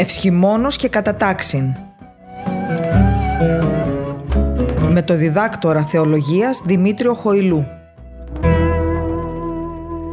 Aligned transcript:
Ευσχημόνος 0.00 0.76
και 0.76 0.88
κατατάξιν. 0.88 1.74
Με 4.88 5.02
το 5.02 5.14
διδάκτορα 5.14 5.84
θεολογίας 5.84 6.62
Δημήτριο 6.64 7.14
Χοηλού. 7.14 7.66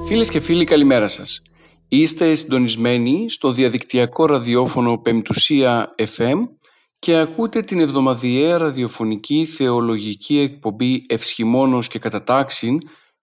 Φίλες 0.08 0.30
και 0.30 0.40
φίλοι 0.40 0.64
καλημέρα 0.64 1.08
σας. 1.08 1.42
Είστε 1.88 2.36
συντονισμένοι 2.36 3.26
στο 3.30 3.52
διαδικτυακό 3.52 4.26
ραδιόφωνο 4.26 4.98
Πεμπτουσία 4.98 5.96
FM 6.18 6.38
και 7.00 7.18
ακούτε 7.18 7.62
την 7.62 7.80
εβδομαδιαία 7.80 8.58
ραδιοφωνική 8.58 9.46
θεολογική 9.46 10.40
εκπομπή 10.40 11.06
Ευσχημόνος 11.08 11.88
και 11.88 12.00
Κατατάξιν 12.00 12.80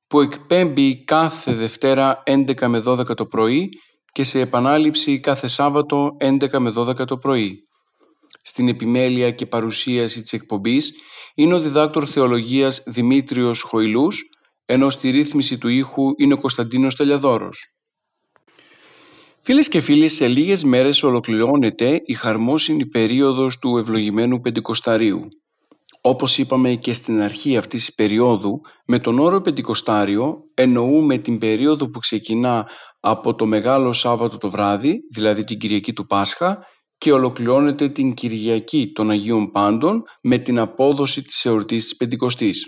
που 0.07 0.21
εκπέμπει 0.21 1.05
κάθε 1.05 1.53
Δευτέρα 1.53 2.23
11 2.27 2.67
με 2.67 2.83
12 2.87 3.17
το 3.17 3.27
πρωί 3.27 3.71
και 4.15 4.23
σε 4.23 4.41
επανάληψη 4.41 5.21
κάθε 5.21 5.47
Σάββατο 5.47 6.17
11 6.21 6.59
με 6.59 6.73
12 6.77 7.07
το 7.07 7.19
πρωί. 7.19 7.69
Στην 8.43 8.69
επιμέλεια 8.69 9.31
και 9.31 9.47
παρουσίαση 9.47 10.21
της 10.21 10.33
εκπομπής 10.33 10.93
είναι 11.35 11.55
ο 11.55 11.61
διδάκτορ 11.61 12.05
θεολογίας 12.09 12.83
Δημήτριος 12.87 13.63
Χοηλούς, 13.63 14.23
ενώ 14.65 14.91
στη 14.91 15.11
ρύθμιση 15.11 15.59
του 15.59 15.69
ήχου 15.69 16.03
είναι 16.17 16.33
ο 16.33 16.39
Κωνσταντίνος 16.39 16.97
Τελιαδόρος. 16.97 17.75
Φίλες 19.39 19.69
και 19.69 19.81
φίλοι, 19.81 20.09
σε 20.09 20.29
λίγες 20.29 20.65
μέρες 20.65 21.03
ολοκληρώνεται 21.03 22.01
η 22.05 22.13
χαρμόσυνη 22.13 22.87
περίοδος 22.87 23.59
του 23.59 23.77
ευλογημένου 23.77 24.41
Πεντηκοσταρίου. 24.41 25.29
Όπως 26.01 26.39
είπαμε 26.39 26.75
και 26.75 26.93
στην 26.93 27.23
αρχή 27.23 27.57
αυτής 27.57 27.85
της 27.85 27.95
περίοδου, 27.95 28.61
με 28.87 28.99
τον 28.99 29.19
όρο 29.19 29.41
Πεντηκοστάριο 29.41 30.37
εννοούμε 30.55 31.19
την 31.19 31.39
περίοδο 31.39 31.91
που 31.91 31.99
ξεκινά 31.99 32.67
από 33.07 33.35
το 33.35 33.47
Μεγάλο 33.47 33.93
Σάββατο 33.93 34.39
το 34.39 34.51
βράδυ, 34.51 34.99
δηλαδή 35.15 35.45
την 35.45 35.59
Κυριακή 35.59 35.93
του 35.93 36.07
Πάσχα, 36.07 36.67
και 36.99 37.13
ολοκληρώνεται 37.13 37.89
την 37.89 38.15
Κυριακή 38.15 38.93
των 38.93 39.11
Αγίων 39.11 39.51
Πάντων 39.51 40.03
με 40.23 40.39
την 40.39 40.59
απόδοση 40.59 41.23
της 41.23 41.45
εορτής 41.45 41.85
της 41.85 41.97
Πεντηκοστής. 41.97 42.67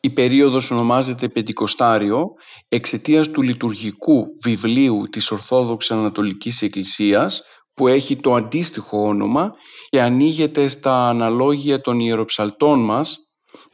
Η 0.00 0.10
περίοδος 0.10 0.70
ονομάζεται 0.70 1.28
Πεντηκοστάριο 1.28 2.24
εξαιτίας 2.68 3.30
του 3.30 3.42
λειτουργικού 3.42 4.24
βιβλίου 4.42 5.08
της 5.10 5.30
Ορθόδοξης 5.30 5.90
Ανατολικής 5.90 6.62
Εκκλησίας 6.62 7.42
που 7.74 7.88
έχει 7.88 8.16
το 8.16 8.34
αντίστοιχο 8.34 9.02
όνομα 9.02 9.50
και 9.88 10.02
ανοίγεται 10.02 10.68
στα 10.68 11.08
αναλόγια 11.08 11.80
των 11.80 12.00
ιεροψαλτών 12.00 12.84
μας 12.84 13.16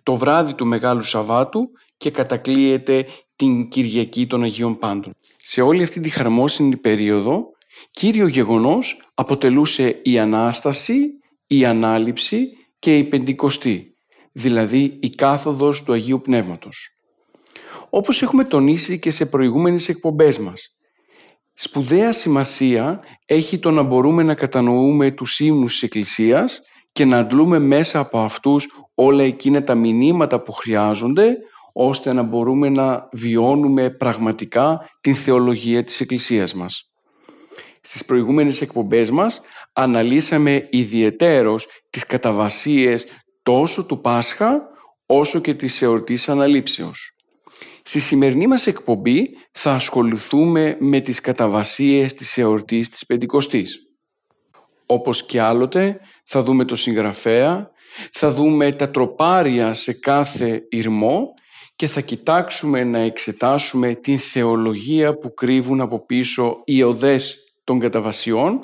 το 0.03 0.17
βράδυ 0.17 0.55
του 0.55 0.67
Μεγάλου 0.67 1.03
Σαββάτου 1.03 1.61
και 1.97 2.11
κατακλείεται 2.11 3.07
την 3.37 3.69
Κυριακή 3.69 4.27
των 4.27 4.43
Αγίων 4.43 4.79
Πάντων. 4.79 5.13
Σε 5.37 5.61
όλη 5.61 5.83
αυτή 5.83 6.01
τη 6.01 6.09
χαρμόσυνη 6.09 6.77
περίοδο, 6.77 7.45
κύριο 7.91 8.27
γεγονός 8.27 9.11
αποτελούσε 9.15 10.01
η 10.03 10.19
Ανάσταση, 10.19 10.99
η 11.47 11.65
Ανάληψη 11.65 12.49
και 12.79 12.99
η 12.99 13.05
Πεντηκοστή, 13.05 13.95
δηλαδή 14.33 14.99
η 15.01 15.11
κάθοδος 15.11 15.83
του 15.83 15.93
Αγίου 15.93 16.21
Πνεύματος. 16.21 16.91
Όπως 17.91 18.23
έχουμε 18.23 18.45
τονίσει 18.45 18.99
και 18.99 19.11
σε 19.11 19.27
προηγούμενες 19.27 19.89
εκπομπές 19.89 20.39
μας, 20.39 20.79
σπουδαία 21.55 22.13
σημασία 22.13 23.01
έχει 23.27 23.59
το 23.59 23.71
να 23.71 23.83
μπορούμε 23.83 24.23
να 24.23 24.35
κατανοούμε 24.35 25.11
τους 25.11 25.41
ύμνους 25.41 25.73
της 25.73 25.83
Εκκλησίας 25.83 26.63
και 26.93 27.05
να 27.05 27.19
αντλούμε 27.19 27.59
μέσα 27.59 27.99
από 27.99 28.19
αυτούς 28.19 28.67
όλα 28.95 29.23
εκείνα 29.23 29.63
τα 29.63 29.75
μηνύματα 29.75 30.43
που 30.43 30.53
χρειάζονται 30.53 31.37
ώστε 31.79 32.13
να 32.13 32.23
μπορούμε 32.23 32.69
να 32.69 33.09
βιώνουμε 33.13 33.91
πραγματικά 33.91 34.91
την 35.01 35.15
θεολογία 35.15 35.85
της 35.85 36.01
Εκκλησίας 36.01 36.55
μας. 36.55 36.91
Στις 37.81 38.05
προηγούμενες 38.05 38.61
εκπομπές 38.61 39.11
μας 39.11 39.41
αναλύσαμε 39.73 40.67
ιδιαιτέρως 40.71 41.67
τις 41.91 42.07
καταβασίες 42.07 43.07
τόσο 43.43 43.87
του 43.87 44.01
Πάσχα 44.01 44.63
όσο 45.07 45.41
και 45.41 45.55
της 45.55 45.83
εορτής 45.83 46.29
αναλήψεως. 46.29 47.11
Στη 47.83 48.01
σημερινή 48.01 48.47
μας 48.47 48.67
εκπομπή 48.67 49.29
θα 49.53 49.73
ασχοληθούμε 49.73 50.77
με 50.81 51.01
τις 51.01 51.21
καταβασίες 51.21 52.15
της 52.15 52.39
εορτής 52.39 52.89
της 52.89 53.07
Πεντηκοστής. 53.07 53.79
Όπως 54.87 55.27
και 55.27 55.41
άλλοτε 55.41 56.01
θα 56.25 56.41
δούμε 56.41 56.65
το 56.65 56.75
συγγραφέα, 56.75 57.71
θα 58.13 58.31
δούμε 58.31 58.71
τα 58.71 58.91
τροπάρια 58.91 59.73
σε 59.73 59.93
κάθε 59.93 60.67
ηρμό 60.69 61.35
και 61.77 61.87
θα 61.87 62.01
κοιτάξουμε 62.01 62.85
να 62.85 62.99
εξετάσουμε 62.99 63.95
την 63.95 64.19
θεολογία 64.19 65.19
που 65.19 65.35
κρύβουν 65.35 65.81
από 65.81 66.07
πίσω 66.07 66.63
οι 66.65 66.83
οδές 66.83 67.39
των 67.65 67.79
καταβασιών 67.79 68.61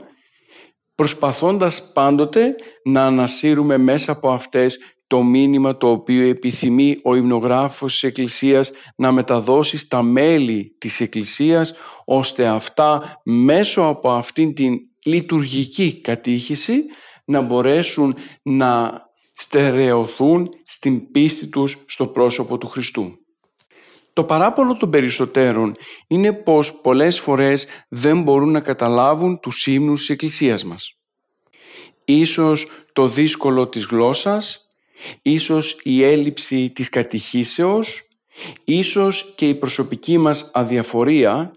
προσπαθώντας 0.94 1.92
πάντοτε 1.92 2.54
να 2.84 3.06
ανασύρουμε 3.06 3.76
μέσα 3.76 4.12
από 4.12 4.30
αυτές 4.30 4.78
το 5.06 5.22
μήνυμα 5.22 5.76
το 5.76 5.90
οποίο 5.90 6.28
επιθυμεί 6.28 6.96
ο 7.02 7.14
υμνογράφος 7.14 7.92
της 7.92 8.02
Εκκλησίας 8.02 8.72
να 8.96 9.12
μεταδώσει 9.12 9.76
στα 9.76 10.02
μέλη 10.02 10.76
της 10.78 11.00
Εκκλησίας 11.00 11.74
ώστε 12.04 12.46
αυτά 12.46 13.20
μέσω 13.24 13.82
από 13.82 14.10
αυτήν 14.10 14.54
την 14.54 14.78
λειτουργική 15.04 16.00
κατήχηση 16.00 16.82
να 17.24 17.40
μπορέσουν 17.40 18.16
να 18.42 19.02
στερεωθούν 19.32 20.48
στην 20.64 21.10
πίστη 21.10 21.46
τους 21.46 21.84
στο 21.86 22.06
πρόσωπο 22.06 22.58
του 22.58 22.68
Χριστού. 22.68 23.16
Το 24.12 24.24
παράπονο 24.24 24.76
των 24.76 24.90
περισσότερων 24.90 25.76
είναι 26.06 26.32
πως 26.32 26.72
πολλές 26.80 27.20
φορές 27.20 27.66
δεν 27.88 28.22
μπορούν 28.22 28.50
να 28.50 28.60
καταλάβουν 28.60 29.40
τους 29.40 29.66
ύμνους 29.66 30.00
της 30.00 30.10
Εκκλησίας 30.10 30.64
μας. 30.64 30.96
Ίσως 32.04 32.66
το 32.92 33.06
δύσκολο 33.06 33.68
της 33.68 33.84
γλώσσας, 33.84 34.72
ίσως 35.22 35.80
η 35.82 36.04
έλλειψη 36.04 36.70
της 36.70 36.88
κατηχήσεως, 36.88 38.08
ίσως 38.64 39.32
και 39.36 39.48
η 39.48 39.54
προσωπική 39.54 40.18
μας 40.18 40.50
αδιαφορία 40.52 41.52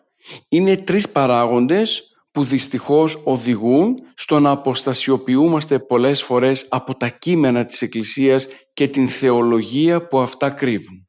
είναι 0.50 0.78
τρεις 0.78 1.10
παράγοντες 1.10 2.15
που 2.36 2.44
δυστυχώς 2.44 3.22
οδηγούν 3.24 3.96
στο 4.16 4.40
να 4.40 4.50
αποστασιοποιούμαστε 4.50 5.80
πολλές 5.80 6.24
φορές 6.24 6.66
από 6.70 6.96
τα 6.96 7.10
κείμενα 7.10 7.66
της 7.66 7.82
Εκκλησίας 7.82 8.48
και 8.74 8.88
την 8.88 9.08
θεολογία 9.08 10.08
που 10.08 10.20
αυτά 10.20 10.50
κρύβουν. 10.50 11.08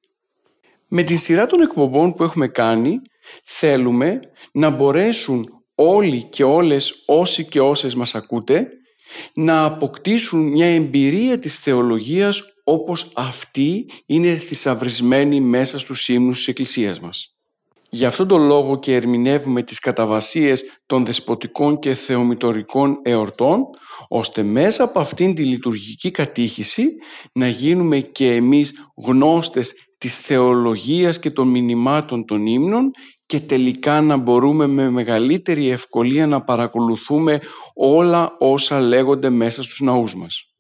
Με 0.89 1.03
την 1.03 1.19
σειρά 1.19 1.47
των 1.47 1.61
εκπομπών 1.61 2.13
που 2.13 2.23
έχουμε 2.23 2.49
κάνει 2.49 2.99
θέλουμε 3.45 4.21
να 4.53 4.71
μπορέσουν 4.71 5.47
όλοι 5.75 6.23
και 6.23 6.45
όλες 6.45 7.03
όσοι 7.07 7.45
και 7.45 7.61
όσες 7.61 7.95
μας 7.95 8.15
ακούτε 8.15 8.69
να 9.35 9.65
αποκτήσουν 9.65 10.41
μια 10.49 10.75
εμπειρία 10.75 11.39
της 11.39 11.59
θεολογίας 11.59 12.43
όπως 12.65 13.13
αυτή 13.15 13.91
είναι 14.07 14.37
θησαυρισμένη 14.37 15.41
μέσα 15.41 15.79
στους 15.79 16.09
ύμνους 16.09 16.37
της 16.37 16.49
Εκκλησίας 16.49 17.01
μας. 17.01 17.36
Γι' 17.91 18.05
αυτόν 18.05 18.29
τον 18.29 18.43
λόγο 18.43 18.79
και 18.79 18.95
ερμηνεύουμε 18.95 19.63
τις 19.63 19.79
καταβασίες 19.79 20.65
των 20.87 21.05
δεσποτικών 21.05 21.79
και 21.79 21.95
θεομητορικών 21.95 22.99
εορτών, 23.03 23.63
ώστε 24.09 24.43
μέσα 24.43 24.85
από 24.85 25.01
αυτήν 25.01 25.35
τη 25.35 25.45
λειτουργική 25.45 26.11
κατήχηση 26.11 26.87
να 27.33 27.49
γίνουμε 27.49 28.01
και 28.01 28.35
εμείς 28.35 28.73
γνώστες 29.07 29.73
της 29.99 30.17
θεολογίας 30.17 31.19
και 31.19 31.31
των 31.31 31.49
μηνυμάτων 31.49 32.25
των 32.25 32.47
ύμνων 32.47 32.91
και 33.27 33.41
τελικά 33.41 34.01
να 34.01 34.17
μπορούμε 34.17 34.67
με 34.67 34.91
μεγαλύτερη 34.91 35.69
ευκολία 35.69 36.27
να 36.27 36.43
παρακολουθούμε 36.43 37.41
όλα 37.75 38.37
όσα 38.39 38.81
λέγονται 38.81 39.31
μέσα 39.31 39.63
στους 39.63 39.81
ναούς 39.81 40.15
μας. 40.15 40.56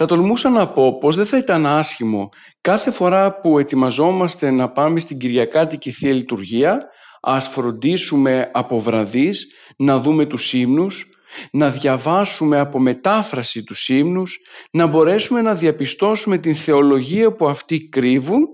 Θα 0.00 0.06
τολμούσα 0.06 0.48
να 0.48 0.68
πω 0.68 0.98
πως 0.98 1.16
δεν 1.16 1.26
θα 1.26 1.36
ήταν 1.36 1.66
άσχημο 1.66 2.28
κάθε 2.60 2.90
φορά 2.90 3.40
που 3.40 3.58
ετοιμαζόμαστε 3.58 4.50
να 4.50 4.70
πάμε 4.70 5.00
στην 5.00 5.18
Κυριακάτικη 5.18 5.90
Θεία 5.90 6.12
Λειτουργία 6.12 6.78
ας 7.20 7.48
φροντίσουμε 7.48 8.50
από 8.52 8.80
βραδείς 8.80 9.46
να 9.76 9.98
δούμε 9.98 10.26
τους 10.26 10.52
ύμνους, 10.52 11.06
να 11.52 11.70
διαβάσουμε 11.70 12.58
από 12.58 12.78
μετάφραση 12.78 13.62
τους 13.64 13.88
ύμνους, 13.88 14.38
να 14.70 14.86
μπορέσουμε 14.86 15.42
να 15.42 15.54
διαπιστώσουμε 15.54 16.38
την 16.38 16.54
θεολογία 16.54 17.32
που 17.32 17.48
αυτοί 17.48 17.88
κρύβουν 17.88 18.46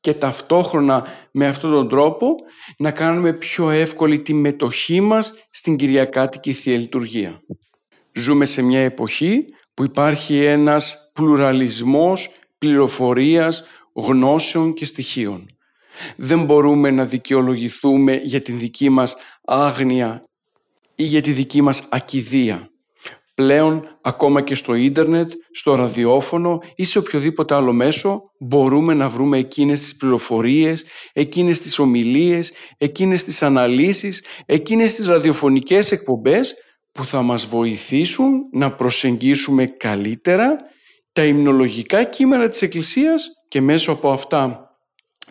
και 0.00 0.14
ταυτόχρονα 0.14 1.06
με 1.32 1.46
αυτόν 1.46 1.70
τον 1.70 1.88
τρόπο 1.88 2.34
να 2.78 2.90
κάνουμε 2.90 3.32
πιο 3.32 3.70
εύκολη 3.70 4.20
τη 4.20 4.34
μετοχή 4.34 5.00
μας 5.00 5.34
στην 5.50 5.76
Κυριακάτικη 5.76 6.52
Θεία 6.52 6.76
Λειτουργία. 6.76 7.40
Ζούμε 8.12 8.44
σε 8.44 8.62
μια 8.62 8.80
εποχή 8.80 9.44
που 9.80 9.86
υπάρχει 9.86 10.44
ένας 10.44 11.10
πλουραλισμός 11.12 12.30
πληροφορίας, 12.58 13.64
γνώσεων 13.92 14.72
και 14.72 14.84
στοιχείων. 14.84 15.46
Δεν 16.16 16.44
μπορούμε 16.44 16.90
να 16.90 17.04
δικαιολογηθούμε 17.04 18.20
για 18.24 18.40
την 18.40 18.58
δική 18.58 18.88
μας 18.88 19.16
άγνοια 19.44 20.22
ή 20.94 21.04
για 21.04 21.20
τη 21.20 21.32
δική 21.32 21.62
μας 21.62 21.82
ακιδεία. 21.88 22.70
Πλέον, 23.34 23.98
ακόμα 24.02 24.40
και 24.40 24.54
στο 24.54 24.74
ίντερνετ, 24.74 25.32
στο 25.50 25.74
ραδιόφωνο 25.74 26.62
ή 26.74 26.84
σε 26.84 26.98
οποιοδήποτε 26.98 27.54
άλλο 27.54 27.72
μέσο, 27.72 28.22
μπορούμε 28.38 28.94
να 28.94 29.08
βρούμε 29.08 29.38
εκείνες 29.38 29.80
τις 29.80 29.96
πληροφορίες, 29.96 30.84
εκείνες 31.12 31.60
τις 31.60 31.78
ομιλίες, 31.78 32.52
εκείνες 32.78 33.24
τις 33.24 33.42
αναλύσεις, 33.42 34.24
εκείνες 34.46 34.94
τις 34.94 35.06
ραδιοφωνικές 35.06 35.92
εκπομπές 35.92 36.54
που 36.92 37.04
θα 37.04 37.22
μας 37.22 37.46
βοηθήσουν 37.46 38.48
να 38.52 38.72
προσεγγίσουμε 38.72 39.66
καλύτερα 39.66 40.56
τα 41.12 41.24
υμνολογικά 41.24 42.04
κείμενα 42.04 42.48
της 42.48 42.62
Εκκλησίας 42.62 43.28
και 43.48 43.60
μέσω 43.60 43.92
από 43.92 44.10
αυτά 44.10 44.70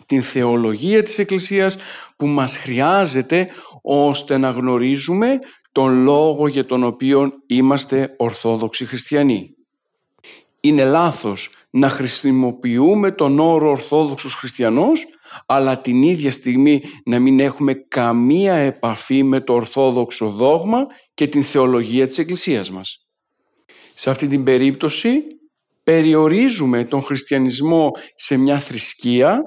την 0.06 0.22
θεολογία 0.22 1.02
της 1.02 1.18
Εκκλησίας 1.18 1.76
που 2.16 2.26
μας 2.26 2.56
χρειάζεται 2.56 3.48
ώστε 3.82 4.38
να 4.38 4.50
γνωρίζουμε 4.50 5.38
τον 5.72 6.02
λόγο 6.02 6.48
για 6.48 6.66
τον 6.66 6.84
οποίο 6.84 7.32
είμαστε 7.46 8.14
Ορθόδοξοι 8.16 8.84
Χριστιανοί. 8.84 9.54
Είναι 10.60 10.84
λάθος 10.84 11.50
να 11.70 11.88
χρησιμοποιούμε 11.88 13.10
τον 13.10 13.38
όρο 13.38 13.70
Ορθόδοξος 13.70 14.34
Χριστιανός 14.34 15.06
αλλά 15.46 15.80
την 15.80 16.02
ίδια 16.02 16.30
στιγμή 16.30 16.82
να 17.04 17.18
μην 17.18 17.40
έχουμε 17.40 17.74
καμία 17.74 18.54
επαφή 18.54 19.22
με 19.22 19.40
το 19.40 19.52
Ορθόδοξο 19.52 20.30
δόγμα 20.30 20.86
και 21.14 21.26
την 21.26 21.42
θεολογία 21.42 22.06
της 22.06 22.18
Εκκλησίας 22.18 22.70
μας. 22.70 23.06
Σε 23.94 24.10
αυτή 24.10 24.26
την 24.26 24.44
περίπτωση 24.44 25.22
περιορίζουμε 25.84 26.84
τον 26.84 27.02
χριστιανισμό 27.02 27.90
σε 28.14 28.36
μια 28.36 28.58
θρησκεία, 28.58 29.42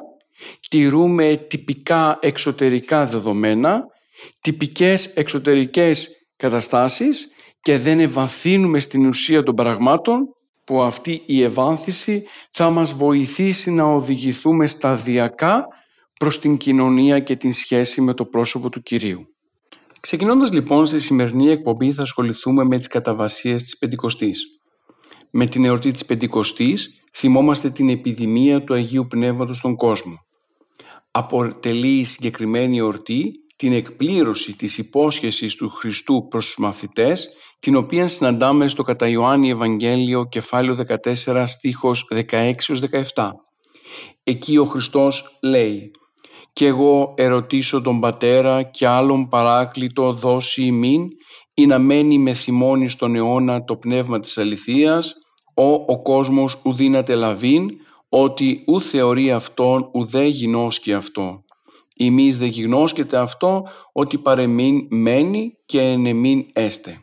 τηρούμε 0.70 1.46
τυπικά 1.50 2.18
εξωτερικά 2.22 3.06
δεδομένα, 3.06 3.84
τυπικές 4.42 5.06
εξωτερικές 5.06 6.10
καταστάσεις 6.36 7.28
και 7.62 7.78
δεν 7.78 8.00
ευαθύνουμε 8.00 8.80
στην 8.80 9.06
ουσία 9.06 9.44
των 9.44 9.56
πραγμάτων 9.56 10.26
που 10.64 10.82
αυτή 10.82 11.24
η 11.26 11.44
ευάνθηση 11.44 12.24
θα 12.52 12.70
μας 12.70 12.94
βοηθήσει 12.94 13.72
να 13.72 13.84
οδηγηθούμε 13.84 14.68
σταδιακά 14.68 15.68
προς 16.20 16.40
την 16.40 16.58
κοινωνία 16.58 17.20
και 17.20 17.36
την 17.36 17.54
σχέση 17.54 18.02
με 18.02 18.14
το 18.14 18.26
πρόσωπο 18.26 18.70
του 18.70 18.82
Κυρίου. 18.82 19.28
Ξεκινώντας 20.00 20.52
λοιπόν 20.52 20.86
στη 20.86 21.00
σημερινή 21.00 21.50
εκπομπή 21.50 21.92
θα 21.92 22.02
ασχοληθούμε 22.02 22.64
με 22.64 22.78
τις 22.78 22.88
καταβασίες 22.88 23.64
της 23.64 23.78
Πεντηκοστής. 23.78 24.46
Με 25.32 25.46
την 25.46 25.66
εορτή 25.66 25.92
της 25.92 26.06
Πεντηκοστής 26.06 27.02
θυμόμαστε 27.14 27.70
την 27.70 27.90
επιδημία 27.90 28.64
του 28.64 28.74
Αγίου 28.74 29.08
Πνεύματος 29.08 29.58
στον 29.58 29.76
κόσμο. 29.76 30.16
Αποτελεί 31.12 32.00
η 32.00 32.04
συγκεκριμένη 32.04 32.78
εορτή 32.78 33.32
την 33.56 33.74
εκπλήρωση 33.74 34.56
της 34.56 34.78
υπόσχεσης 34.78 35.56
του 35.56 35.70
Χριστού 35.70 36.28
προς 36.30 36.46
τους 36.46 36.58
μαθητές, 36.58 37.30
την 37.64 37.76
οποία 37.76 38.08
συναντάμε 38.08 38.68
στο 38.68 38.84
κατά 38.84 39.08
Ιωάννη 39.08 39.50
Ευαγγέλιο 39.50 40.26
κεφάλαιο 40.26 40.78
14 41.26 41.44
στίχος 41.46 42.08
16-17. 43.14 43.32
Εκεί 44.24 44.58
ο 44.58 44.66
Χριστός 44.66 45.40
λέει 45.44 45.92
«Κι 46.54 46.66
εγώ 46.66 47.14
ερωτήσω 47.18 47.82
τον 47.82 48.00
Πατέρα 48.00 48.64
και 48.64 48.88
άλλον 48.88 49.28
παράκλητο 49.28 50.14
δώσει 50.14 50.64
ημίν 50.64 51.08
ή 51.54 51.66
να 51.66 51.80
μένει 51.80 52.18
με 52.18 52.34
θυμώνει 52.34 52.88
στον 52.88 53.16
αιώνα 53.16 53.64
το 53.64 53.76
πνεύμα 53.78 54.20
της 54.20 54.38
αληθείας, 54.38 55.14
ο, 55.56 55.72
ο 55.72 56.02
κόσμος 56.02 56.62
ουδύναται 56.66 57.16
λαβήν, 57.16 57.70
ότι 58.10 58.64
ου 58.68 58.82
θεωρεί 58.82 59.32
αυτόν 59.32 59.90
ουδέ 59.94 60.26
γινώσκει 60.26 60.94
αυτό. 60.94 61.44
Ημείς 61.96 62.38
δε 62.38 62.46
γινώσκεται 62.46 63.18
αυτό, 63.18 63.68
ότι 63.92 64.18
παρεμήν 64.18 64.88
μένει 64.90 65.52
και 65.66 65.82
ενεμήν 65.82 66.46
έστε. 66.54 66.98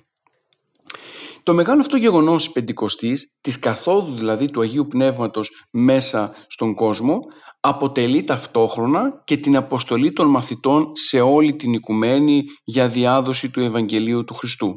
Το 1.51 1.57
μεγάλο 1.57 1.81
αυτό 1.81 1.97
γεγονός 1.97 2.45
της 2.45 2.53
Πεντηκοστής, 2.53 3.39
της 3.41 3.59
καθόδου 3.59 4.15
δηλαδή 4.15 4.51
του 4.51 4.61
Αγίου 4.61 4.87
Πνεύματος 4.87 5.67
μέσα 5.71 6.35
στον 6.49 6.75
κόσμο, 6.75 7.19
αποτελεί 7.61 8.25
ταυτόχρονα 8.25 9.23
και 9.25 9.37
την 9.37 9.57
αποστολή 9.57 10.13
των 10.13 10.27
μαθητών 10.27 10.91
σε 10.97 11.21
όλη 11.21 11.57
την 11.57 11.73
οικουμένη 11.73 12.45
για 12.65 12.89
διάδοση 12.89 13.51
του 13.51 13.61
Ευαγγελίου 13.61 14.25
του 14.25 14.35
Χριστού. 14.35 14.75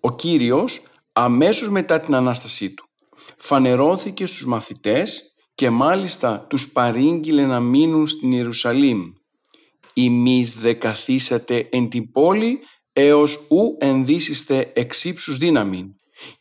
Ο 0.00 0.14
Κύριος 0.14 0.82
αμέσως 1.12 1.68
μετά 1.68 2.00
την 2.00 2.14
Ανάστασή 2.14 2.74
Του 2.74 2.84
φανερώθηκε 3.36 4.26
στους 4.26 4.46
μαθητές 4.46 5.34
και 5.54 5.70
μάλιστα 5.70 6.46
τους 6.48 6.72
παρήγγειλε 6.72 7.46
να 7.46 7.60
μείνουν 7.60 8.06
στην 8.06 8.32
Ιερουσαλήμ. 8.32 9.02
«Ημείς 9.92 10.54
δε 10.54 10.72
καθίσατε 10.72 11.68
εν 11.70 11.88
την 11.88 12.10
πόλη 12.10 12.58
έως 12.98 13.36
ου 13.50 13.76
ενδύσιστε 13.78 14.72
εξύψους 14.74 15.36
δύναμην 15.36 15.86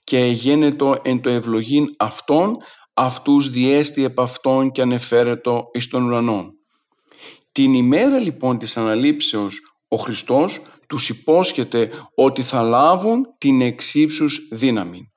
και 0.03 0.17
γένετο 0.17 0.99
εν 1.03 1.21
το 1.21 1.29
ευλογήν 1.29 1.85
αυτών 1.97 2.57
αυτούς 2.93 3.49
διέστη 3.49 4.03
επ' 4.03 4.19
αυτών 4.19 4.71
και 4.71 4.81
ανεφέρετο 4.81 5.63
εις 5.73 5.87
τον 5.87 6.03
ουρανό. 6.03 6.49
Την 7.51 7.73
ημέρα 7.73 8.17
λοιπόν 8.17 8.57
της 8.57 8.77
αναλήψεως 8.77 9.59
ο 9.87 9.95
Χριστός 9.97 10.61
τους 10.87 11.09
υπόσχεται 11.09 11.91
ότι 12.15 12.41
θα 12.41 12.61
λάβουν 12.61 13.25
την 13.37 13.61
εξύψους 13.61 14.47
δύναμη 14.51 15.11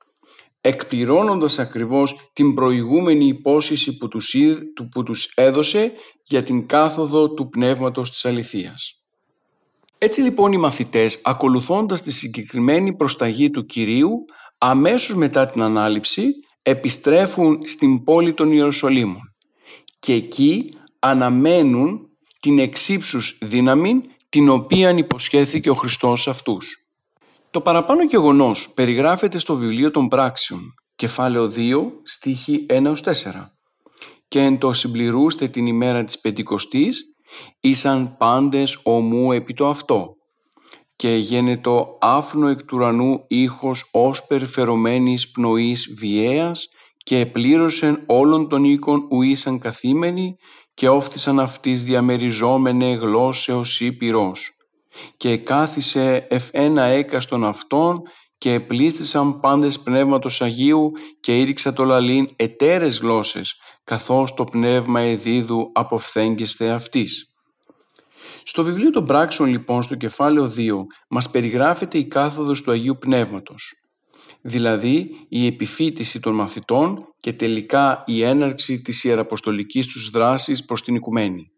εκπληρώνοντας 0.61 1.59
ακριβώς 1.59 2.31
την 2.33 2.53
προηγούμενη 2.53 3.25
υπόσχεση 3.27 3.97
που 3.97 4.07
τους, 4.07 4.35
που 4.91 5.03
τους 5.03 5.33
έδωσε 5.35 5.91
για 6.23 6.43
την 6.43 6.67
κάθοδο 6.67 7.33
του 7.33 7.49
Πνεύματος 7.49 8.11
της 8.11 8.25
Αληθείας. 8.25 9.00
Έτσι 10.03 10.21
λοιπόν 10.21 10.51
οι 10.51 10.57
μαθητές 10.57 11.19
ακολουθώντας 11.23 12.01
τη 12.01 12.11
συγκεκριμένη 12.11 12.95
προσταγή 12.95 13.49
του 13.49 13.65
Κυρίου 13.65 14.25
αμέσως 14.57 15.15
μετά 15.15 15.45
την 15.45 15.61
Ανάληψη 15.61 16.23
επιστρέφουν 16.61 17.65
στην 17.65 18.03
πόλη 18.03 18.33
των 18.33 18.51
Ιερουσαλήμων 18.51 19.35
και 19.99 20.13
εκεί 20.13 20.73
αναμένουν 20.99 22.09
την 22.39 22.59
εξύψους 22.59 23.37
δύναμη 23.41 24.01
την 24.29 24.49
οποία 24.49 24.89
υποσχέθηκε 24.89 25.69
ο 25.69 25.73
Χριστός 25.73 26.21
σε 26.21 26.29
αυτούς. 26.29 26.85
Το 27.51 27.61
παραπάνω 27.61 28.03
γεγονός 28.03 28.71
περιγράφεται 28.73 29.37
στο 29.37 29.55
βιβλίο 29.55 29.91
των 29.91 30.07
πράξεων, 30.07 30.73
κεφάλαιο 30.95 31.51
2, 31.55 31.91
στίχη 32.03 32.65
1 32.69 32.95
4. 32.95 33.13
Και 34.27 34.39
εν 34.39 34.57
το 34.57 34.73
συμπληρούστε 34.73 35.47
την 35.47 35.65
ημέρα 35.65 36.03
της 36.03 36.19
Πεντηκοστής, 36.19 37.10
ήσαν 37.59 38.15
πάντες 38.17 38.79
ομού 38.83 39.31
επί 39.31 39.53
το 39.53 39.67
αυτό. 39.67 40.15
Και 40.95 41.15
γένετο 41.15 41.97
άφνο 42.01 42.47
εκ 42.47 42.63
του 42.63 42.77
ουρανού 42.77 43.23
ήχος 43.27 43.89
ως 43.91 44.25
περιφερωμένης 44.25 45.31
πνοής 45.31 45.93
βιαίας 45.97 46.67
και 46.97 47.19
επλήρωσεν 47.19 48.03
όλων 48.07 48.49
των 48.49 48.63
οίκων 48.63 49.07
ου 49.11 49.21
ήσαν 49.21 49.59
καθήμενοι 49.59 50.35
και 50.73 50.89
όφθησαν 50.89 51.39
αυτής 51.39 51.83
διαμεριζόμενε 51.83 52.91
γλώσσεως 52.91 53.81
ή 53.81 53.91
πυρός 53.91 54.55
και 55.17 55.37
κάθισε 55.37 56.27
εφ 56.29 56.49
ένα 56.51 56.83
έκαστον 56.83 57.45
αυτών 57.45 58.01
και 58.37 58.53
επλήστησαν 58.53 59.39
πάντες 59.39 59.79
πνεύματος 59.79 60.41
Αγίου 60.41 60.91
και 61.19 61.37
ήρυξα 61.37 61.73
το 61.73 61.83
λαλήν 61.83 62.29
ετέρες 62.35 62.99
γλώσσες, 62.99 63.55
καθώς 63.83 64.33
το 64.33 64.43
πνεύμα 64.43 64.99
εδίδου 64.99 65.71
αποφθέγγεστε 65.73 66.69
αυτής. 66.69 67.35
Στο 68.43 68.63
βιβλίο 68.63 68.89
των 68.89 69.05
πράξεων 69.05 69.49
λοιπόν 69.49 69.83
στο 69.83 69.95
κεφάλαιο 69.95 70.53
2 70.57 70.71
μας 71.09 71.29
περιγράφεται 71.29 71.97
η 71.97 72.05
κάθοδος 72.05 72.61
του 72.61 72.71
Αγίου 72.71 72.97
Πνεύματος, 72.99 73.73
δηλαδή 74.41 75.25
η 75.29 75.45
επιφύτηση 75.45 76.19
των 76.19 76.35
μαθητών 76.35 77.13
και 77.19 77.33
τελικά 77.33 78.03
η 78.05 78.23
έναρξη 78.23 78.81
της 78.81 79.03
ιεραποστολικής 79.03 79.87
τους 79.87 80.09
δράσης 80.09 80.65
προς 80.65 80.83
την 80.83 80.95
οικουμένη. 80.95 81.51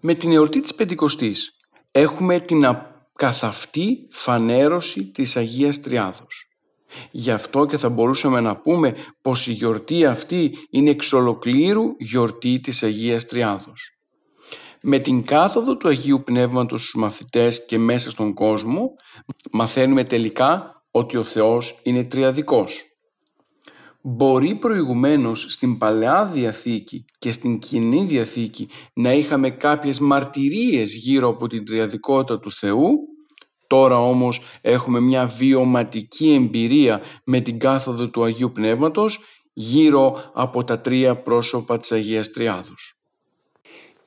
Με 0.00 0.14
την 0.14 0.32
εορτή 0.32 0.60
της 0.60 0.74
Πεντηκοστής 0.74 1.56
έχουμε 1.92 2.40
την 2.40 2.76
καθαυτή 3.16 4.06
φανέρωση 4.10 5.10
της 5.10 5.36
Αγίας 5.36 5.80
Τριάδος. 5.80 6.49
Γι' 7.10 7.30
αυτό 7.30 7.66
και 7.66 7.78
θα 7.78 7.88
μπορούσαμε 7.88 8.40
να 8.40 8.56
πούμε 8.56 8.94
πως 9.22 9.46
η 9.46 9.52
γιορτή 9.52 10.04
αυτή 10.04 10.58
είναι 10.70 10.90
εξ 10.90 11.12
ολοκλήρου 11.12 11.84
γιορτή 11.98 12.60
της 12.60 12.82
Αγίας 12.82 13.26
Τριάδος. 13.26 13.98
Με 14.82 14.98
την 14.98 15.22
κάθοδο 15.22 15.76
του 15.76 15.88
Αγίου 15.88 16.22
Πνεύματος 16.24 16.80
στους 16.80 16.94
μαθητές 16.94 17.66
και 17.66 17.78
μέσα 17.78 18.10
στον 18.10 18.34
κόσμο 18.34 18.90
μαθαίνουμε 19.50 20.04
τελικά 20.04 20.82
ότι 20.90 21.16
ο 21.16 21.24
Θεός 21.24 21.80
είναι 21.82 22.04
τριαδικός. 22.04 22.84
Μπορεί 24.02 24.54
προηγουμένως 24.54 25.46
στην 25.48 25.78
Παλαιά 25.78 26.26
Διαθήκη 26.26 27.04
και 27.18 27.30
στην 27.30 27.58
Κοινή 27.58 28.04
Διαθήκη 28.04 28.68
να 28.94 29.12
είχαμε 29.12 29.50
κάποιες 29.50 29.98
μαρτυρίες 29.98 30.94
γύρω 30.94 31.28
από 31.28 31.46
την 31.46 31.64
τριαδικότητα 31.64 32.40
του 32.40 32.52
Θεού, 32.52 32.98
τώρα 33.70 33.98
όμως 33.98 34.40
έχουμε 34.60 35.00
μια 35.00 35.26
βιωματική 35.26 36.32
εμπειρία 36.32 37.00
με 37.24 37.40
την 37.40 37.58
κάθοδο 37.58 38.08
του 38.08 38.24
Αγίου 38.24 38.52
Πνεύματος 38.52 39.20
γύρω 39.52 40.30
από 40.34 40.64
τα 40.64 40.80
τρία 40.80 41.16
πρόσωπα 41.16 41.78
της 41.78 41.92
Αγίας 41.92 42.30
Τριάδος. 42.30 42.94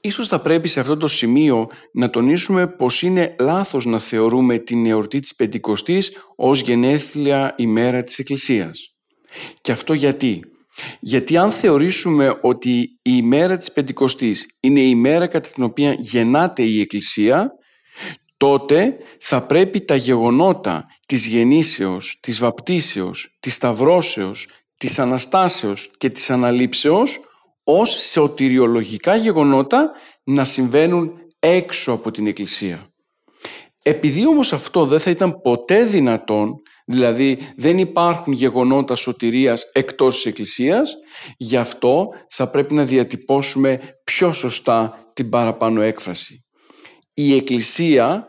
Ίσως 0.02 0.28
θα 0.28 0.40
πρέπει 0.40 0.68
σε 0.68 0.80
αυτό 0.80 0.98
το 0.98 1.08
σημείο 1.08 1.68
να 1.94 2.10
τονίσουμε 2.10 2.68
πως 2.68 3.02
είναι 3.02 3.36
λάθος 3.40 3.86
να 3.86 4.00
θεωρούμε 4.00 4.58
την 4.58 4.86
εορτή 4.86 5.20
της 5.20 5.36
Πεντηκοστής 5.36 6.12
ως 6.36 6.62
γενέθλια 6.62 7.54
ημέρα 7.58 8.04
της 8.04 8.20
Εκκλησίας. 8.20 8.96
Και 9.62 9.72
αυτό 9.72 9.94
γιατί; 9.94 10.42
Γιατί 11.00 11.38
αν 11.38 11.52
θεωρήσουμε 11.52 12.40
ότι 12.42 12.80
η 12.82 13.12
ημέρα 13.16 13.58
της 13.58 13.72
Πεντηκοστής 13.72 14.58
είναι 14.60 14.80
η 14.80 14.90
ημέρα 14.90 15.28
κατά 15.28 15.50
την 15.50 15.64
οποία 15.64 15.96
γεννάται 16.00 16.64
η 16.64 16.80
Εκκλησία, 16.80 17.52
τότε 18.44 18.98
θα 19.20 19.42
πρέπει 19.46 19.82
τα 19.82 19.96
γεγονότα 19.96 20.86
της 21.06 21.26
γεννήσεως, 21.26 22.18
της 22.22 22.40
βαπτίσεως, 22.40 23.38
της 23.40 23.54
σταυρώσεως, 23.54 24.48
της 24.78 25.00
Αναστάσεως 25.00 25.92
και 25.98 26.10
της 26.10 26.30
Αναλήψεως 26.30 27.20
ως 27.64 27.90
σωτηριολογικά 27.90 29.16
γεγονότα 29.16 29.92
να 30.24 30.44
συμβαίνουν 30.44 31.12
έξω 31.40 31.92
από 31.92 32.12
την 32.12 32.28
Εκκλησία. 32.28 32.88
Επειδή 33.84 34.28
όμως 34.28 34.54
αυτό 34.54 34.86
δεν 34.86 35.00
θα 35.00 35.10
ήταν 35.10 35.42
ποτέ 35.42 35.84
δυνατόν, 35.84 36.54
δηλαδή 36.86 37.38
δεν 37.58 37.78
υπάρχουν 37.78 38.34
γεγονότα 38.34 38.96
σωτηρίας 38.96 39.70
εκτός 39.74 40.16
της 40.16 40.26
Εκκλησίας, 40.26 40.94
γι' 41.38 41.58
αυτό 41.58 42.08
θα 42.30 42.50
πρέπει 42.50 42.74
να 42.74 42.86
διατυπώσουμε 42.86 43.80
πιο 44.04 44.32
σωστά 44.32 45.10
την 45.14 45.30
παραπάνω 45.30 45.82
έκφραση. 45.82 46.46
Η 47.14 47.36
Εκκλησία 47.36 48.28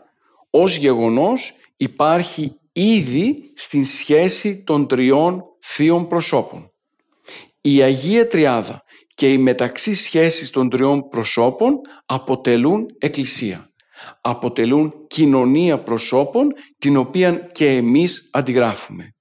ως 0.57 0.75
γεγονός 0.77 1.53
υπάρχει 1.77 2.51
ήδη 2.71 3.51
στην 3.55 3.85
σχέση 3.85 4.63
των 4.63 4.87
τριών 4.87 5.43
θείων 5.61 6.07
προσώπων. 6.07 6.71
Η 7.61 7.81
Αγία 7.81 8.27
Τριάδα 8.27 8.83
και 9.15 9.31
οι 9.31 9.37
μεταξύ 9.37 9.93
σχέσεις 9.93 10.49
των 10.49 10.69
τριών 10.69 11.07
προσώπων 11.07 11.79
αποτελούν 12.05 12.85
εκκλησία. 12.97 13.69
Αποτελούν 14.21 14.93
κοινωνία 15.07 15.79
προσώπων 15.79 16.53
την 16.77 16.97
οποία 16.97 17.33
και 17.33 17.67
εμείς 17.67 18.29
αντιγράφουμε. 18.33 19.15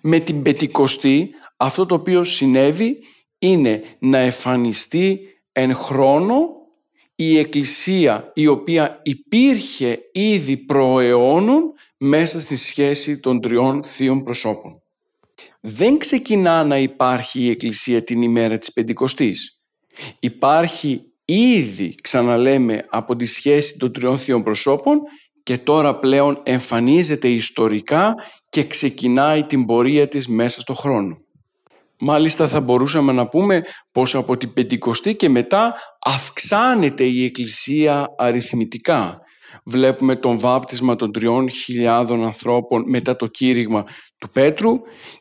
Με 0.00 0.18
την 0.18 0.42
Πετικοστή 0.42 1.30
αυτό 1.56 1.86
το 1.86 1.94
οποίο 1.94 2.24
συνέβη 2.24 2.98
είναι 3.38 3.82
να 3.98 4.18
εμφανιστεί 4.18 5.20
εν 5.52 5.74
χρόνο 5.74 6.63
η 7.14 7.38
Εκκλησία 7.38 8.30
η 8.34 8.46
οποία 8.46 9.00
υπήρχε 9.02 9.98
ήδη 10.12 10.56
προαιώνων 10.56 11.72
μέσα 11.98 12.40
στη 12.40 12.56
σχέση 12.56 13.20
των 13.20 13.40
τριών 13.40 13.84
θείων 13.84 14.22
προσώπων 14.22 14.78
δεν 15.66 15.98
ξεκινά 15.98 16.64
να 16.64 16.78
υπάρχει 16.78 17.40
η 17.40 17.50
Εκκλησία 17.50 18.04
την 18.04 18.22
ημέρα 18.22 18.58
της 18.58 18.72
Πεντηκοστής. 18.72 19.56
Υπάρχει 20.20 21.02
ήδη, 21.24 21.94
ξαναλέμε, 22.02 22.80
από 22.88 23.16
τη 23.16 23.24
σχέση 23.24 23.76
των 23.78 23.92
τριών 23.92 24.18
θείων 24.18 24.42
προσώπων 24.42 25.00
και 25.42 25.58
τώρα 25.58 25.98
πλέον 25.98 26.40
εμφανίζεται 26.42 27.28
ιστορικά 27.28 28.14
και 28.48 28.66
ξεκινάει 28.66 29.44
την 29.44 29.66
πορεία 29.66 30.08
της 30.08 30.28
μέσα 30.28 30.60
στο 30.60 30.74
χρόνο. 30.74 31.23
Μάλιστα 31.98 32.48
θα 32.48 32.60
μπορούσαμε 32.60 33.12
να 33.12 33.28
πούμε 33.28 33.62
πως 33.92 34.14
από 34.14 34.36
την 34.36 34.52
Πεντηκοστή 34.52 35.14
και 35.14 35.28
μετά 35.28 35.74
αυξάνεται 35.98 37.04
η 37.04 37.24
Εκκλησία 37.24 38.06
αριθμητικά 38.18 39.24
βλέπουμε 39.64 40.16
τον 40.16 40.38
βάπτισμα 40.38 40.96
των 40.96 41.12
τριών 41.12 41.50
χιλιάδων 41.50 42.24
ανθρώπων 42.24 42.84
μετά 42.88 43.16
το 43.16 43.26
κήρυγμα 43.26 43.84
του 44.18 44.30
Πέτρου 44.30 44.72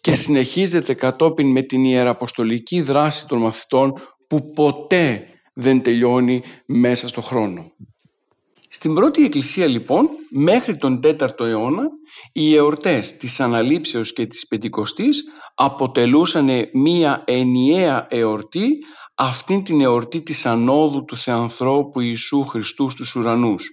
και 0.01 0.15
συνεχίζεται 0.15 0.93
κατόπιν 0.93 1.51
με 1.51 1.61
την 1.61 1.83
ιεραποστολική 1.83 2.81
δράση 2.81 3.27
των 3.27 3.39
μαθητών 3.39 3.93
που 4.27 4.51
ποτέ 4.53 5.27
δεν 5.53 5.81
τελειώνει 5.81 6.41
μέσα 6.65 7.07
στο 7.07 7.21
χρόνο. 7.21 7.71
Στην 8.75 8.93
πρώτη 8.93 9.25
εκκλησία 9.25 9.65
λοιπόν, 9.65 10.09
μέχρι 10.29 10.77
τον 10.77 10.99
4ο 11.03 11.39
αιώνα, 11.39 11.83
οι 12.31 12.55
εορτές 12.55 13.17
της 13.17 13.39
Αναλήψεως 13.39 14.13
και 14.13 14.25
της 14.25 14.47
Πεντηκοστής 14.47 15.23
αποτελούσαν 15.55 16.49
μία 16.73 17.23
ενιαία 17.25 18.07
εορτή, 18.09 18.69
αυτήν 19.15 19.63
την 19.63 19.81
εορτή 19.81 20.21
της 20.21 20.45
ανόδου 20.45 21.05
του 21.05 21.15
Θεανθρώπου 21.15 21.99
Ιησού 21.99 22.45
Χριστού 22.45 22.89
στους 22.89 23.15
ουρανούς 23.15 23.65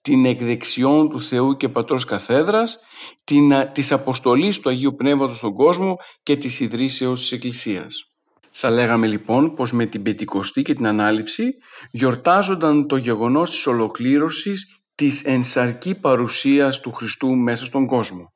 την 0.00 0.24
εκδεξιόν 0.24 1.08
του 1.08 1.20
Θεού 1.20 1.56
και 1.56 1.68
Πατρός 1.68 2.04
Καθέδρας, 2.04 2.78
την, 3.24 3.52
της 3.72 3.92
αποστολής 3.92 4.60
του 4.60 4.68
Αγίου 4.68 4.94
Πνεύματος 4.94 5.36
στον 5.36 5.54
κόσμο 5.54 5.96
και 6.22 6.36
της 6.36 6.60
ιδρύσεως 6.60 7.20
της 7.20 7.32
Εκκλησίας. 7.32 8.07
Θα 8.60 8.70
λέγαμε 8.70 9.06
λοιπόν 9.06 9.54
πως 9.54 9.72
με 9.72 9.86
την 9.86 10.02
Πεντηκοστή 10.02 10.62
και 10.62 10.74
την 10.74 10.86
Ανάληψη 10.86 11.44
γιορτάζονταν 11.90 12.86
το 12.86 12.96
γεγονός 12.96 13.50
της 13.50 13.66
ολοκλήρωσης 13.66 14.80
της 14.94 15.24
ενσαρκή 15.24 15.94
παρουσίας 15.94 16.80
του 16.80 16.92
Χριστού 16.92 17.34
μέσα 17.34 17.64
στον 17.64 17.86
κόσμο. 17.86 18.32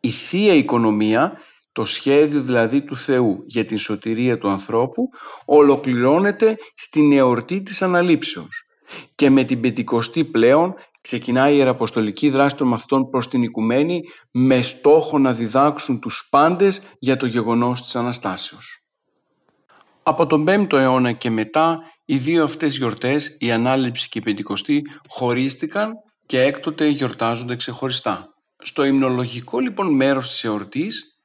Η 0.00 0.10
Θεία 0.10 0.54
Οικονομία, 0.54 1.38
το 1.72 1.84
σχέδιο 1.84 2.40
δηλαδή 2.40 2.82
του 2.82 2.96
Θεού 2.96 3.42
για 3.46 3.64
την 3.64 3.78
σωτηρία 3.78 4.38
του 4.38 4.48
ανθρώπου, 4.48 5.08
ολοκληρώνεται 5.44 6.56
στην 6.74 7.12
εορτή 7.12 7.62
της 7.62 7.82
Αναλήψεως 7.82 8.66
και 9.14 9.30
με 9.30 9.44
την 9.44 9.60
πεντηκοστή 9.60 10.24
πλέον 10.24 10.74
ξεκινάει 11.06 11.54
η 11.54 11.56
ιεραποστολική 11.56 12.30
δράση 12.30 12.56
των 12.56 12.68
μαθητών 12.68 13.10
προς 13.10 13.28
την 13.28 13.42
οικουμένη 13.42 14.02
με 14.30 14.62
στόχο 14.62 15.18
να 15.18 15.32
διδάξουν 15.32 16.00
τους 16.00 16.26
πάντες 16.30 16.80
για 16.98 17.16
το 17.16 17.26
γεγονός 17.26 17.82
της 17.82 17.96
Αναστάσεως. 17.96 18.84
Από 20.02 20.26
τον 20.26 20.44
5ο 20.48 20.72
αιώνα 20.72 21.12
και 21.12 21.30
μετά 21.30 21.78
οι 22.04 22.16
δύο 22.16 22.42
αυτές 22.42 22.76
γιορτές, 22.76 23.36
η 23.38 23.52
Ανάληψη 23.52 24.08
και 24.08 24.18
η 24.18 24.22
Πεντηκοστή, 24.22 24.82
χωρίστηκαν 25.08 25.92
και 26.26 26.40
έκτοτε 26.42 26.86
γιορτάζονται 26.86 27.56
ξεχωριστά. 27.56 28.28
Στο 28.58 28.84
υμνολογικό 28.84 29.58
λοιπόν 29.58 29.94
μέρος 29.94 30.28
της 30.28 30.44
εορτής, 30.44 31.20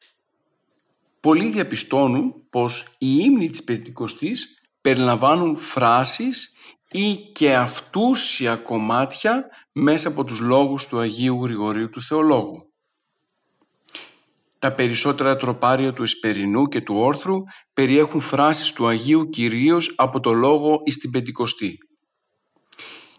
πολλοί 1.19 1.49
διαπιστώνουν 1.49 2.33
πως 2.49 2.87
οι 2.97 3.15
ύμνοι 3.19 3.49
της 3.49 3.63
Πεντηκοστής 3.63 4.61
περιλαμβάνουν 4.81 5.57
φράσεις 5.57 6.53
ή 6.91 7.15
και 7.15 7.55
αυτούσια 7.55 8.55
κομμάτια 8.55 9.49
μέσα 9.71 10.07
από 10.07 10.23
τους 10.23 10.39
λόγους 10.39 10.87
του 10.87 10.99
Αγίου 10.99 11.43
Γρηγορίου 11.43 11.89
του 11.89 12.01
Θεολόγου. 12.01 12.65
Τα 14.59 14.73
περισσότερα 14.73 15.35
τροπάρια 15.35 15.93
του 15.93 16.03
Εσπερινού 16.03 16.65
και 16.65 16.81
του 16.81 16.95
Όρθρου 16.95 17.37
περιέχουν 17.73 18.21
φράσεις 18.21 18.73
του 18.73 18.87
Αγίου 18.87 19.29
κυρίως 19.29 19.93
από 19.97 20.19
το 20.19 20.33
λόγο 20.33 20.81
εις 20.85 20.97
την 20.97 21.11
Πεντηκοστή. 21.11 21.77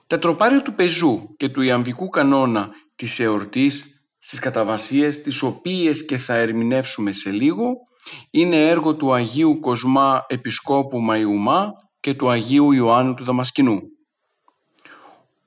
Τα 0.07 0.19
τροπάρια 0.19 0.63
του 0.63 0.75
Πεζού 0.75 1.35
και 1.37 1.49
του 1.49 1.61
Ιαμβικού 1.61 2.09
κανόνα 2.09 2.71
της 2.97 3.21
εορτής 3.21 3.93
στις 4.19 4.39
καταβασίες, 4.39 5.23
τις 5.23 5.43
οποίες 5.43 6.05
και 6.05 6.19
θα 6.19 6.35
ερμηνεύσουμε 6.35 7.13
σε 7.13 7.31
λίγο, 7.31 7.75
είναι 8.31 8.69
έργο 8.69 8.97
του 8.97 9.13
Αγίου 9.13 9.61
Κοσμά 9.61 10.25
Επισκόπου 10.29 11.01
Μαϊουμά 11.01 11.73
και 12.03 12.15
του 12.15 12.31
Αγίου 12.31 12.73
Ιωάννου 12.73 13.15
του 13.15 13.25
Δαμασκηνού. 13.25 13.81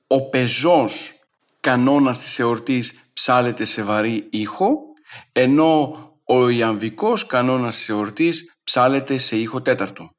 Ο 0.06 0.28
πεζός 0.28 1.12
κανόνας 1.60 2.18
της 2.18 2.38
εορτής 2.38 3.10
ψάλεται 3.12 3.64
σε 3.64 3.82
βαρύ 3.82 4.26
ήχο, 4.30 4.78
ενώ 5.32 5.96
ο 6.24 6.48
ιαμβικός 6.48 7.26
κανόνας 7.26 7.76
της 7.76 7.88
εορτής 7.88 8.58
ψάλεται 8.64 9.16
σε 9.16 9.36
ήχο 9.36 9.62
τέταρτο. 9.62 10.10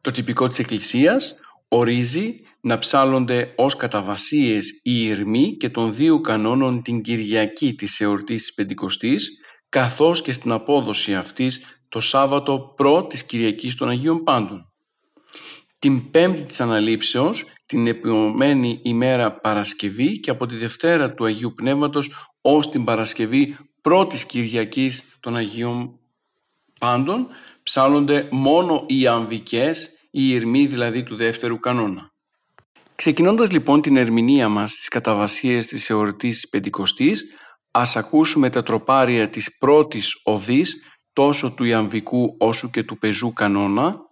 Το 0.00 0.10
τυπικό 0.10 0.48
της 0.48 0.58
Εκκλησίας 0.58 1.34
ορίζει 1.68 2.40
να 2.60 2.78
ψάλλονται 2.78 3.52
ως 3.56 3.76
καταβασίες 3.76 4.80
οι 4.82 5.06
ηρμοί 5.06 5.56
και 5.56 5.68
των 5.68 5.94
δύο 5.94 6.20
κανόνων 6.20 6.82
την 6.82 7.02
Κυριακή 7.02 7.74
της 7.74 8.00
εορτής 8.00 8.42
της 8.42 8.54
Πεντηκοστής, 8.54 9.30
καθώς 9.68 10.22
και 10.22 10.32
στην 10.32 10.52
απόδοση 10.52 11.14
αυτής 11.14 11.80
το 11.88 12.00
Σάββατο 12.00 12.72
προ 12.76 13.06
της 13.06 13.24
Κυριακής 13.24 13.74
των 13.74 13.88
Αγίων 13.88 14.22
Πάντων 14.22 14.70
την 15.86 16.10
πέμπτη 16.10 16.42
της 16.42 16.60
Αναλήψεως, 16.60 17.44
την 17.66 17.86
επιμεμένη 17.86 18.80
ημέρα 18.82 19.40
Παρασκευή 19.40 20.20
και 20.20 20.30
από 20.30 20.46
τη 20.46 20.56
Δευτέρα 20.56 21.14
του 21.14 21.24
Αγίου 21.24 21.52
Πνεύματος 21.56 22.10
ως 22.40 22.70
την 22.70 22.84
Παρασκευή 22.84 23.56
πρώτης 23.82 24.26
Κυριακής 24.26 25.02
των 25.20 25.36
Αγίων 25.36 25.98
Πάντων 26.80 27.26
ψάλλονται 27.62 28.28
μόνο 28.30 28.84
οι 28.86 29.06
αμβικές, 29.06 29.90
οι 30.10 30.28
ηρμοί 30.30 30.66
δηλαδή 30.66 31.02
του 31.02 31.16
δεύτερου 31.16 31.58
κανόνα. 31.58 32.10
Ξεκινώντας 32.94 33.50
λοιπόν 33.52 33.80
την 33.80 33.96
ερμηνεία 33.96 34.48
μας 34.48 34.72
στις 34.72 34.88
καταβασίες 34.88 35.66
της 35.66 35.90
εορτής 35.90 36.34
της 36.40 36.48
Πεντηκοστής, 36.48 37.24
ας 37.70 37.96
ακούσουμε 37.96 38.50
τα 38.50 38.62
τροπάρια 38.62 39.28
της 39.28 39.56
πρώτης 39.58 40.20
οδής, 40.24 40.74
τόσο 41.12 41.54
του 41.54 41.64
Ιαμβικού 41.64 42.36
όσο 42.38 42.70
και 42.70 42.82
του 42.82 42.98
Πεζού 42.98 43.32
κανόνα, 43.32 44.05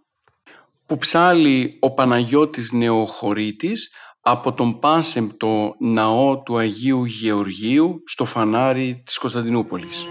που 0.86 0.98
ψάλει 0.98 1.76
ο 1.80 1.94
Παναγιώτης 1.94 2.72
Νεοχωρίτης 2.72 3.92
από 4.20 4.52
τον 4.52 4.78
πάνσεμπτο 4.78 5.74
ναό 5.78 6.42
του 6.42 6.56
Αγίου 6.56 7.04
Γεωργίου 7.04 8.02
στο 8.06 8.24
φανάρι 8.24 9.02
της 9.04 9.18
Κωνσταντινούπολης. 9.18 10.06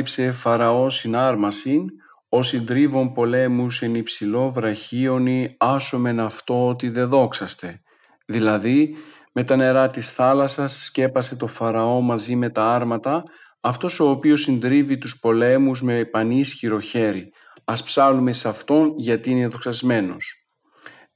Εκάλυψε 0.00 0.30
Φαραώ 0.30 0.90
συνάρμασιν, 0.90 1.86
ο 2.28 2.42
συντρίβων 2.42 3.12
πολέμους 3.12 3.82
εν 3.82 3.94
υψηλό 3.94 4.50
βραχίονι 4.50 5.54
άσομεν 5.58 6.20
αυτό 6.20 6.68
ότι 6.68 6.88
δε 6.88 7.04
δόξαστε. 7.04 7.80
Δηλαδή, 8.26 8.96
με 9.32 9.44
τα 9.44 9.56
νερά 9.56 9.90
της 9.90 10.10
θάλασσας 10.10 10.84
σκέπασε 10.84 11.36
το 11.36 11.46
Φαραώ 11.46 12.00
μαζί 12.00 12.36
με 12.36 12.48
τα 12.48 12.72
άρματα, 12.72 13.22
αυτός 13.60 14.00
ο 14.00 14.10
οποίος 14.10 14.42
συντρίβει 14.42 14.98
τους 14.98 15.18
πολέμους 15.18 15.82
με 15.82 16.04
πανίσχυρο 16.04 16.80
χέρι. 16.80 17.32
Ας 17.64 17.82
ψάλουμε 17.82 18.32
σε 18.32 18.48
αυτόν 18.48 18.92
γιατί 18.96 19.30
είναι 19.30 19.46
δοξασμένος. 19.46 20.46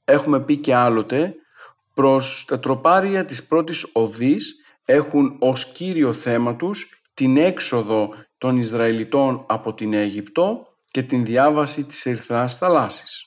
Έχουμε 0.03 0.39
πει 0.39 0.57
και 0.57 0.75
άλλοτε, 0.75 1.33
προς 1.93 2.45
τα 2.47 2.59
τροπάρια 2.59 3.25
της 3.25 3.47
πρώτης 3.47 3.89
οδής 3.93 4.55
έχουν 4.85 5.37
ως 5.39 5.65
κύριο 5.65 6.13
θέμα 6.13 6.55
τους 6.55 6.99
την 7.13 7.37
έξοδο 7.37 8.09
των 8.37 8.57
Ισραηλιτών 8.57 9.45
από 9.47 9.73
την 9.73 9.93
Αίγυπτο 9.93 10.67
και 10.91 11.03
την 11.03 11.25
διάβαση 11.25 11.85
της 11.85 12.05
Ερυθράς 12.05 12.55
θαλάσσης. 12.55 13.25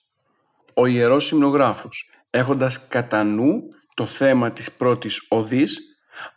Ο 0.75 0.87
Ιερός 0.87 1.25
Συμνογράφος, 1.25 2.11
έχοντας 2.31 2.87
κατά 2.89 3.25
νου 3.25 3.61
το 3.95 4.07
θέμα 4.07 4.51
της 4.51 4.73
πρώτης 4.73 5.27
οδής, 5.29 5.79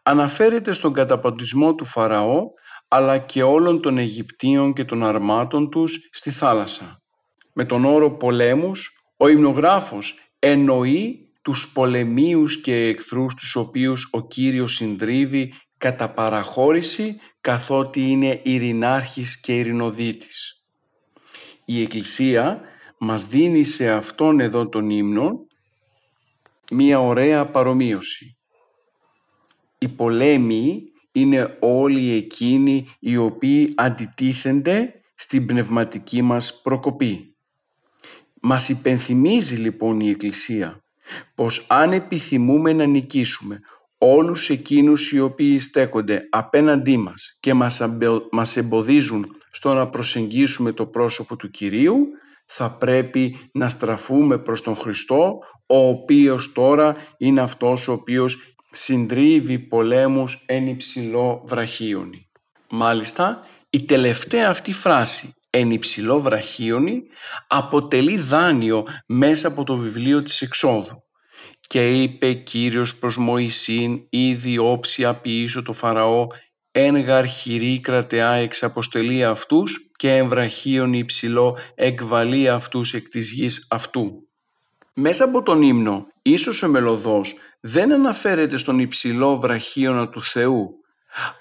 αναφέρεται 0.04 0.72
στον 0.72 0.94
καταποντισμό 0.94 1.76
του 1.76 1.86
Φαραώ 1.86 2.44
αλλά 2.88 3.18
και 3.18 3.44
όλων 3.44 3.82
των 3.82 3.98
Αιγυπτίων 3.98 4.74
και 4.74 4.86
των 4.86 5.04
αρμάτων 5.04 5.70
τους 5.70 6.10
στη 6.12 6.32
θάλασσα. 6.32 7.02
Με 7.54 7.66
τον 7.66 7.86
όρο 7.86 8.12
πολέμους, 8.12 8.92
ο 9.18 9.28
υμνογράφος 9.28 10.20
εννοεί 10.40 11.32
τους 11.42 11.72
πολεμίους 11.74 12.62
και 12.62 12.88
εχθρούς 12.88 13.36
τους 13.36 13.56
οποίους 13.56 14.10
ο 14.12 14.28
Κύριος 14.28 14.74
συντρίβει 14.74 15.54
κατά 15.82 16.10
παραχώρηση 16.10 17.20
καθότι 17.42 18.02
είναι 18.02 18.40
ειρηνάρχης 18.44 19.40
και 19.40 19.58
ειρηνοδίτης. 19.58 20.66
Η 21.66 21.82
Εκκλησία 21.82 22.62
μας 22.98 23.26
δίνει 23.26 23.64
σε 23.64 23.92
αυτόν 23.92 24.40
εδώ 24.40 24.70
τον 24.70 24.90
ύμνο 24.90 25.46
μία 26.72 27.00
ωραία 27.00 27.46
παρομοίωση. 27.46 28.38
Οι 29.78 29.88
πολέμοι 29.88 30.84
είναι 31.12 31.58
όλοι 31.60 32.12
εκείνοι 32.12 32.88
οι 33.00 33.18
οποίοι 33.18 33.74
αντιτίθενται 33.76 35.02
στην 35.16 35.46
πνευματική 35.46 36.22
μας 36.22 36.62
προκοπή. 36.62 37.36
Μας 38.42 38.70
υπενθυμίζει 38.70 39.56
λοιπόν 39.56 40.00
η 40.00 40.10
Εκκλησία 40.10 40.84
πως 41.36 41.66
αν 41.70 41.94
επιθυμούμε 41.94 42.74
να 42.74 42.86
νικήσουμε 42.86 43.60
όλους 44.04 44.50
εκείνους 44.50 45.12
οι 45.12 45.20
οποίοι 45.20 45.60
στέκονται 45.60 46.22
απέναντί 46.30 46.98
μας 46.98 47.38
και 47.40 47.54
μας 48.32 48.58
εμποδίζουν 48.58 49.26
στο 49.52 49.74
να 49.74 49.90
προσεγγίσουμε 49.90 50.72
το 50.72 50.86
πρόσωπο 50.86 51.36
του 51.36 51.50
Κυρίου, 51.50 52.08
θα 52.46 52.78
πρέπει 52.78 53.50
να 53.54 53.70
στραφούμε 53.70 54.38
προς 54.38 54.62
τον 54.62 54.76
Χριστό, 54.76 55.40
ο 55.66 55.88
οποίος 55.88 56.52
τώρα 56.52 56.96
είναι 57.18 57.42
αυτός 57.42 57.88
ο 57.88 57.92
οποίος 57.92 58.56
συντρίβει 58.72 59.60
πολέμους 59.60 60.44
εν 60.46 60.68
υψηλό 60.68 61.42
βραχίονι. 61.46 62.30
Μάλιστα, 62.70 63.46
η 63.70 63.84
τελευταία 63.84 64.50
αυτή 64.50 64.74
φράση 64.74 65.34
«εν 65.50 65.72
υψηλό 65.72 66.20
βραχίονι» 66.20 67.02
αποτελεί 67.48 68.18
δάνειο 68.18 68.86
μέσα 69.08 69.48
από 69.48 69.64
το 69.64 69.76
βιβλίο 69.76 70.24
της 70.24 70.42
Εξόδου. 70.42 71.04
«Και 71.72 72.02
είπε 72.02 72.34
Κύριος 72.34 72.96
προς 72.96 73.18
Μωυσήν, 73.18 74.02
ήδη 74.10 74.58
όψια 74.58 75.14
ποιήσω 75.14 75.64
το 75.64 75.74
Φαραώ, 75.74 76.28
εν 76.72 76.98
γαρχηρή 77.02 77.80
κρατεά 77.80 78.34
εξ 78.34 78.64
αποστελεί 78.64 79.26
αυτούς 79.26 79.90
και 79.92 80.16
εμβραχίον 80.16 80.94
υψηλό 80.94 81.58
εκβαλεί 81.76 82.50
αυτούς 82.50 82.94
εκ 82.94 83.10
της 83.10 83.32
γης 83.32 83.68
αυτού». 83.70 84.28
Μέσα 84.94 85.24
από 85.24 85.44
τον 85.44 85.62
ύμνο, 85.62 86.08
ίσως 86.22 86.64
ο 86.64 86.68
μελωδός 86.68 87.36
δεν 87.60 87.92
αναφέρεται 87.92 88.58
στον 88.58 88.80
υψηλό 88.80 89.38
βραχίωνα 89.38 90.10
του 90.10 90.24
Θεού, 90.24 90.70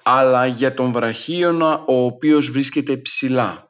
αλλά 0.03 0.47
για 0.47 0.75
τον 0.75 0.93
βραχίωνα 0.93 1.85
ο 1.87 2.05
οποίος 2.05 2.51
βρίσκεται 2.51 2.97
ψηλά. 2.97 3.70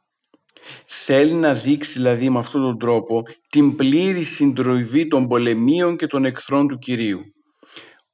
Θέλει 0.87 1.33
να 1.33 1.54
δείξει 1.54 1.92
δηλαδή 1.92 2.30
με 2.30 2.38
αυτόν 2.38 2.62
τον 2.62 2.78
τρόπο 2.78 3.22
την 3.48 3.76
πλήρη 3.76 4.22
συντροϊβή 4.22 5.09
των 5.09 5.28
πολεμίων 5.28 5.96
και 5.96 6.06
των 6.06 6.24
εχθρών 6.24 6.68
του 6.68 6.78
Κυρίου. 6.78 7.20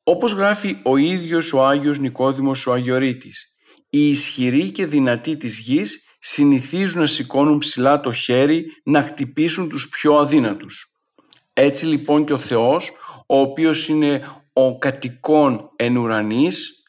Όπως 0.03 0.33
γράφει 0.33 0.77
ο 0.85 0.97
ίδιος 0.97 1.53
ο 1.53 1.67
Άγιος 1.67 1.99
Νικόδημος 1.99 2.67
ο 2.67 2.73
Αγιορείτης, 2.73 3.57
οι 3.91 4.09
ισχυροί 4.09 4.71
και 4.71 4.87
δυνατοί 4.87 5.37
της 5.37 5.59
γης 5.59 6.07
συνηθίζουν 6.19 7.01
να 7.01 7.07
σηκώνουν 7.07 7.59
ψηλά 7.59 8.01
το 8.01 8.13
χέρι 8.13 8.65
να 8.85 9.03
χτυπήσουν 9.03 9.69
τους 9.69 9.89
πιο 9.89 10.15
αδύνατους. 10.15 10.87
Έτσι 11.53 11.87
λοιπόν 11.87 12.25
και 12.25 12.33
ο 12.33 12.39
Θεός, 12.39 12.91
ο 13.27 13.39
οποίος 13.39 13.89
είναι 13.89 14.23
ο 14.53 14.79
κατοικών 14.79 15.71
εν 15.77 15.97
ουρανής, 15.97 16.83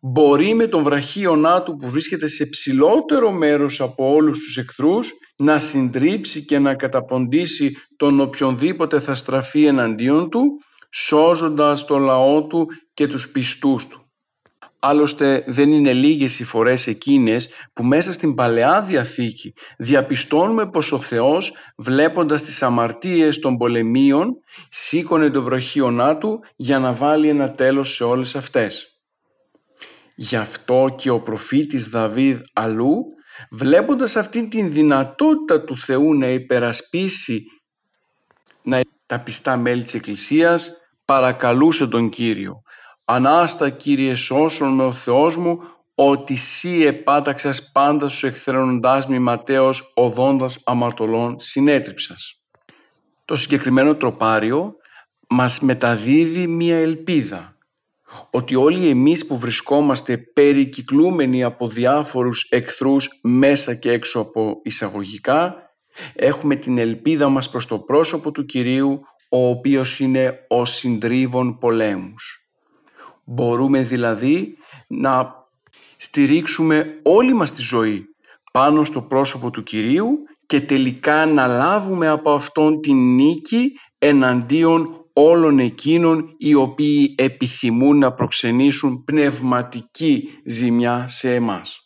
μπορεί 0.00 0.54
με 0.54 0.66
τον 0.66 0.82
βραχίονά 0.82 1.62
του 1.62 1.76
που 1.76 1.90
βρίσκεται 1.90 2.26
σε 2.26 2.46
ψηλότερο 2.46 3.32
μέρος 3.32 3.80
από 3.80 4.12
όλους 4.12 4.38
τους 4.38 4.56
εχθρούς 4.56 5.12
να 5.36 5.58
συντρίψει 5.58 6.44
και 6.44 6.58
να 6.58 6.74
καταποντήσει 6.74 7.76
τον 7.96 8.20
οποιονδήποτε 8.20 8.98
θα 8.98 9.14
στραφεί 9.14 9.64
εναντίον 9.64 10.30
του, 10.30 10.42
σώζοντας 10.90 11.84
το 11.84 11.98
λαό 11.98 12.46
του 12.46 12.66
και 12.94 13.06
τους 13.06 13.30
πιστούς 13.30 13.86
του. 13.86 14.02
Άλλωστε 14.80 15.44
δεν 15.46 15.72
είναι 15.72 15.92
λίγες 15.92 16.38
οι 16.38 16.44
φορές 16.44 16.86
εκείνες 16.86 17.48
που 17.72 17.84
μέσα 17.84 18.12
στην 18.12 18.34
Παλαιά 18.34 18.82
Διαθήκη 18.82 19.52
διαπιστώνουμε 19.78 20.68
πως 20.70 20.92
ο 20.92 21.00
Θεός 21.00 21.52
βλέποντας 21.76 22.42
τις 22.42 22.62
αμαρτίες 22.62 23.38
των 23.38 23.56
πολεμίων 23.56 24.32
σήκωνε 24.68 25.30
το 25.30 25.42
βροχίονά 25.42 26.16
του 26.18 26.38
για 26.56 26.78
να 26.78 26.92
βάλει 26.92 27.28
ένα 27.28 27.52
τέλος 27.52 27.94
σε 27.94 28.04
όλες 28.04 28.36
αυτές. 28.36 28.97
Γι' 30.20 30.36
αυτό 30.36 30.94
και 30.96 31.10
ο 31.10 31.20
προφήτης 31.20 31.88
Δαβίδ 31.88 32.40
αλλού 32.52 33.04
βλέποντας 33.50 34.16
αυτήν 34.16 34.48
την 34.48 34.72
δυνατότητα 34.72 35.64
του 35.64 35.78
Θεού 35.78 36.14
να 36.14 36.26
υπερασπίσει 36.26 37.42
να 38.62 38.80
τα 39.06 39.20
πιστά 39.20 39.56
μέλη 39.56 39.82
της 39.82 39.94
Εκκλησίας 39.94 40.70
παρακαλούσε 41.04 41.86
τον 41.86 42.08
Κύριο 42.08 42.62
Ανάστα 43.04 43.70
Κύριε 43.70 44.14
σώσον 44.14 44.74
με 44.74 44.84
ο 44.84 44.92
Θεός 44.92 45.36
μου, 45.36 45.60
ότι 45.94 46.36
Σύ 46.36 46.84
επάταξας 46.84 47.70
πάντα 47.72 48.08
στους 48.08 48.24
εχθρένοντάς 48.24 49.06
μη 49.06 49.18
ματέως 49.18 49.92
οδόντας 49.94 50.62
αμαρτωλών 50.64 51.40
συνέτριψας. 51.40 52.40
Το 53.24 53.34
συγκεκριμένο 53.36 53.94
τροπάριο 53.94 54.74
μας 55.28 55.60
μεταδίδει 55.60 56.46
μία 56.46 56.76
ελπίδα 56.76 57.57
ότι 58.30 58.54
όλοι 58.54 58.88
εμείς 58.88 59.26
που 59.26 59.38
βρισκόμαστε 59.38 60.16
περικυκλούμενοι 60.18 61.42
από 61.44 61.68
διάφορους 61.68 62.46
εχθρούς 62.50 63.08
μέσα 63.22 63.74
και 63.74 63.90
έξω 63.90 64.20
από 64.20 64.60
εισαγωγικά 64.62 65.54
έχουμε 66.14 66.54
την 66.54 66.78
ελπίδα 66.78 67.28
μας 67.28 67.50
προς 67.50 67.66
το 67.66 67.78
πρόσωπο 67.78 68.30
του 68.32 68.44
Κυρίου 68.44 69.00
ο 69.28 69.48
οποίος 69.48 70.00
είναι 70.00 70.38
ο 70.48 70.64
συντρίβων 70.64 71.58
πολέμους. 71.58 72.48
Μπορούμε 73.24 73.82
δηλαδή 73.82 74.56
να 74.86 75.34
στηρίξουμε 75.96 77.00
όλη 77.02 77.32
μας 77.32 77.52
τη 77.52 77.62
ζωή 77.62 78.04
πάνω 78.52 78.84
στο 78.84 79.02
πρόσωπο 79.02 79.50
του 79.50 79.62
Κυρίου 79.62 80.18
και 80.46 80.60
τελικά 80.60 81.26
να 81.26 81.46
λάβουμε 81.46 82.08
από 82.08 82.32
Αυτόν 82.32 82.80
την 82.80 83.14
νίκη 83.14 83.72
εναντίον 83.98 85.07
όλων 85.20 85.58
εκείνων 85.58 86.24
οι 86.38 86.54
οποίοι 86.54 87.14
επιθυμούν 87.16 87.98
να 87.98 88.12
προξενήσουν 88.12 89.04
πνευματική 89.04 90.28
ζημιά 90.44 91.06
σε 91.06 91.34
εμάς. 91.34 91.78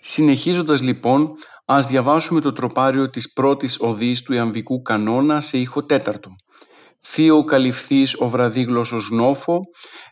Συνεχίζοντας 0.00 0.80
λοιπόν, 0.80 1.32
ας 1.64 1.86
διαβάσουμε 1.86 2.40
το 2.40 2.52
τροπάριο 2.52 3.10
της 3.10 3.32
πρώτης 3.32 3.76
οδής 3.80 4.22
του 4.22 4.32
Ιαμβικού 4.32 4.82
κανόνα 4.82 5.40
σε 5.40 5.58
ήχο 5.58 5.84
τέταρτο. 5.84 6.30
Θείο 7.02 7.44
καλυφθείς 7.44 8.14
ο 8.18 8.28
βραδίγλωσσος 8.28 9.10
νόφο, 9.10 9.60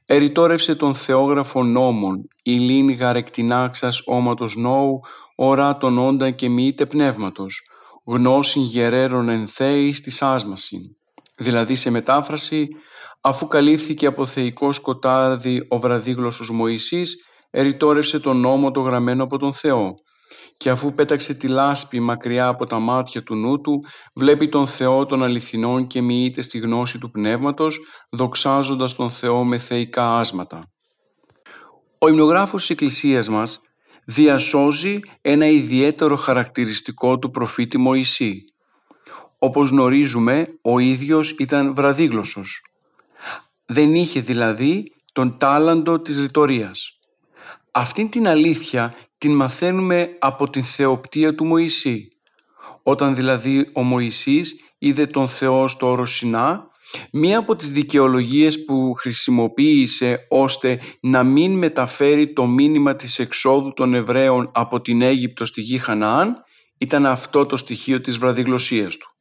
ερητόρευσε 0.06 0.74
τον 0.74 0.94
θεόγραφο 0.94 1.62
νόμων, 1.62 2.28
ηλίν 2.42 2.90
γαρεκτινάξας 2.90 4.02
όματος 4.04 4.56
νόου, 4.56 5.00
ορά 5.36 5.76
τον 5.76 5.98
όντα 5.98 6.30
και 6.30 6.48
μοιήτε 6.48 6.86
πνεύματος, 6.86 7.60
γνώσιν 8.06 8.62
γερέρων 8.62 9.28
εν 9.28 9.48
θέης 9.48 10.00
της 10.00 10.22
άσμασιν. 10.22 10.97
Δηλαδή 11.38 11.74
σε 11.74 11.90
μετάφραση, 11.90 12.68
αφού 13.20 13.46
καλύφθηκε 13.46 14.06
από 14.06 14.26
θεϊκό 14.26 14.72
σκοτάδι 14.72 15.66
ο 15.68 15.78
βραδίγλωσσος 15.78 16.50
Μωυσής, 16.50 17.16
ερητόρευσε 17.50 18.20
τον 18.20 18.36
νόμο 18.36 18.70
το 18.70 18.80
γραμμένο 18.80 19.24
από 19.24 19.38
τον 19.38 19.52
Θεό 19.52 19.94
και 20.58 20.70
αφού 20.70 20.94
πέταξε 20.94 21.34
τη 21.34 21.48
λάσπη 21.48 22.00
μακριά 22.00 22.46
από 22.46 22.66
τα 22.66 22.78
μάτια 22.78 23.22
του 23.22 23.34
νου 23.34 23.60
του, 23.60 23.84
βλέπει 24.14 24.48
τον 24.48 24.66
Θεό 24.66 25.04
των 25.04 25.22
αληθινών 25.22 25.86
και 25.86 26.02
μοιείται 26.02 26.42
στη 26.42 26.58
γνώση 26.58 26.98
του 26.98 27.10
Πνεύματος, 27.10 27.78
δοξάζοντας 28.10 28.94
τον 28.94 29.10
Θεό 29.10 29.44
με 29.44 29.58
θεϊκά 29.58 30.18
άσματα. 30.18 30.70
Ο 31.98 32.08
υμνογράφος 32.08 32.60
της 32.60 32.70
Εκκλησίας 32.70 33.28
μας 33.28 33.60
διασώζει 34.04 35.00
ένα 35.20 35.46
ιδιαίτερο 35.46 36.16
χαρακτηριστικό 36.16 37.18
του 37.18 37.30
προφήτη 37.30 37.78
Μωυσή. 37.78 38.42
Όπως 39.38 39.70
γνωρίζουμε, 39.70 40.46
ο 40.62 40.78
ίδιος 40.78 41.30
ήταν 41.30 41.74
βραδίγλωσσος. 41.74 42.62
Δεν 43.66 43.94
είχε 43.94 44.20
δηλαδή 44.20 44.92
τον 45.12 45.38
τάλαντο 45.38 46.00
της 46.00 46.18
ρητορίας. 46.18 46.98
Αυτήν 47.70 48.08
την 48.10 48.28
αλήθεια 48.28 48.94
την 49.18 49.34
μαθαίνουμε 49.34 50.08
από 50.18 50.50
την 50.50 50.64
θεοπτία 50.64 51.34
του 51.34 51.44
Μωυσή. 51.44 52.08
Όταν 52.82 53.14
δηλαδή 53.14 53.70
ο 53.74 53.82
Μωυσής 53.82 54.54
είδε 54.78 55.06
τον 55.06 55.28
Θεό 55.28 55.68
στο 55.68 55.90
όρος 55.90 56.14
Σινά, 56.16 56.66
μία 57.12 57.38
από 57.38 57.56
τις 57.56 57.70
δικαιολογίες 57.70 58.64
που 58.64 58.94
χρησιμοποίησε 58.98 60.26
ώστε 60.28 60.80
να 61.00 61.22
μην 61.22 61.58
μεταφέρει 61.58 62.32
το 62.32 62.46
μήνυμα 62.46 62.96
της 62.96 63.18
εξόδου 63.18 63.72
των 63.72 63.94
Εβραίων 63.94 64.50
από 64.54 64.80
την 64.80 65.02
Αίγυπτο 65.02 65.44
στη 65.44 65.60
γη 65.60 65.78
Χαναάν 65.78 66.42
ήταν 66.78 67.06
αυτό 67.06 67.46
το 67.46 67.56
στοιχείο 67.56 68.00
της 68.00 68.18
βραδιγλωσσίας 68.18 68.96
του. 68.96 69.12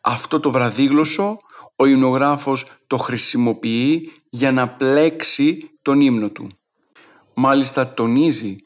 Αυτό 0.00 0.40
το 0.40 0.50
βραδίγλωσσο 0.50 1.38
ο 1.76 1.86
υμνογράφος 1.86 2.66
το 2.86 2.96
χρησιμοποιεί 2.96 4.12
για 4.30 4.52
να 4.52 4.68
πλέξει 4.68 5.70
τον 5.82 6.00
ύμνο 6.00 6.28
του. 6.28 6.48
Μάλιστα 7.34 7.94
τονίζει 7.94 8.56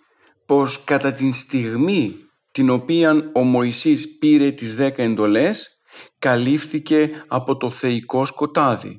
πως 0.47 0.85
κατά 0.85 1.13
την 1.13 1.33
στιγμή 1.33 2.17
την 2.51 2.71
οποία 2.71 3.31
ο 3.33 3.43
Μωυσής 3.43 4.19
πήρε 4.19 4.51
τις 4.51 4.75
δέκα 4.75 5.03
εντολές 5.03 5.77
καλύφθηκε 6.19 7.09
από 7.27 7.57
το 7.57 7.71
θεϊκό 7.71 8.25
σκοτάδι. 8.25 8.97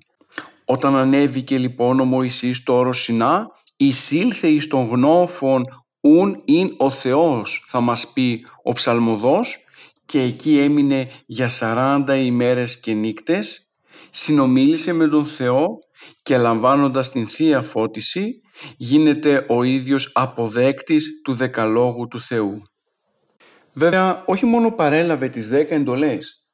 Όταν 0.66 0.96
ανέβηκε 0.96 1.58
λοιπόν 1.58 2.00
ο 2.00 2.06
Μωυσής 2.06 2.58
στο 2.58 2.74
όρο 2.78 2.94
Σινά 2.94 3.48
εισήλθε 3.78 4.48
εις 4.48 4.68
τον 4.68 4.88
γνώφων 4.88 5.66
ούν 6.02 6.42
ειν 6.46 6.74
ο 6.78 6.90
Θεός 6.90 7.66
θα 7.68 7.80
μας 7.80 8.08
πει 8.08 8.46
ο 8.64 8.74
ψαλμοδός 8.74 9.67
και 10.08 10.22
εκεί 10.22 10.60
έμεινε 10.60 11.10
για 11.26 11.50
40 11.60 12.04
ημέρες 12.18 12.80
και 12.80 12.94
νύκτες 12.94 13.72
συνομίλησε 14.10 14.94
με 14.94 15.08
τον 15.08 15.26
Θεό 15.26 15.68
και 16.24 16.38
λαμβάνοντας 16.38 17.12
την 17.12 17.28
Θεία 17.28 17.62
Φώτιση 17.62 18.42
γίνεται 18.78 19.46
ο 19.50 19.64
ίδιος 19.64 20.12
αποδέκτης 20.14 21.22
του 21.24 21.34
δεκαλόγου 21.34 22.08
του 22.08 22.22
Θεού. 22.22 22.62
Βέβαια 23.74 24.24
όχι 24.26 24.46
μόνο 24.46 24.72
παρέλαβε 24.72 25.28
τις 25.28 25.50
δέκα 25.50 25.76
εντολές 25.76 26.48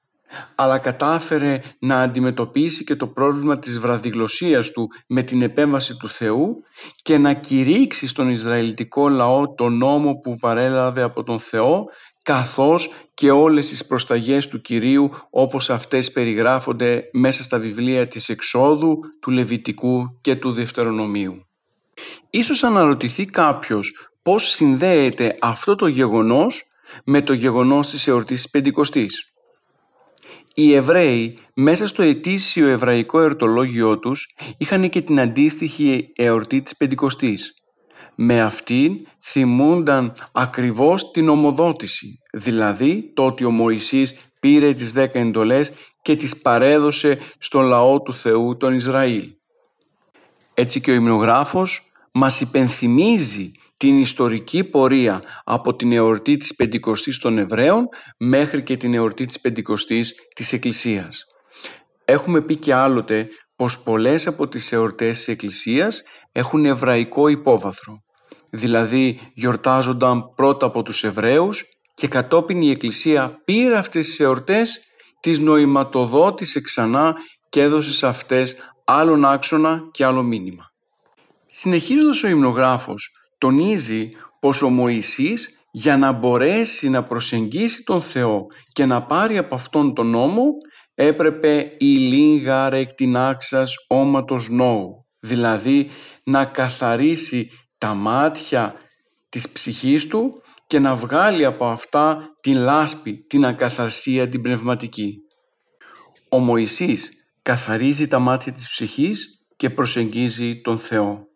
αλλά 0.55 0.77
κατάφερε 0.77 1.61
να 1.79 2.01
αντιμετωπίσει 2.01 2.83
και 2.83 2.95
το 2.95 3.07
πρόβλημα 3.07 3.59
της 3.59 3.79
βραδιγλωσσίας 3.79 4.71
του 4.71 4.87
με 5.07 5.23
την 5.23 5.41
επέμβαση 5.41 5.97
του 5.97 6.09
Θεού 6.09 6.55
και 7.01 7.17
να 7.17 7.33
κηρύξει 7.33 8.07
στον 8.07 8.29
Ισραηλιτικό 8.29 9.09
λαό 9.09 9.53
το 9.53 9.69
νόμο 9.69 10.13
που 10.13 10.35
παρέλαβε 10.35 11.01
από 11.01 11.23
τον 11.23 11.39
Θεό 11.39 11.85
καθώς 12.23 12.89
και 13.13 13.31
όλες 13.31 13.67
τις 13.67 13.85
προσταγές 13.85 14.47
του 14.47 14.61
Κυρίου 14.61 15.11
όπως 15.29 15.69
αυτές 15.69 16.11
περιγράφονται 16.11 17.09
μέσα 17.11 17.43
στα 17.43 17.59
βιβλία 17.59 18.07
της 18.07 18.29
Εξόδου, 18.29 18.99
του 19.19 19.31
Λεβιτικού 19.31 20.17
και 20.21 20.35
του 20.35 20.51
Δευτερονομίου. 20.51 21.45
Ίσως 22.29 22.63
αναρωτηθεί 22.63 23.25
κάποιος 23.25 24.09
πώς 24.21 24.49
συνδέεται 24.49 25.37
αυτό 25.41 25.75
το 25.75 25.87
γεγονός 25.87 26.63
με 27.03 27.21
το 27.21 27.33
γεγονός 27.33 27.87
της 27.87 28.07
εορτής 28.07 28.41
της 28.41 28.49
Πεντηκοστής. 28.51 29.27
Οι 30.55 30.73
Εβραίοι 30.73 31.37
μέσα 31.53 31.87
στο 31.87 32.01
ετήσιο 32.01 32.67
εβραϊκό 32.67 33.19
εορτολόγιό 33.19 33.99
τους 33.99 34.35
είχαν 34.57 34.89
και 34.89 35.01
την 35.01 35.19
αντίστοιχη 35.19 36.11
εορτή 36.15 36.61
της 36.61 36.77
Πεντηκοστής. 36.77 37.62
Με 38.15 38.41
αυτήν 38.41 39.07
θυμούνταν 39.21 40.13
ακριβώς 40.31 41.11
την 41.11 41.29
ομοδότηση, 41.29 42.19
δηλαδή 42.33 43.11
το 43.13 43.25
ότι 43.25 43.45
ο 43.45 43.51
Μωυσής 43.51 44.15
πήρε 44.39 44.73
τις 44.73 44.91
δέκα 44.91 45.19
εντολές 45.19 45.71
και 46.01 46.15
τις 46.15 46.41
παρέδωσε 46.41 47.19
στον 47.37 47.65
λαό 47.65 48.01
του 48.01 48.13
Θεού 48.13 48.57
τον 48.57 48.73
Ισραήλ. 48.73 49.33
Έτσι 50.53 50.81
και 50.81 50.91
ο 50.91 50.93
υμνογράφος 50.93 51.91
μας 52.11 52.41
υπενθυμίζει 52.41 53.51
την 53.77 53.99
ιστορική 53.99 54.63
πορεία 54.63 55.21
από 55.43 55.75
την 55.75 55.91
εορτή 55.91 56.35
της 56.35 56.55
Πεντηκοστής 56.55 57.17
των 57.17 57.37
Εβραίων 57.37 57.87
μέχρι 58.17 58.63
και 58.63 58.77
την 58.77 58.93
εορτή 58.93 59.25
της 59.25 59.39
Πεντηκοστής 59.39 60.13
της 60.35 60.53
Εκκλησίας. 60.53 61.25
Έχουμε 62.05 62.41
πει 62.41 62.55
και 62.55 62.73
άλλοτε 62.73 63.27
πως 63.55 63.83
πολλές 63.83 64.27
από 64.27 64.47
τις 64.47 64.71
εορτές 64.71 65.17
της 65.17 65.27
Εκκλησίας 65.27 66.03
έχουν 66.33 66.65
εβραϊκό 66.65 67.27
υπόβαθρο. 67.27 67.97
Δηλαδή 68.51 69.19
γιορτάζονταν 69.33 70.33
πρώτα 70.35 70.65
από 70.65 70.83
τους 70.83 71.03
Εβραίους 71.03 71.63
και 71.93 72.07
κατόπιν 72.07 72.61
η 72.61 72.69
Εκκλησία 72.69 73.41
πήρε 73.45 73.77
αυτές 73.77 74.07
τις 74.07 74.19
εορτές, 74.19 74.79
τις 75.19 75.39
νοηματοδότησε 75.39 76.61
ξανά 76.61 77.15
και 77.49 77.61
έδωσε 77.61 77.91
σε 77.91 78.07
αυτές 78.07 78.55
άλλον 78.85 79.25
άξονα 79.25 79.81
και 79.91 80.05
άλλο 80.05 80.23
μήνυμα. 80.23 80.63
Συνεχίζοντας 81.45 82.23
ο 82.23 82.27
υμνογράφος 82.27 83.11
τονίζει 83.37 84.11
πως 84.39 84.61
ο 84.61 84.69
Μωυσής 84.69 85.63
για 85.71 85.97
να 85.97 86.11
μπορέσει 86.11 86.89
να 86.89 87.03
προσεγγίσει 87.03 87.83
τον 87.83 88.01
Θεό 88.01 88.45
και 88.71 88.85
να 88.85 89.03
πάρει 89.03 89.37
από 89.37 89.55
αυτόν 89.55 89.93
τον 89.93 90.09
νόμο 90.09 90.45
έπρεπε 90.95 91.75
η 91.77 91.95
λίγα 91.97 92.69
ρεκτινάξας 92.69 93.75
όματος 93.87 94.49
νόου, 94.49 95.05
δηλαδή 95.19 95.89
να 96.23 96.45
καθαρίσει 96.45 97.49
τα 97.77 97.93
μάτια 97.93 98.75
της 99.29 99.49
ψυχής 99.49 100.07
του 100.07 100.41
και 100.67 100.79
να 100.79 100.95
βγάλει 100.95 101.45
από 101.45 101.65
αυτά 101.65 102.35
την 102.41 102.57
λάσπη, 102.57 103.25
την 103.29 103.45
ακαθαρσία, 103.45 104.29
την 104.29 104.41
πνευματική. 104.41 105.17
Ο 106.29 106.39
Μωυσής 106.39 107.11
καθαρίζει 107.41 108.07
τα 108.07 108.19
μάτια 108.19 108.51
της 108.51 108.67
ψυχής 108.69 109.27
και 109.55 109.69
προσεγγίζει 109.69 110.61
τον 110.61 110.77
Θεό. 110.77 111.27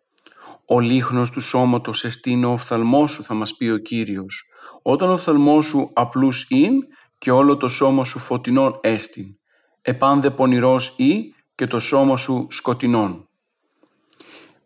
«Ο 0.65 0.79
λίχνος 0.79 1.31
του 1.31 1.41
σώματος 1.41 2.03
εστίνει 2.03 2.45
ο 2.45 2.51
οφθαλμός 2.51 3.11
σου» 3.11 3.23
θα 3.23 3.33
μας 3.33 3.55
πει 3.55 3.69
ο 3.69 3.77
Κύριος. 3.77 4.43
«Όταν 4.81 5.09
ο 5.09 5.13
οφθαλμός 5.13 5.65
σου 5.65 5.91
απλούς 5.93 6.45
ειν 6.49 6.73
και 7.17 7.31
όλο 7.31 7.57
το 7.57 7.67
σώμα 7.67 8.03
σου 8.03 8.19
φωτεινόν 8.19 8.79
έστιν. 8.81 9.25
Επάνδε 9.81 10.31
πονηρός 10.31 10.93
ή 10.97 11.33
και 11.55 11.67
το 11.67 11.79
σώμα 11.79 12.17
σου 12.17 12.47
σκοτεινόν». 12.49 13.26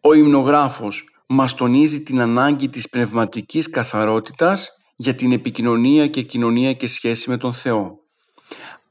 Ο 0.03 0.13
υμνογράφος 0.13 1.09
μας 1.27 1.55
τονίζει 1.55 2.03
την 2.03 2.21
ανάγκη 2.21 2.69
της 2.69 2.89
πνευματικής 2.89 3.69
καθαρότητας 3.69 4.69
για 4.95 5.15
την 5.15 5.31
επικοινωνία 5.31 6.07
και 6.07 6.21
κοινωνία 6.21 6.73
και 6.73 6.87
σχέση 6.87 7.29
με 7.29 7.37
τον 7.37 7.53
Θεό. 7.53 7.99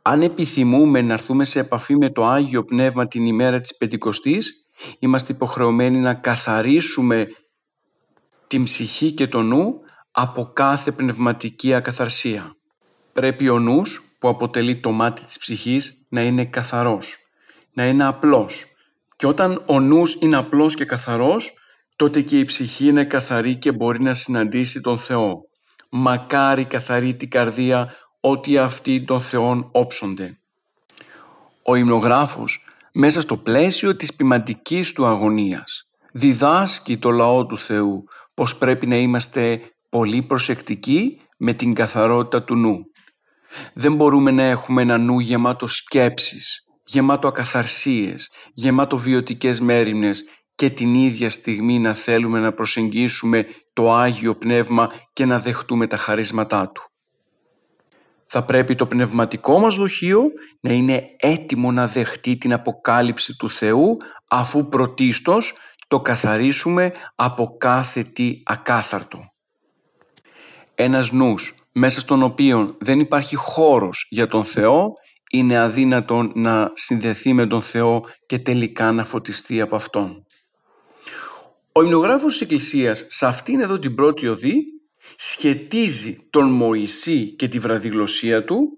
Αν 0.03 0.23
επιθυμούμε 0.23 1.01
να 1.01 1.13
έρθουμε 1.13 1.45
σε 1.45 1.59
επαφή 1.59 1.97
με 1.97 2.11
το 2.11 2.27
Άγιο 2.27 2.65
Πνεύμα 2.65 3.09
την 3.09 3.27
ημέρα 3.27 3.61
της 3.61 3.77
Πεντηκοστής, 3.77 4.65
είμαστε 4.99 5.33
υποχρεωμένοι 5.33 5.99
να 5.99 6.15
καθαρίσουμε 6.15 7.29
την 8.47 8.65
ψυχή 8.65 9.13
και 9.13 9.27
το 9.27 9.43
νου 9.43 9.81
από 10.11 10.51
κάθε 10.53 10.93
πνευματική 10.93 11.75
ακαθαρσία. 11.75 12.57
Πρέπει 13.13 13.49
ο 13.49 13.59
νους 13.59 14.01
που 14.19 14.29
αποτελεί 14.29 14.77
το 14.77 14.91
μάτι 14.91 15.25
της 15.25 15.39
ψυχής 15.39 16.05
να 16.09 16.23
είναι 16.23 16.45
καθαρός, 16.45 17.17
να 17.73 17.87
είναι 17.87 18.05
απλός. 18.05 18.65
Και 19.21 19.27
όταν 19.27 19.63
ο 19.67 19.81
νους 19.81 20.17
είναι 20.21 20.37
απλός 20.37 20.75
και 20.75 20.85
καθαρός, 20.85 21.53
τότε 21.97 22.21
και 22.21 22.39
η 22.39 22.45
ψυχή 22.45 22.87
είναι 22.87 23.05
καθαρή 23.05 23.57
και 23.57 23.73
μπορεί 23.73 24.03
να 24.03 24.15
συναντήσει 24.15 24.81
τον 24.81 24.99
Θεό. 24.99 25.41
Μακάρι 25.91 26.65
καθαρή 26.65 27.17
την 27.17 27.31
καρδία 27.31 27.95
ότι 28.21 28.59
αυτοί 28.59 29.05
των 29.05 29.21
Θεών 29.21 29.69
όψονται. 29.73 30.39
Ο 31.63 31.75
υμνογράφος 31.75 32.65
μέσα 32.93 33.21
στο 33.21 33.37
πλαίσιο 33.37 33.97
της 33.97 34.15
ποιμαντικής 34.15 34.93
του 34.93 35.07
αγωνίας 35.07 35.83
διδάσκει 36.13 36.99
το 36.99 37.11
λαό 37.11 37.47
του 37.47 37.59
Θεού 37.59 38.05
πως 38.35 38.57
πρέπει 38.57 38.87
να 38.87 38.97
είμαστε 38.97 39.61
πολύ 39.89 40.23
προσεκτικοί 40.23 41.21
με 41.39 41.53
την 41.53 41.75
καθαρότητα 41.75 42.45
του 42.45 42.57
νου. 42.57 42.79
Δεν 43.75 43.95
μπορούμε 43.95 44.31
να 44.31 44.43
έχουμε 44.43 44.83
ένα 44.83 44.99
νου 44.99 45.19
γεμάτο 45.19 45.67
σκέψεις, 45.67 46.65
γεμάτο 46.91 47.29
ακαθαρσίες, 47.29 48.31
γεμάτο 48.53 48.99
βιωτικές 48.99 49.61
μέρημνες 49.61 50.25
και 50.55 50.71
την 50.71 50.95
ίδια 50.95 51.31
στιγμή 51.31 51.79
να 51.79 51.95
θέλουμε 51.95 52.41
να 52.41 52.53
προσεγγίσουμε 52.53 53.47
το 53.73 53.93
Άγιο 53.93 54.35
Πνεύμα 54.35 54.91
και 55.13 55.25
να 55.25 55.41
δεχτούμε 55.41 55.87
τα 55.87 55.97
χαρίσματά 55.97 56.71
Του. 56.71 56.83
Θα 58.25 58.45
πρέπει 58.45 58.75
το 58.75 58.87
πνευματικό 58.87 59.59
μας 59.59 59.75
δοχείο 59.75 60.23
να 60.61 60.73
είναι 60.73 61.07
έτοιμο 61.17 61.73
να 61.73 61.87
δεχτεί 61.87 62.37
την 62.37 62.53
αποκάλυψη 62.53 63.37
του 63.37 63.51
Θεού 63.51 63.97
αφού 64.31 64.69
πρωτίστως 64.69 65.55
το 65.89 66.01
καθαρίσουμε 66.01 66.93
από 67.15 67.57
κάθε 67.59 68.03
τι 68.03 68.43
ακάθαρτο. 68.45 69.33
Ένας 70.75 71.13
νους 71.13 71.55
μέσα 71.73 72.01
στον 72.01 72.23
οποίο 72.23 72.77
δεν 72.81 73.01
υπάρχει 73.01 73.37
χώρος 73.37 74.07
για 74.11 74.27
τον 74.27 74.45
Θεό 74.45 74.93
είναι 75.31 75.59
αδύνατο 75.59 76.31
να 76.35 76.73
συνδεθεί 76.75 77.33
με 77.33 77.47
τον 77.47 77.63
Θεό 77.63 78.05
και 78.27 78.39
τελικά 78.39 78.93
να 78.93 79.05
φωτιστεί 79.05 79.61
από 79.61 79.77
Αυτόν. 79.77 80.25
Ο 81.73 81.83
υμνογράφος 81.83 82.33
της 82.33 82.41
Εκκλησίας 82.41 83.05
σε 83.09 83.27
αυτήν 83.27 83.61
εδώ 83.61 83.79
την 83.79 83.95
πρώτη 83.95 84.27
οδή 84.27 84.55
σχετίζει 85.17 86.27
τον 86.31 86.51
Μωυσή 86.51 87.35
και 87.37 87.49
τη 87.49 87.59
βραδιγλωσία 87.59 88.45
του 88.45 88.69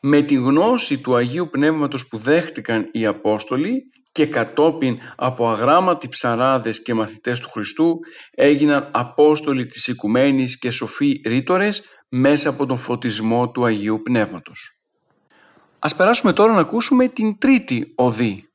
με 0.00 0.22
τη 0.22 0.34
γνώση 0.34 0.98
του 0.98 1.14
Αγίου 1.14 1.48
Πνεύματος 1.50 2.08
που 2.08 2.18
δέχτηκαν 2.18 2.88
οι 2.92 3.06
Απόστολοι 3.06 3.90
και 4.12 4.26
κατόπιν 4.26 4.98
από 5.16 5.48
αγράμματοι 5.48 6.08
ψαράδες 6.08 6.82
και 6.82 6.94
μαθητές 6.94 7.40
του 7.40 7.50
Χριστού 7.50 7.98
έγιναν 8.30 8.90
Απόστολοι 8.92 9.66
της 9.66 9.86
Οικουμένης 9.86 10.58
και 10.58 10.70
σοφοί 10.70 11.20
ρήτορες 11.26 11.82
μέσα 12.08 12.48
από 12.48 12.66
τον 12.66 12.78
φωτισμό 12.78 13.50
του 13.50 13.64
Αγίου 13.64 14.02
Πνεύματος. 14.02 14.75
Ας 15.86 15.94
περάσουμε 15.94 16.32
τώρα 16.32 16.52
να 16.52 16.60
ακούσουμε 16.60 17.08
την 17.08 17.38
τρίτη 17.38 17.92
οδή. 17.94 18.48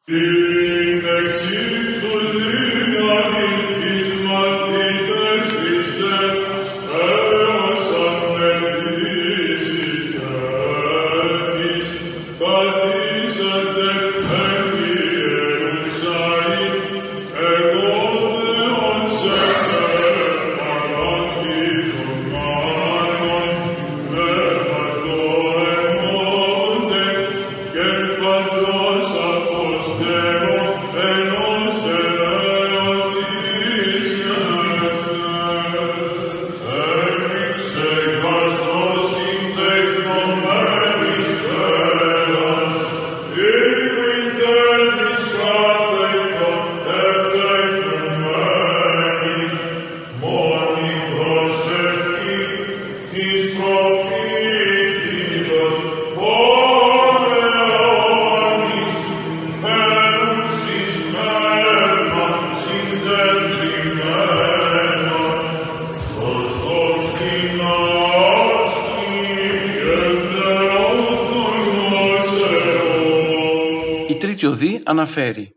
Αναφέρει 74.91 75.55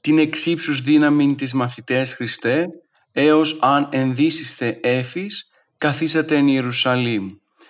την 0.00 0.18
εξύψους 0.18 0.82
δύναμη 0.82 1.34
της 1.34 1.52
μαθητές 1.54 2.14
Χριστέ 2.14 2.66
έως 3.12 3.58
αν 3.60 3.88
ενδύσιστε 3.92 4.78
έφης 4.82 5.50
καθίσατε 5.76 6.36
εν 6.36 6.48
Ιερουσαλήμ. 6.48 7.28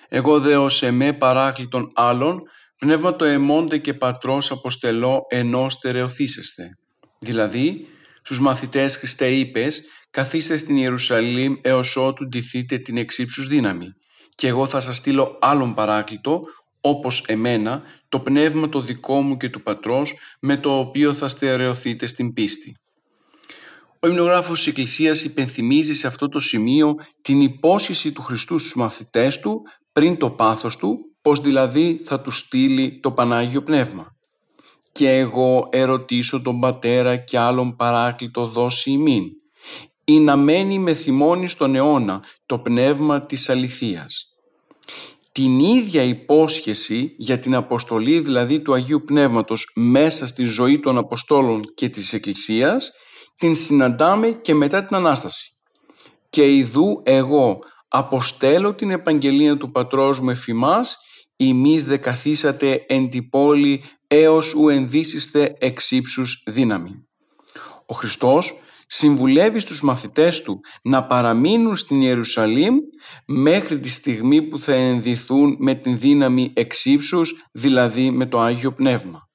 Εγώ 0.09 0.41
δε 0.41 0.57
ως 0.57 0.83
εμέ 0.83 1.13
παράκλητον 1.13 1.91
άλλων 1.95 2.43
πνεύμα 2.79 3.17
το 3.17 3.25
εμόντε 3.25 3.79
και 3.79 3.95
πατρός 3.95 4.51
αποστελώ 4.51 5.27
ενώ 5.29 5.69
στερεωθήσεστε. 5.69 6.79
Δηλαδή, 7.19 7.87
στους 8.23 8.41
μαθητές 8.41 8.97
Χριστέ 8.97 9.33
είπες, 9.33 9.83
καθίστε 10.11 10.57
στην 10.57 10.77
Ιερουσαλήμ 10.77 11.55
έως 11.63 11.97
ότου 11.97 12.29
ντυθείτε 12.29 12.79
την 12.79 12.97
εξύψους 12.97 13.47
δύναμη. 13.47 13.89
Και 14.35 14.47
εγώ 14.47 14.67
θα 14.67 14.81
σας 14.81 14.97
στείλω 14.97 15.39
άλλον 15.41 15.75
παράκλητο, 15.75 16.41
όπως 16.85 17.25
εμένα, 17.27 17.83
το 18.09 18.21
πνεύμα 18.21 18.69
το 18.69 18.81
δικό 18.81 19.21
μου 19.21 19.37
και 19.37 19.49
του 19.49 19.63
πατρός, 19.63 20.15
με 20.41 20.57
το 20.57 20.79
οποίο 20.79 21.13
θα 21.13 21.29
στερεωθείτε 21.29 22.07
στην 22.07 22.33
πίστη. 22.33 22.77
Ο 24.01 24.09
υμνογράφος 24.09 24.59
της 24.59 24.67
Εκκλησίας 24.67 25.23
υπενθυμίζει 25.23 25.95
σε 25.95 26.07
αυτό 26.07 26.29
το 26.29 26.39
σημείο 26.39 26.95
την 27.21 27.41
υπόσχεση 27.41 28.13
του 28.13 28.23
Χριστού 28.23 28.59
στους 28.59 28.75
μαθητές 28.75 29.41
του 29.41 29.63
πριν 29.93 30.17
το 30.17 30.31
πάθος 30.31 30.77
του, 30.77 30.99
πως 31.23 31.41
δηλαδή 31.41 32.01
θα 32.05 32.21
του 32.21 32.31
στείλει 32.31 33.01
το 33.03 33.13
Πανάγιο 33.13 33.63
Πνεύμα. 33.63 34.07
«Και 34.93 35.11
εγώ 35.11 35.69
ερωτήσω 35.71 36.43
τον 36.43 36.61
Πατέρα 36.61 37.17
και 37.17 37.39
άλλον 37.39 37.77
παράκλητο 37.77 38.47
δώσει 38.47 38.91
ημίν, 38.91 39.25
ή 40.05 40.19
να 40.19 40.37
μένει 40.37 40.79
με 40.79 40.95
θυμώνεις 40.95 41.51
στον 41.53 41.75
αιώνα 41.75 42.25
το 42.47 42.59
πνεύμα 42.59 43.27
της 43.27 43.49
αληθείας» 43.49 44.32
την 45.33 45.59
ίδια 45.59 46.03
υπόσχεση 46.03 47.15
για 47.19 47.39
την 47.39 47.55
αποστολή 47.55 48.21
δηλαδή 48.21 48.61
του 48.61 48.75
Αγίου 48.75 49.03
Πνεύματος 49.05 49.71
μέσα 49.75 50.27
στη 50.27 50.45
ζωή 50.45 50.81
των 50.81 50.99
Αποστόλων 50.99 51.63
και 51.75 51.89
της 51.89 52.13
Εκκλησίας 52.13 52.91
την 53.37 53.55
συναντάμε 53.55 54.31
και 54.31 54.55
μετά 54.55 54.85
την 54.85 54.97
Ανάσταση. 54.97 55.47
«Και 56.31 56.57
ιδού 56.57 57.03
εγώ 57.05 57.59
αποστέλω 57.89 58.75
την 58.75 58.91
επαγγελία 58.91 59.57
του 59.57 59.71
Πατρός 59.71 60.21
μου 60.21 60.31
εφημάς, 60.31 60.97
ημείς 61.37 61.85
δε 61.85 61.97
καθίσατε 61.97 62.85
εν 62.89 63.09
τη 63.09 63.23
πόλη 63.23 63.85
έως 64.07 64.55
ου 64.55 64.69
ενδύσιστε 64.69 65.57
εξύψους 65.59 66.43
δύναμη». 66.47 67.07
Ο 67.87 67.95
Χριστός 67.95 68.62
συμβουλεύει 68.95 69.61
στους 69.61 69.83
μαθητές 69.83 70.43
του 70.43 70.61
να 70.83 71.05
παραμείνουν 71.05 71.77
στην 71.77 72.01
Ιερουσαλήμ 72.01 72.75
μέχρι 73.27 73.81
τη 73.81 73.89
στιγμή 73.89 74.43
που 74.43 74.59
θα 74.59 74.73
ενδυθούν 74.73 75.57
με 75.59 75.75
την 75.75 75.99
δύναμη 75.99 76.53
εξύψους, 76.55 77.47
δηλαδή 77.53 78.11
με 78.11 78.27
το 78.27 78.41
Άγιο 78.41 78.73
Πνεύμα. 78.73 79.29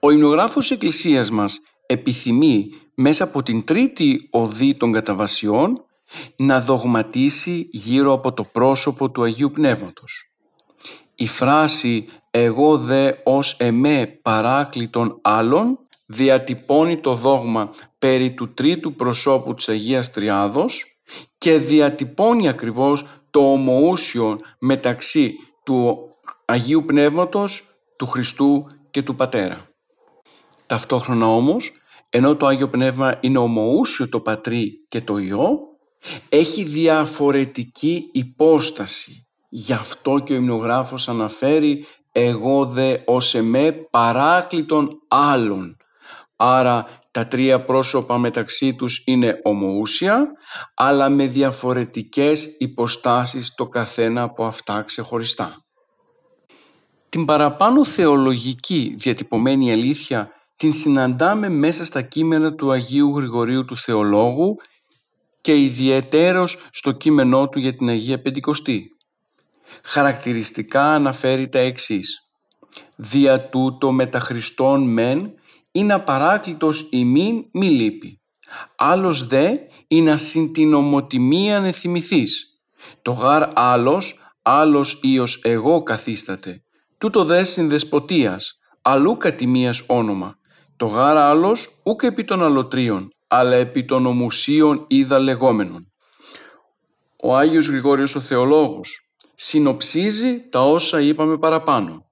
Ο 0.00 0.10
υμνογράφος 0.10 0.70
Εκκλησίας 0.70 1.30
μας 1.30 1.60
επιθυμεί 1.86 2.70
μέσα 2.94 3.24
από 3.24 3.42
την 3.42 3.64
τρίτη 3.64 4.28
οδή 4.30 4.74
των 4.74 4.92
καταβασιών 4.92 5.84
να 6.36 6.60
δογματίσει 6.60 7.68
γύρω 7.72 8.12
από 8.12 8.32
το 8.32 8.44
πρόσωπο 8.44 9.10
του 9.10 9.22
Αγίου 9.22 9.50
Πνεύματος. 9.50 10.32
Η 11.14 11.26
φράση 11.26 12.06
«εγώ 12.30 12.78
δε 12.78 13.12
ως 13.24 13.56
εμέ 13.58 14.06
παράκλητον 14.22 15.18
άλλων» 15.22 15.87
διατυπώνει 16.10 16.96
το 16.96 17.14
δόγμα 17.14 17.70
περί 17.98 18.34
του 18.34 18.54
τρίτου 18.54 18.94
προσώπου 18.94 19.54
της 19.54 19.68
Αγίας 19.68 20.10
Τριάδος 20.10 21.00
και 21.38 21.58
διατυπώνει 21.58 22.48
ακριβώς 22.48 23.06
το 23.30 23.52
ομοούσιο 23.52 24.40
μεταξύ 24.58 25.34
του 25.64 25.98
Αγίου 26.44 26.84
Πνεύματος, 26.84 27.62
του 27.96 28.06
Χριστού 28.06 28.66
και 28.90 29.02
του 29.02 29.14
Πατέρα. 29.14 29.66
Ταυτόχρονα 30.66 31.26
όμως, 31.26 31.72
ενώ 32.10 32.36
το 32.36 32.46
Άγιο 32.46 32.68
Πνεύμα 32.68 33.18
είναι 33.20 33.38
ομοούσιο 33.38 34.08
το 34.08 34.20
Πατρί 34.20 34.86
και 34.88 35.00
το 35.00 35.18
Υιό, 35.18 35.58
έχει 36.28 36.62
διαφορετική 36.62 38.08
υπόσταση. 38.12 39.26
Γι' 39.48 39.72
αυτό 39.72 40.18
και 40.18 40.32
ο 40.32 40.36
υμνογράφος 40.36 41.08
αναφέρει 41.08 41.86
«εγώ 42.12 42.66
δε 42.66 42.98
ως 43.04 43.34
εμέ 43.34 43.72
παράκλητον 43.72 45.02
άλλων». 45.08 45.77
Άρα 46.40 46.86
τα 47.10 47.28
τρία 47.28 47.64
πρόσωπα 47.64 48.18
μεταξύ 48.18 48.74
τους 48.74 49.02
είναι 49.06 49.40
ομοούσια, 49.42 50.26
αλλά 50.74 51.08
με 51.08 51.26
διαφορετικές 51.26 52.56
υποστάσεις 52.58 53.54
το 53.54 53.66
καθένα 53.66 54.22
από 54.22 54.44
αυτά 54.44 54.82
ξεχωριστά. 54.82 55.64
Την 57.08 57.24
παραπάνω 57.24 57.84
θεολογική 57.84 58.94
διατυπωμένη 58.98 59.72
αλήθεια 59.72 60.30
την 60.56 60.72
συναντάμε 60.72 61.48
μέσα 61.48 61.84
στα 61.84 62.02
κείμενα 62.02 62.54
του 62.54 62.70
Αγίου 62.70 63.16
Γρηγορίου 63.16 63.64
του 63.64 63.76
Θεολόγου 63.76 64.56
και 65.40 65.62
ιδιαιτέρως 65.62 66.68
στο 66.72 66.92
κείμενό 66.92 67.48
του 67.48 67.58
για 67.58 67.76
την 67.76 67.88
Αγία 67.88 68.20
Πεντηκοστή. 68.20 68.96
Χαρακτηριστικά 69.84 70.82
αναφέρει 70.82 71.48
τα 71.48 71.58
εξής 71.58 72.22
«Δια 72.96 73.48
τούτο 73.48 73.92
μετα 73.92 74.20
Χριστόν 74.20 74.92
μεν 74.92 75.32
είναι 75.72 75.92
απαράκλητος 75.92 76.88
ημίν 76.90 77.44
μη 77.52 77.68
λείπει. 77.68 78.20
Άλλος 78.76 79.26
δε 79.26 79.56
είναι 79.88 80.16
συν 80.16 80.52
την 80.52 80.74
ομοτιμίαν 80.74 81.64
εθιμηθείς. 81.64 82.46
Το 83.02 83.10
γάρ 83.10 83.48
άλλος, 83.54 84.18
άλλος 84.42 84.98
ίος 85.02 85.40
εγώ 85.44 85.82
καθίσταται. 85.82 86.62
Τούτο 86.98 87.24
δε 87.24 87.44
συνδεσποτείας, 87.44 88.58
αλλού 88.82 89.16
κατημίας 89.16 89.84
όνομα. 89.86 90.38
Το 90.76 90.86
γάρ 90.86 91.16
άλλος 91.16 91.80
ούκ 91.84 92.02
επί 92.02 92.24
των 92.24 92.42
αλωτρίων, 92.42 93.08
αλλά 93.26 93.54
επί 93.54 93.84
των 93.84 94.06
ομουσίων 94.06 94.84
είδα 94.88 95.18
λεγόμενων. 95.18 95.92
Ο 97.22 97.36
Άγιος 97.36 97.68
Γρηγόριος 97.68 98.14
ο 98.14 98.20
Θεολόγος 98.20 99.10
συνοψίζει 99.34 100.48
τα 100.48 100.64
όσα 100.64 101.00
είπαμε 101.00 101.38
παραπάνω. 101.38 102.10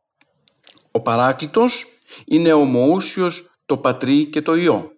Ο 0.91 1.01
παράκλητος 1.01 1.87
είναι 2.25 2.53
ομοούσιος 2.53 3.59
το 3.67 3.77
Πατρί 3.77 4.25
και 4.25 4.43
το 4.43 4.55
Υιό. 4.55 4.91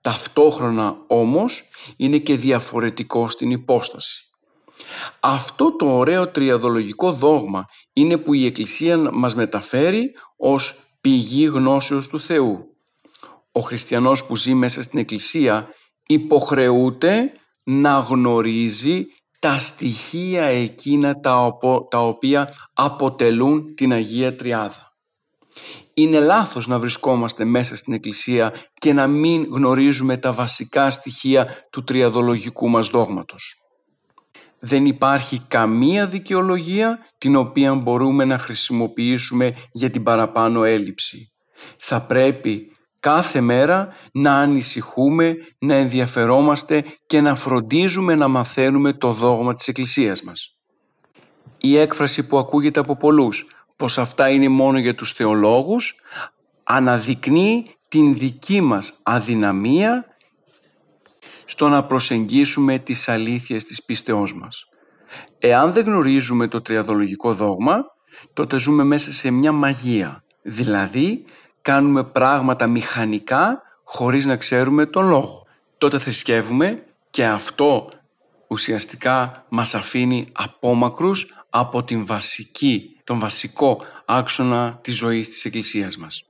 Ταυτόχρονα 0.00 0.96
όμως 1.06 1.62
είναι 1.96 2.18
και 2.18 2.36
διαφορετικό 2.36 3.28
στην 3.28 3.50
υπόσταση. 3.50 4.28
Αυτό 5.20 5.76
το 5.76 5.96
ωραίο 5.96 6.28
τριαδολογικό 6.28 7.12
δόγμα 7.12 7.64
είναι 7.92 8.16
που 8.16 8.34
η 8.34 8.46
Εκκλησία 8.46 8.96
μας 9.12 9.34
μεταφέρει 9.34 10.10
ως 10.36 10.78
πηγή 11.00 11.44
γνώσεως 11.44 12.08
του 12.08 12.20
Θεού. 12.20 12.76
Ο 13.52 13.60
χριστιανός 13.60 14.24
που 14.24 14.36
ζει 14.36 14.54
μέσα 14.54 14.82
στην 14.82 14.98
Εκκλησία 14.98 15.68
υποχρεούται 16.06 17.32
να 17.62 17.98
γνωρίζει 17.98 19.06
τα 19.38 19.58
στοιχεία 19.58 20.44
εκείνα 20.44 21.20
τα 21.88 22.00
οποία 22.00 22.54
αποτελούν 22.72 23.74
την 23.74 23.92
Αγία 23.92 24.34
Τριάδα. 24.34 24.93
Είναι 25.94 26.18
λάθος 26.18 26.66
να 26.66 26.78
βρισκόμαστε 26.78 27.44
μέσα 27.44 27.76
στην 27.76 27.92
Εκκλησία 27.92 28.52
και 28.74 28.92
να 28.92 29.06
μην 29.06 29.46
γνωρίζουμε 29.50 30.16
τα 30.16 30.32
βασικά 30.32 30.90
στοιχεία 30.90 31.66
του 31.70 31.84
τριαδολογικού 31.84 32.68
μας 32.68 32.86
δόγματος. 32.88 33.58
Δεν 34.58 34.86
υπάρχει 34.86 35.40
καμία 35.48 36.06
δικαιολογία 36.06 36.98
την 37.18 37.36
οποία 37.36 37.74
μπορούμε 37.74 38.24
να 38.24 38.38
χρησιμοποιήσουμε 38.38 39.52
για 39.72 39.90
την 39.90 40.02
παραπάνω 40.02 40.64
έλλειψη. 40.64 41.32
Θα 41.76 42.00
πρέπει 42.00 42.72
κάθε 43.00 43.40
μέρα 43.40 43.88
να 44.12 44.36
ανησυχούμε, 44.36 45.34
να 45.58 45.74
ενδιαφερόμαστε 45.74 46.84
και 47.06 47.20
να 47.20 47.34
φροντίζουμε 47.34 48.14
να 48.14 48.28
μαθαίνουμε 48.28 48.92
το 48.92 49.12
δόγμα 49.12 49.54
της 49.54 49.68
Εκκλησίας 49.68 50.22
μας. 50.22 50.56
Η 51.58 51.76
έκφραση 51.76 52.26
που 52.26 52.38
ακούγεται 52.38 52.80
από 52.80 52.96
πολλούς 52.96 53.46
πως 53.76 53.98
αυτά 53.98 54.28
είναι 54.28 54.48
μόνο 54.48 54.78
για 54.78 54.94
τους 54.94 55.12
θεολόγους 55.12 55.94
αναδεικνύει 56.64 57.66
την 57.88 58.18
δική 58.18 58.60
μας 58.60 59.00
αδυναμία 59.02 60.06
στο 61.44 61.68
να 61.68 61.84
προσεγγίσουμε 61.84 62.78
τις 62.78 63.08
αλήθειες 63.08 63.64
της 63.64 63.84
πίστεώς 63.84 64.34
μας. 64.34 64.68
Εάν 65.38 65.72
δεν 65.72 65.84
γνωρίζουμε 65.84 66.48
το 66.48 66.62
τριαδολογικό 66.62 67.34
δόγμα, 67.34 67.84
τότε 68.32 68.58
ζούμε 68.58 68.84
μέσα 68.84 69.12
σε 69.12 69.30
μια 69.30 69.52
μαγεία. 69.52 70.24
Δηλαδή, 70.42 71.24
κάνουμε 71.62 72.04
πράγματα 72.04 72.66
μηχανικά 72.66 73.62
χωρίς 73.84 74.26
να 74.26 74.36
ξέρουμε 74.36 74.86
τον 74.86 75.08
λόγο. 75.08 75.46
Τότε 75.78 75.98
θρησκεύουμε 75.98 76.84
και 77.10 77.26
αυτό 77.26 77.88
ουσιαστικά 78.48 79.44
μας 79.48 79.74
αφήνει 79.74 80.28
απόμακρους 80.32 81.43
από 81.56 81.84
την 81.84 82.06
βασική, 82.06 83.00
τον 83.04 83.18
βασικό 83.18 83.82
άξονα 84.04 84.78
της 84.82 84.96
ζωής 84.96 85.28
της 85.28 85.44
Εκκλησίας 85.44 85.96
μας. 85.96 86.24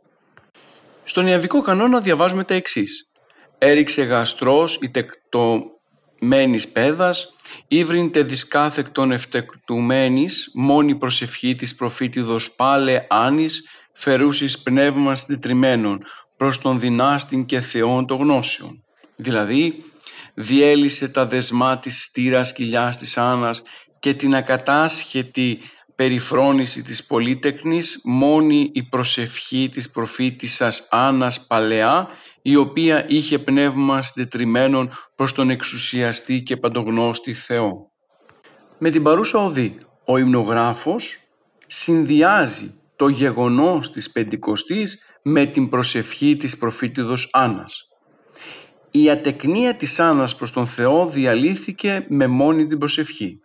Στον 1.05 1.27
Ιαβικό 1.27 1.61
κανόνα 1.61 2.01
διαβάζουμε 2.01 2.45
τα 2.45 2.55
εξής. 2.55 3.11
Έριξε 3.59 4.03
γαστρός 4.03 4.79
η 4.81 4.91
τεκτομένης 4.91 6.69
πέδας, 6.69 7.35
ήβριν 7.69 8.11
τε 8.11 8.23
δισκάθεκτον 8.23 9.13
ευτεκτουμένης, 9.13 10.51
μόνη 10.55 10.95
προσευχή 10.95 11.55
της 11.55 11.75
προφήτηδος 11.75 12.55
πάλε 12.55 13.07
άνης, 13.09 13.69
φερούσις 13.93 14.59
πνεύμας 14.59 15.21
συντετριμένων, 15.21 16.05
προς 16.37 16.59
τον 16.59 16.81
δυνάστην 16.81 17.47
και 17.47 17.61
Θεόν 17.61 18.07
των 18.07 18.19
γνώσεων. 18.19 18.85
Δηλαδή, 19.17 19.85
διέλυσε 20.35 21.09
τα 21.09 21.27
δεσμά 21.27 21.79
της 21.79 22.03
στήρας 22.03 22.53
κοιλιάς 22.53 22.97
της 22.97 23.19
Άννας 23.19 23.63
και 24.05 24.15
την 24.15 24.35
ακατάσχετη 24.35 25.61
περιφρόνηση 25.95 26.83
της 26.83 27.05
πολύτεκνης 27.05 28.01
μόνη 28.05 28.71
η 28.73 28.83
προσευχή 28.83 29.69
της 29.69 29.91
προφήτησας 29.91 30.87
Άννας 30.91 31.47
Παλαιά 31.47 32.09
η 32.43 32.57
οποία 32.57 33.05
είχε 33.09 33.39
πνεύμα 33.39 34.03
συντετριμένων 34.03 34.91
προς 35.15 35.33
τον 35.33 35.51
εξουσιαστή 35.51 36.43
και 36.43 36.57
παντογνώστη 36.57 37.35
Θεό. 37.35 37.91
Με 38.79 38.91
την 38.91 39.03
παρούσα 39.03 39.39
οδή 39.39 39.79
ο 40.05 40.19
υμνογράφος 40.19 41.17
συνδυάζει 41.67 42.81
το 42.97 43.09
γεγονός 43.09 43.91
της 43.91 44.11
Πεντηκοστής 44.11 45.03
με 45.23 45.47
την 45.47 45.69
προσευχή 45.69 46.37
της 46.37 46.59
προφήτηδος 46.59 47.29
Άννας. 47.33 47.89
Η 48.91 49.11
ατεκνία 49.11 49.75
της 49.75 50.01
Άννας 50.01 50.37
προς 50.37 50.51
τον 50.51 50.67
Θεό 50.67 51.07
διαλύθηκε 51.07 52.07
με 52.09 52.27
μόνη 52.27 52.67
την 52.67 52.79
προσευχή. 52.79 53.39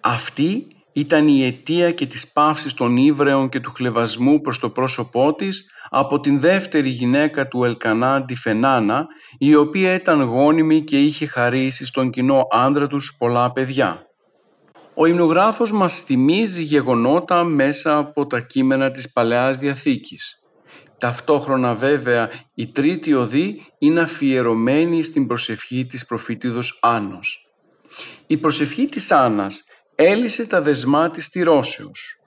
Αυτή 0.00 0.66
ήταν 0.92 1.28
η 1.28 1.44
αιτία 1.44 1.92
και 1.92 2.06
της 2.06 2.32
παύσης 2.32 2.74
των 2.74 2.96
ύβρεων 2.96 3.48
και 3.48 3.60
του 3.60 3.72
χλεβασμού 3.72 4.40
προς 4.40 4.58
το 4.58 4.70
πρόσωπό 4.70 5.34
της 5.34 5.70
από 5.90 6.20
την 6.20 6.40
δεύτερη 6.40 6.88
γυναίκα 6.88 7.48
του 7.48 7.64
Ελκανά, 7.64 8.24
τη 8.24 8.34
Φενάνα, 8.34 9.06
η 9.38 9.54
οποία 9.54 9.94
ήταν 9.94 10.22
γόνιμη 10.22 10.80
και 10.80 11.02
είχε 11.02 11.26
χαρίσει 11.26 11.86
στον 11.86 12.10
κοινό 12.10 12.46
άντρα 12.50 12.86
τους 12.86 13.14
πολλά 13.18 13.52
παιδιά. 13.52 14.02
Ο 14.94 15.06
υμνογράφος 15.06 15.72
μας 15.72 16.00
θυμίζει 16.00 16.62
γεγονότα 16.62 17.44
μέσα 17.44 17.96
από 17.96 18.26
τα 18.26 18.40
κείμενα 18.40 18.90
της 18.90 19.12
Παλαιάς 19.12 19.56
Διαθήκης. 19.56 20.42
Ταυτόχρονα 20.98 21.74
βέβαια 21.74 22.30
η 22.54 22.66
τρίτη 22.66 23.14
οδή 23.14 23.62
είναι 23.78 24.00
αφιερωμένη 24.00 25.02
στην 25.02 25.26
προσευχή 25.26 25.86
της 25.86 26.06
προφήτηδος 26.06 26.78
Άννος. 26.82 27.47
Η 28.26 28.36
προσευχή 28.36 28.86
της 28.86 29.12
Άννας 29.12 29.64
έλυσε 29.94 30.46
τα 30.46 30.62
δεσμά 30.62 31.10
της 31.10 31.24
στηρώσεως. 31.24 32.18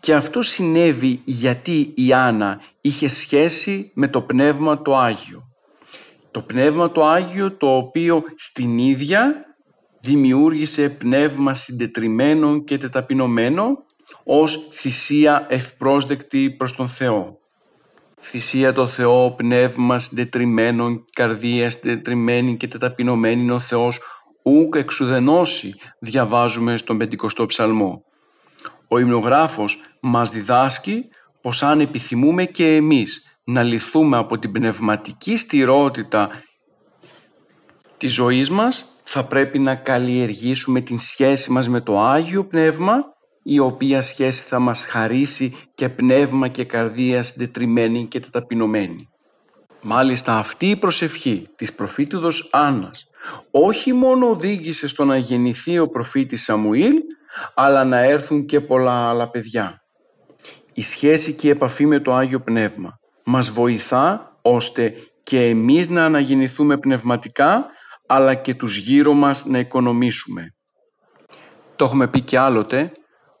Και 0.00 0.14
αυτό 0.14 0.42
συνέβη 0.42 1.20
γιατί 1.24 1.92
η 1.94 2.12
Άννα 2.12 2.60
είχε 2.80 3.08
σχέση 3.08 3.90
με 3.94 4.08
το 4.08 4.20
Πνεύμα 4.20 4.82
το 4.82 4.96
Άγιο. 4.96 5.42
Το 6.30 6.40
Πνεύμα 6.42 6.90
το 6.90 7.04
Άγιο 7.04 7.52
το 7.52 7.76
οποίο 7.76 8.22
στην 8.34 8.78
ίδια 8.78 9.34
δημιούργησε 10.00 10.88
πνεύμα 10.88 11.54
συντετριμένο 11.54 12.58
και 12.58 12.78
τεταπεινωμένο 12.78 13.84
ως 14.24 14.68
θυσία 14.70 15.46
ευπρόσδεκτη 15.48 16.50
προς 16.50 16.72
τον 16.72 16.88
Θεό. 16.88 17.38
Θυσία 18.20 18.72
το 18.72 18.86
Θεό, 18.86 19.30
πνεύμα 19.30 19.98
συντετριμένο, 19.98 21.04
καρδία 21.12 21.70
συντετριμένη 21.70 22.56
και 22.56 22.68
τεταπεινωμένη 22.68 23.42
είναι 23.42 23.52
ο 23.52 23.58
Θεός 23.58 24.00
ούκ 24.44 24.74
εξουδενώσει 24.76 25.74
διαβάζουμε 25.98 26.76
στον 26.76 26.98
Πεντηκοστό 26.98 27.46
Ψαλμό. 27.46 28.02
Ο 28.88 28.98
υμνογράφος 28.98 29.80
μας 30.00 30.30
διδάσκει 30.30 31.08
πως 31.40 31.62
αν 31.62 31.80
επιθυμούμε 31.80 32.44
και 32.44 32.74
εμείς 32.74 33.38
να 33.44 33.62
λυθούμε 33.62 34.16
από 34.16 34.38
την 34.38 34.52
πνευματική 34.52 35.36
στηρότητα 35.36 36.30
της 37.96 38.12
ζωής 38.12 38.50
μας, 38.50 39.00
θα 39.04 39.24
πρέπει 39.24 39.58
να 39.58 39.74
καλλιεργήσουμε 39.74 40.80
την 40.80 40.98
σχέση 40.98 41.50
μας 41.50 41.68
με 41.68 41.80
το 41.80 42.00
Άγιο 42.00 42.44
Πνεύμα, 42.44 42.94
η 43.42 43.58
οποία 43.58 44.00
σχέση 44.00 44.42
θα 44.42 44.58
μας 44.58 44.84
χαρίσει 44.84 45.56
και 45.74 45.88
πνεύμα 45.88 46.48
και 46.48 46.64
καρδία 46.64 47.22
συντετριμένη 47.22 48.06
και 48.06 48.20
τεταπεινωμένη. 48.20 49.08
Μάλιστα 49.86 50.38
αυτή 50.38 50.70
η 50.70 50.76
προσευχή 50.76 51.46
της 51.56 51.74
προφήτουδος 51.74 52.48
Άννας 52.52 53.06
όχι 53.50 53.92
μόνο 53.92 54.30
οδήγησε 54.30 54.88
στο 54.88 55.04
να 55.04 55.16
γεννηθεί 55.16 55.78
ο 55.78 55.88
προφήτης 55.88 56.42
Σαμουήλ, 56.42 56.94
αλλά 57.54 57.84
να 57.84 57.98
έρθουν 57.98 58.44
και 58.44 58.60
πολλά 58.60 59.08
άλλα 59.08 59.30
παιδιά. 59.30 59.82
Η 60.74 60.82
σχέση 60.82 61.32
και 61.32 61.46
η 61.46 61.50
επαφή 61.50 61.86
με 61.86 62.00
το 62.00 62.14
Άγιο 62.14 62.40
Πνεύμα 62.40 62.98
μας 63.24 63.50
βοηθά 63.50 64.38
ώστε 64.42 64.94
και 65.22 65.48
εμείς 65.48 65.88
να 65.88 66.04
αναγεννηθούμε 66.04 66.78
πνευματικά, 66.78 67.66
αλλά 68.06 68.34
και 68.34 68.54
τους 68.54 68.76
γύρω 68.76 69.12
μας 69.12 69.44
να 69.44 69.58
οικονομήσουμε. 69.58 70.54
Το 71.76 71.84
έχουμε 71.84 72.08
πει 72.08 72.20
και 72.20 72.38
άλλοτε, 72.38 72.92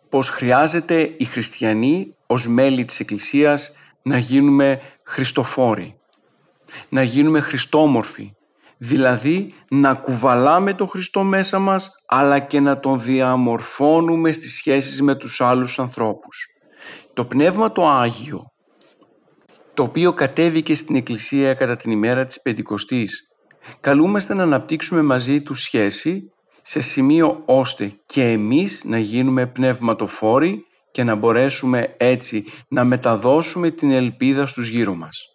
πως 0.08 0.28
χρειάζεται 0.28 1.14
οι 1.16 1.24
χριστιανοί 1.24 2.08
ως 2.26 2.48
μέλη 2.48 2.84
της 2.84 3.00
Εκκλησίας 3.00 3.72
να 4.02 4.18
γίνουμε 4.18 4.80
χριστοφόροι, 5.06 5.98
να 6.88 7.02
γίνουμε 7.02 7.40
χριστόμορφοι, 7.40 8.30
δηλαδή 8.78 9.54
να 9.70 9.94
κουβαλάμε 9.94 10.74
τον 10.74 10.88
Χριστό 10.88 11.22
μέσα 11.22 11.58
μας 11.58 11.90
αλλά 12.06 12.38
και 12.38 12.60
να 12.60 12.80
τον 12.80 13.00
διαμορφώνουμε 13.00 14.32
στις 14.32 14.54
σχέσεις 14.56 15.02
με 15.02 15.14
τους 15.14 15.40
άλλους 15.40 15.78
ανθρώπους. 15.78 16.46
Το 17.12 17.24
Πνεύμα 17.24 17.72
το 17.72 17.88
Άγιο, 17.88 18.42
το 19.74 19.82
οποίο 19.82 20.12
κατέβηκε 20.12 20.74
στην 20.74 20.96
Εκκλησία 20.96 21.54
κατά 21.54 21.76
την 21.76 21.90
ημέρα 21.90 22.24
της 22.24 22.42
Πεντηκοστής, 22.42 23.22
καλούμαστε 23.80 24.34
να 24.34 24.42
αναπτύξουμε 24.42 25.02
μαζί 25.02 25.42
του 25.42 25.54
σχέση 25.54 26.22
σε 26.62 26.80
σημείο 26.80 27.42
ώστε 27.44 27.96
και 28.06 28.30
εμείς 28.30 28.84
να 28.84 28.98
γίνουμε 28.98 29.46
πνευματοφόροι 29.46 30.64
και 30.90 31.04
να 31.04 31.14
μπορέσουμε 31.14 31.94
έτσι 31.96 32.44
να 32.68 32.84
μεταδώσουμε 32.84 33.70
την 33.70 33.90
ελπίδα 33.90 34.46
στους 34.46 34.68
γύρω 34.68 34.94
μας. 34.94 35.33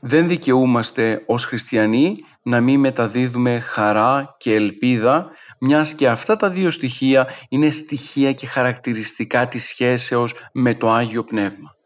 Δεν 0.00 0.28
δικαιούμαστε 0.28 1.22
ως 1.26 1.44
χριστιανοί 1.44 2.16
να 2.42 2.60
μην 2.60 2.80
μεταδίδουμε 2.80 3.58
χαρά 3.58 4.34
και 4.38 4.54
ελπίδα, 4.54 5.30
μιας 5.58 5.94
και 5.94 6.08
αυτά 6.08 6.36
τα 6.36 6.50
δύο 6.50 6.70
στοιχεία 6.70 7.26
είναι 7.48 7.70
στοιχεία 7.70 8.32
και 8.32 8.46
χαρακτηριστικά 8.46 9.48
της 9.48 9.66
σχέσεως 9.66 10.34
με 10.52 10.74
το 10.74 10.92
Άγιο 10.92 11.24
Πνεύμα. 11.24 11.76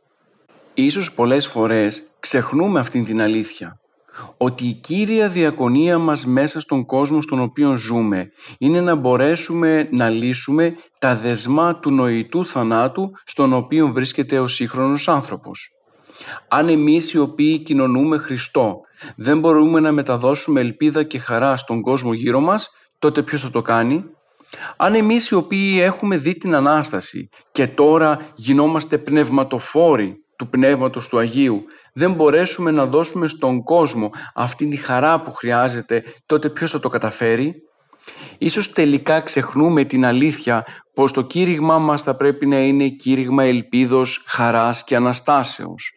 Ίσως 0.75 1.13
πολλές 1.13 1.47
φορές 1.47 2.03
ξεχνούμε 2.21 2.81
αυτήν 2.81 3.05
την 3.05 3.21
αλήθεια, 3.21 3.81
ότι 4.37 4.65
η 4.65 4.73
κύρια 4.73 5.29
διακονία 5.29 5.99
μας 5.99 6.27
μέσα 6.27 6.61
στον 6.61 6.87
κόσμο 6.87 7.21
στον 7.21 7.41
οποίο 7.41 7.77
ζούμε 7.77 8.31
είναι 8.59 8.81
να 8.81 8.95
μπορέσουμε 8.95 9.89
να 9.91 10.09
λύσουμε 10.09 10.77
τα 10.99 11.17
δεσμά 11.17 11.77
του 11.77 11.91
νοητού 11.91 12.47
θανάτου 12.47 13.13
στον 13.25 13.53
οποίο 13.53 13.89
βρίσκεται 13.89 14.39
ο 14.39 14.47
σύγχρονος 14.47 15.09
άνθρωπος. 15.09 15.78
Αν 16.49 16.69
εμείς 16.69 17.13
οι 17.13 17.19
οποίοι 17.19 17.59
κοινωνούμε 17.59 18.19
Χριστό 18.19 18.81
δεν 19.17 19.39
μπορούμε 19.39 19.81
να 19.81 19.93
μεταδώσουμε 19.93 20.61
ελπίδα 20.61 21.03
και 21.03 21.19
χαρά 21.19 21.57
στον 21.57 21.81
κόσμο 21.83 22.13
γύρω 22.13 22.41
μας, 22.41 22.71
τότε 22.99 23.23
ποιος 23.23 23.41
θα 23.41 23.51
το 23.51 23.63
κάνει; 23.63 24.05
Αν 24.77 24.95
εμείς 24.95 25.29
οι 25.29 25.35
οποίοι 25.35 25.79
έχουμε 25.81 26.17
δει 26.17 26.37
την 26.37 26.55
Ανάσταση 26.55 27.29
και 27.53 27.67
τώρα 27.67 28.19
γινόμαστε 28.35 28.99
πνευματοφόροι 28.99 30.17
του 30.37 30.49
Πνεύματος 30.49 31.09
του 31.09 31.19
Αγίου 31.19 31.65
δεν 31.93 32.13
μπορέσουμε 32.13 32.71
να 32.71 32.87
δώσουμε 32.87 33.29
στον 33.29 33.63
κόσμο 33.63 34.11
αυτή 34.35 34.69
τη 34.69 34.77
χαρά 34.77 35.21
που 35.21 35.33
χρειάζεται, 35.33 36.03
τότε 36.27 36.49
ποιος 36.49 36.71
θα 36.71 36.81
το 36.81 36.89
καταφέρει; 36.89 37.55
Ίσως 38.39 38.73
τελικά 38.73 39.21
ξεχνούμε 39.21 39.85
την 39.85 40.05
αλήθεια 40.05 40.65
πως 40.95 41.13
το 41.13 41.23
κήρυγμά 41.23 41.79
μας 41.79 42.03
θα 42.03 42.17
πρέπει 42.17 42.47
να 42.47 42.59
είναι 42.61 42.89
κήρυγμα 42.89 43.45
ελπίδος, 43.45 44.23
χαράς 44.27 44.85
και 44.85 44.97
αναστάσεως. 44.97 45.93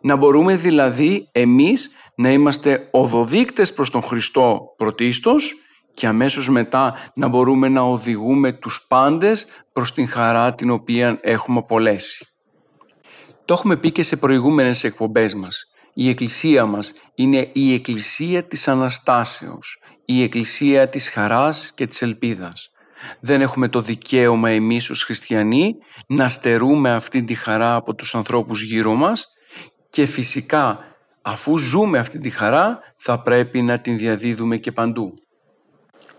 Να 0.00 0.16
μπορούμε 0.16 0.56
δηλαδή 0.56 1.28
εμείς 1.32 1.90
να 2.14 2.32
είμαστε 2.32 2.88
οδοδείκτες 2.90 3.72
προς 3.72 3.90
τον 3.90 4.02
Χριστό 4.02 4.60
πρωτίστως 4.76 5.54
και 5.94 6.06
αμέσως 6.06 6.48
μετά 6.48 6.94
να 7.14 7.28
μπορούμε 7.28 7.68
να 7.68 7.80
οδηγούμε 7.80 8.52
τους 8.52 8.84
πάντες 8.88 9.46
προς 9.72 9.92
την 9.92 10.08
χαρά 10.08 10.54
την 10.54 10.70
οποία 10.70 11.18
έχουμε 11.22 11.58
απολέσει. 11.58 12.26
Το 13.44 13.54
έχουμε 13.54 13.76
πει 13.76 13.92
και 13.92 14.02
σε 14.02 14.16
προηγούμενες 14.16 14.84
εκπομπές 14.84 15.34
μας. 15.34 15.64
Η 15.94 16.08
Εκκλησία 16.08 16.66
μας 16.66 16.92
είναι 17.14 17.50
η 17.52 17.74
Εκκλησία 17.74 18.44
της 18.44 18.68
Αναστάσεως, 18.68 19.78
η 20.04 20.22
Εκκλησία 20.22 20.88
της 20.88 21.10
χαράς 21.10 21.72
και 21.74 21.86
της 21.86 22.02
ελπίδας. 22.02 22.70
Δεν 23.20 23.40
έχουμε 23.40 23.68
το 23.68 23.80
δικαίωμα 23.80 24.50
εμείς 24.50 24.90
ως 24.90 25.02
χριστιανοί 25.02 25.74
να 26.08 26.28
στερούμε 26.28 26.90
αυτή 26.90 27.24
τη 27.24 27.34
χαρά 27.34 27.74
από 27.74 27.94
τους 27.94 28.14
ανθρώπους 28.14 28.62
γύρω 28.62 28.94
μας 28.94 29.26
και 29.90 30.06
φυσικά 30.06 30.84
αφού 31.22 31.58
ζούμε 31.58 31.98
αυτή 31.98 32.18
τη 32.18 32.30
χαρά 32.30 32.78
θα 32.96 33.22
πρέπει 33.22 33.62
να 33.62 33.78
την 33.78 33.98
διαδίδουμε 33.98 34.56
και 34.56 34.72
παντού. 34.72 35.14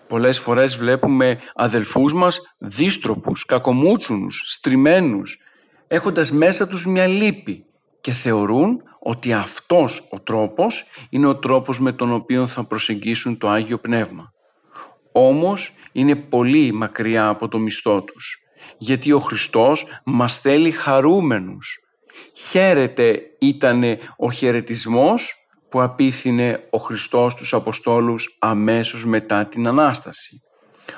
Πολλές 0.07 0.39
φορές 0.39 0.77
βλέπουμε 0.77 1.39
αδελφούς 1.55 2.13
μας 2.13 2.55
δίστροπους, 2.57 3.45
κακομούτσουνους, 3.45 4.43
στριμμένους, 4.45 5.39
έχοντας 5.87 6.31
μέσα 6.31 6.67
τους 6.67 6.85
μια 6.85 7.07
λύπη 7.07 7.65
και 8.01 8.11
θεωρούν 8.11 8.81
ότι 8.99 9.33
αυτός 9.33 10.07
ο 10.11 10.19
τρόπος 10.19 10.85
είναι 11.09 11.27
ο 11.27 11.35
τρόπος 11.35 11.79
με 11.79 11.91
τον 11.91 12.13
οποίο 12.13 12.47
θα 12.47 12.63
προσεγγίσουν 12.63 13.37
το 13.37 13.49
Άγιο 13.49 13.77
Πνεύμα. 13.77 14.31
Όμως 15.11 15.73
είναι 15.91 16.15
πολύ 16.15 16.71
μακριά 16.71 17.27
από 17.27 17.47
το 17.47 17.59
μισθό 17.59 18.01
τους, 18.01 18.37
γιατί 18.77 19.11
ο 19.11 19.19
Χριστός 19.19 19.85
μας 20.03 20.37
θέλει 20.37 20.71
χαρούμενους. 20.71 21.79
Χαίρεται 22.33 23.21
ήτανε 23.39 23.99
ο 24.17 24.31
χαιρετισμός 24.31 25.35
που 25.69 25.81
απίθυνε 25.81 26.67
ο 26.69 26.77
Χριστός 26.77 27.35
τους 27.35 27.53
Αποστόλους 27.53 28.37
αμέσως 28.39 29.05
μετά 29.05 29.45
την 29.45 29.67
Ανάσταση. 29.67 30.41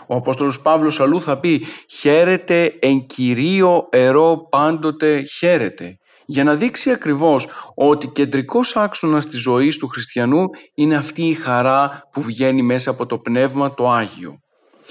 Ο 0.07 0.15
Απόστολος 0.15 0.61
Παύλος 0.61 0.99
αλλού 0.99 1.21
θα 1.21 1.39
πει 1.39 1.65
«Χαίρετε 1.99 2.75
εν 2.79 3.05
Κυρίω 3.05 3.87
ερώ 3.89 4.47
πάντοτε 4.49 5.23
χαίρετε» 5.23 5.97
για 6.25 6.43
να 6.43 6.55
δείξει 6.55 6.91
ακριβώς 6.91 7.47
ότι 7.75 8.07
κεντρικός 8.07 8.75
άξονας 8.75 9.25
της 9.25 9.39
ζωής 9.39 9.77
του 9.77 9.87
χριστιανού 9.87 10.45
είναι 10.73 10.95
αυτή 10.95 11.21
η 11.21 11.33
χαρά 11.33 12.09
που 12.11 12.21
βγαίνει 12.21 12.61
μέσα 12.61 12.89
από 12.89 13.05
το 13.05 13.17
Πνεύμα 13.17 13.73
το 13.73 13.89
Άγιο. 13.91 14.39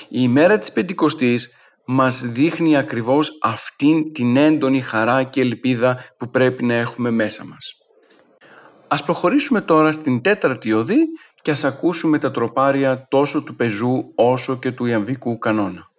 Η 0.09 0.19
ημέρα 0.21 0.59
της 0.59 0.73
Πεντηκοστής 0.73 1.51
μας 1.85 2.21
δείχνει 2.21 2.77
ακριβώς 2.77 3.39
αυτήν 3.43 4.13
την 4.13 4.37
έντονη 4.37 4.81
χαρά 4.81 5.23
και 5.23 5.41
ελπίδα 5.41 5.99
που 6.19 6.31
πρέπει 6.31 6.65
να 6.65 6.75
έχουμε 6.75 7.11
μέσα 7.11 7.45
μας. 7.45 7.77
Ας 8.89 9.03
προχωρήσουμε 9.03 9.61
τώρα 9.61 9.93
στην 9.93 10.21
τέταρτη 10.21 10.73
οδή 10.73 10.97
και 11.43 11.51
ας 11.51 11.65
ακούσουμε 11.65 12.19
τα 12.19 12.31
τροπάρια 12.31 13.07
τόσο 13.11 13.43
του 13.43 13.57
πεζού 13.57 14.13
όσο 14.15 14.59
και 14.59 14.71
του 14.71 14.85
ιαμβικού 14.85 15.39
κανόνα. 15.39 15.91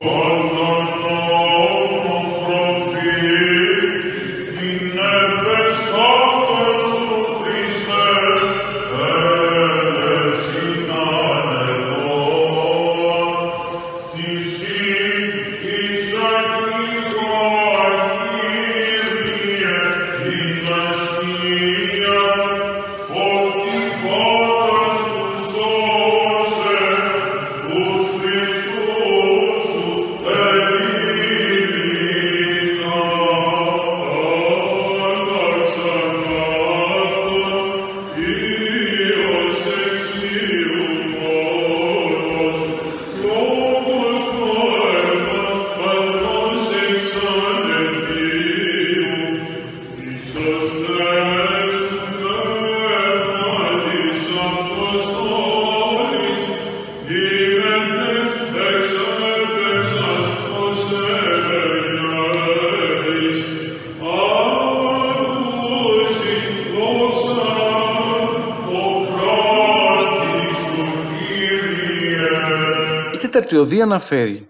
Τέταρτη 73.45 73.81
αναφέρει 73.81 74.49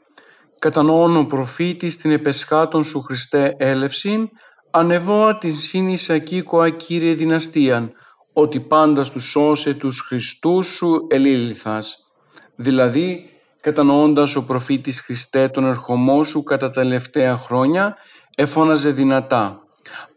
«Κατανοών 0.59 1.17
ο 1.17 1.25
προφήτης 1.25 1.97
την 1.97 2.11
επεσχάτων 2.11 2.83
σου 2.83 3.01
Χριστέ 3.01 3.55
έλευσιν, 3.57 4.29
ανεβόα 4.71 5.37
την 5.37 5.53
σύνησα 5.53 6.17
κοίκοα 6.17 6.69
Κύριε 6.69 7.13
δυναστείαν, 7.13 7.91
ότι 8.33 8.59
πάντα 8.59 9.03
στους 9.03 9.23
σώσε 9.23 9.73
τους 9.73 10.01
Χριστούς 10.01 10.67
σου 10.67 11.07
ελήλυθας». 11.09 11.97
Δηλαδή, 12.55 13.29
κατανοώντας 13.61 14.35
ο 14.35 14.45
προφήτης 14.45 15.01
Χριστέ 15.01 15.47
τον 15.49 15.65
ερχομό 15.65 16.23
σου 16.23 16.43
κατά 16.43 16.69
τα 16.69 16.81
τελευταία 16.81 17.37
χρόνια, 17.37 17.97
εφώναζε 18.35 18.89
δυνατά 18.89 19.57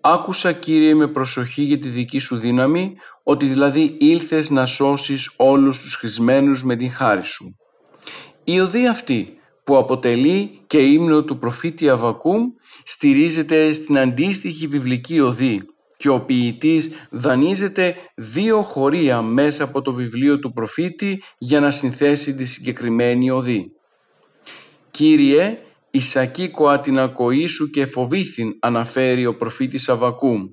«Άκουσα 0.00 0.52
Κύριε 0.52 0.94
με 0.94 1.08
προσοχή 1.08 1.62
για 1.62 1.78
τη 1.78 1.88
δική 1.88 2.18
σου 2.18 2.36
δύναμη, 2.36 2.96
ότι 3.22 3.46
δηλαδή 3.46 3.96
ήλθες 3.98 4.50
να 4.50 4.66
σώσεις 4.66 5.30
όλους 5.36 5.80
τους 5.80 5.94
χρησμένους 5.94 6.64
με 6.64 6.76
την 6.76 6.92
χάρη 6.92 7.22
σου». 7.22 7.56
Η 8.48 8.60
οδή 8.60 8.86
αυτή 8.86 9.38
που 9.64 9.76
αποτελεί 9.76 10.60
και 10.66 10.78
ύμνο 10.78 11.22
του 11.22 11.38
προφήτη 11.38 11.88
Αβακούμ 11.88 12.42
στηρίζεται 12.84 13.72
στην 13.72 13.98
αντίστοιχη 13.98 14.66
βιβλική 14.66 15.20
οδή 15.20 15.62
και 15.96 16.08
ο 16.08 16.20
ποιητής 16.20 16.90
δανείζεται 17.10 17.96
δύο 18.14 18.62
χωρία 18.62 19.22
μέσα 19.22 19.64
από 19.64 19.82
το 19.82 19.92
βιβλίο 19.92 20.38
του 20.38 20.52
προφήτη 20.52 21.22
για 21.38 21.60
να 21.60 21.70
συνθέσει 21.70 22.34
τη 22.34 22.44
συγκεκριμένη 22.44 23.30
οδή. 23.30 23.72
«Κύριε, 24.90 25.58
Ισακίκοα 25.90 26.80
την 26.80 26.98
ακοή 26.98 27.46
σου 27.46 27.70
και 27.70 27.86
φοβήθην» 27.86 28.56
αναφέρει 28.60 29.26
ο 29.26 29.36
προφήτης 29.36 29.88
Αβακούμ. 29.88 30.46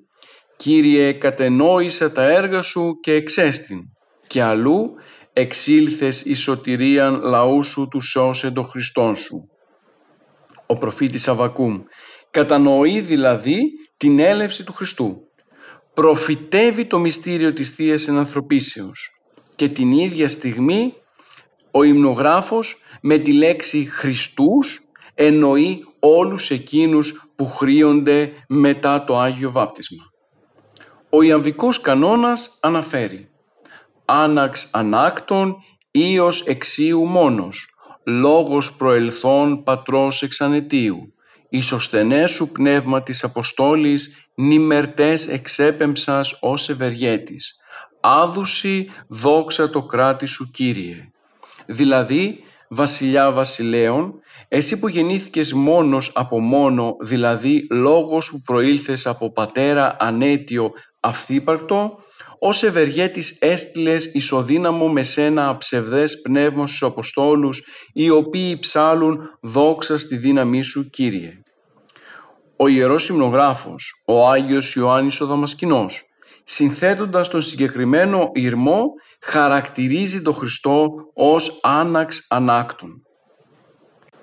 «Κύριε, 0.55 1.13
κατενόησα 1.13 2.11
τα 2.11 2.23
έργα 2.23 2.61
σου 2.61 2.99
και 3.01 3.13
εξέστην» 3.13 3.79
και 4.27 4.41
αλλού 4.41 4.93
εξήλθες 5.33 6.21
η 6.21 6.33
σωτηρίαν 6.33 7.21
λαού 7.21 7.63
σου 7.63 7.87
του 7.91 8.01
σώσε 8.01 8.51
το 8.51 8.63
Χριστόν 8.63 9.15
σου. 9.15 9.47
Ο 10.65 10.77
προφήτης 10.77 11.27
Αβακούμ 11.27 11.81
κατανοεί 12.31 12.99
δηλαδή 12.99 13.61
την 13.97 14.19
έλευση 14.19 14.63
του 14.63 14.73
Χριστού. 14.73 15.17
Προφητεύει 15.93 16.85
το 16.85 16.99
μυστήριο 16.99 17.53
της 17.53 17.69
Θείας 17.69 18.07
Ενανθρωπίσεως 18.07 19.09
και 19.55 19.69
την 19.69 19.91
ίδια 19.91 20.27
στιγμή 20.27 20.93
ο 21.71 21.83
υμνογράφος 21.83 22.81
με 23.01 23.17
τη 23.17 23.33
λέξη 23.33 23.85
Χριστούς 23.85 24.79
εννοεί 25.13 25.83
όλους 25.99 26.51
εκείνους 26.51 27.31
που 27.35 27.45
χρήονται 27.45 28.31
μετά 28.47 29.03
το 29.03 29.19
Άγιο 29.19 29.51
Βάπτισμα. 29.51 30.03
Ο 31.09 31.21
Ιαμβικός 31.21 31.81
κανόνας 31.81 32.57
αναφέρει 32.61 33.32
άναξ 34.05 34.67
ανάκτων, 34.71 35.55
ίος 35.91 36.41
εξίου 36.41 37.05
μόνος, 37.05 37.69
λόγος 38.05 38.73
προελθόν 38.73 39.63
πατρός 39.63 40.21
εξανετίου, 40.21 41.13
ισοσθενέ 41.49 42.25
σου 42.25 42.51
πνεύμα 42.51 43.03
της 43.03 43.23
Αποστόλης, 43.23 44.27
νημερτές 44.35 45.27
εξέπεμψας 45.27 46.37
ως 46.41 46.69
ευεργέτης, 46.69 47.55
άδουση 48.01 48.89
δόξα 49.07 49.69
το 49.69 49.83
κράτη 49.83 50.25
σου 50.25 50.49
Κύριε. 50.53 51.11
Δηλαδή, 51.65 52.43
βασιλιά 52.69 53.31
βασιλέων, 53.31 54.13
εσύ 54.47 54.79
που 54.79 54.87
γεννήθηκες 54.87 55.53
μόνος 55.53 56.11
από 56.15 56.39
μόνο, 56.39 56.95
δηλαδή 57.01 57.67
λόγος 57.71 58.29
που 58.29 58.41
προήλθες 58.41 59.07
από 59.07 59.31
πατέρα 59.31 59.95
ανέτιο 59.99 60.71
αυθύπαρκτο, 60.99 61.99
ως 62.45 62.63
ευεργέτης 62.63 63.37
έστειλες 63.39 64.05
ισοδύναμο 64.05 64.87
με 64.89 65.03
σένα 65.03 65.49
αψευδές 65.49 66.21
πνεύμα 66.21 66.67
στους 66.67 66.83
Αποστόλους, 66.83 67.63
οι 67.93 68.09
οποίοι 68.09 68.59
ψάλουν 68.59 69.37
δόξα 69.41 69.97
στη 69.97 70.15
δύναμή 70.15 70.61
σου, 70.61 70.89
Κύριε. 70.89 71.41
Ο 72.57 72.67
Ιερός 72.67 73.07
Υμνογράφος, 73.07 74.03
ο 74.05 74.29
Άγιος 74.29 74.75
Ιωάννης 74.75 75.21
ο 75.21 75.25
Δαμασκηνός, 75.25 76.03
συνθέτοντας 76.43 77.27
τον 77.27 77.41
συγκεκριμένο 77.41 78.29
ηρμό, 78.33 78.85
χαρακτηρίζει 79.21 80.21
τον 80.21 80.33
Χριστό 80.33 80.89
ως 81.13 81.59
άναξ 81.61 82.25
ανάκτων. 82.29 83.01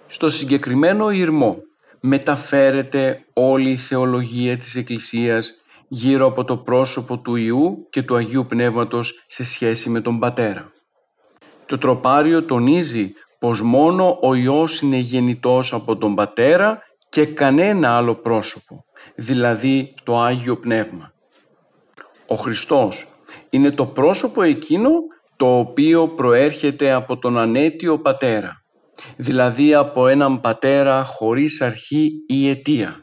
Στο 0.07 0.29
συγκεκριμένο 0.29 1.11
ηρμό 1.11 1.57
μεταφέρεται 2.01 3.25
όλη 3.33 3.71
η 3.71 3.77
θεολογία 3.77 4.57
της 4.57 4.77
Εκκλησίας 4.77 5.60
γύρω 5.93 6.27
από 6.27 6.45
το 6.45 6.57
πρόσωπο 6.57 7.19
του 7.19 7.37
Ιού 7.37 7.87
και 7.91 8.03
του 8.03 8.15
Αγίου 8.15 8.47
Πνεύματος 8.47 9.25
σε 9.27 9.45
σχέση 9.45 9.91
με 9.91 10.01
τον 10.01 10.19
Πατέρα. 10.19 10.73
Το 11.67 11.79
τροπάριο 11.79 12.45
τονίζει 12.45 13.13
πως 13.39 13.63
μόνο 13.63 14.19
ο 14.23 14.35
Υιός 14.35 14.81
είναι 14.81 14.97
γεννητός 14.97 15.73
από 15.73 15.97
τον 15.97 16.15
Πατέρα 16.15 16.79
και 17.09 17.27
κανένα 17.27 17.97
άλλο 17.97 18.15
πρόσωπο, 18.15 18.85
δηλαδή 19.15 19.95
το 20.05 20.21
Άγιο 20.21 20.57
Πνεύμα. 20.57 21.13
Ο 22.27 22.35
Χριστός 22.35 23.07
είναι 23.51 23.71
το 23.71 23.87
πρόσωπο 23.87 24.43
εκείνο 24.43 24.91
το 25.37 25.59
οποίο 25.59 26.09
προέρχεται 26.09 26.93
από 26.93 27.19
τον 27.19 27.39
ανέτιο 27.39 27.99
Πατέρα, 27.99 28.63
δηλαδή 29.17 29.75
από 29.75 30.07
έναν 30.07 30.41
Πατέρα 30.41 31.05
χωρίς 31.05 31.61
αρχή 31.61 32.11
ή 32.27 32.49
αιτία. 32.49 32.97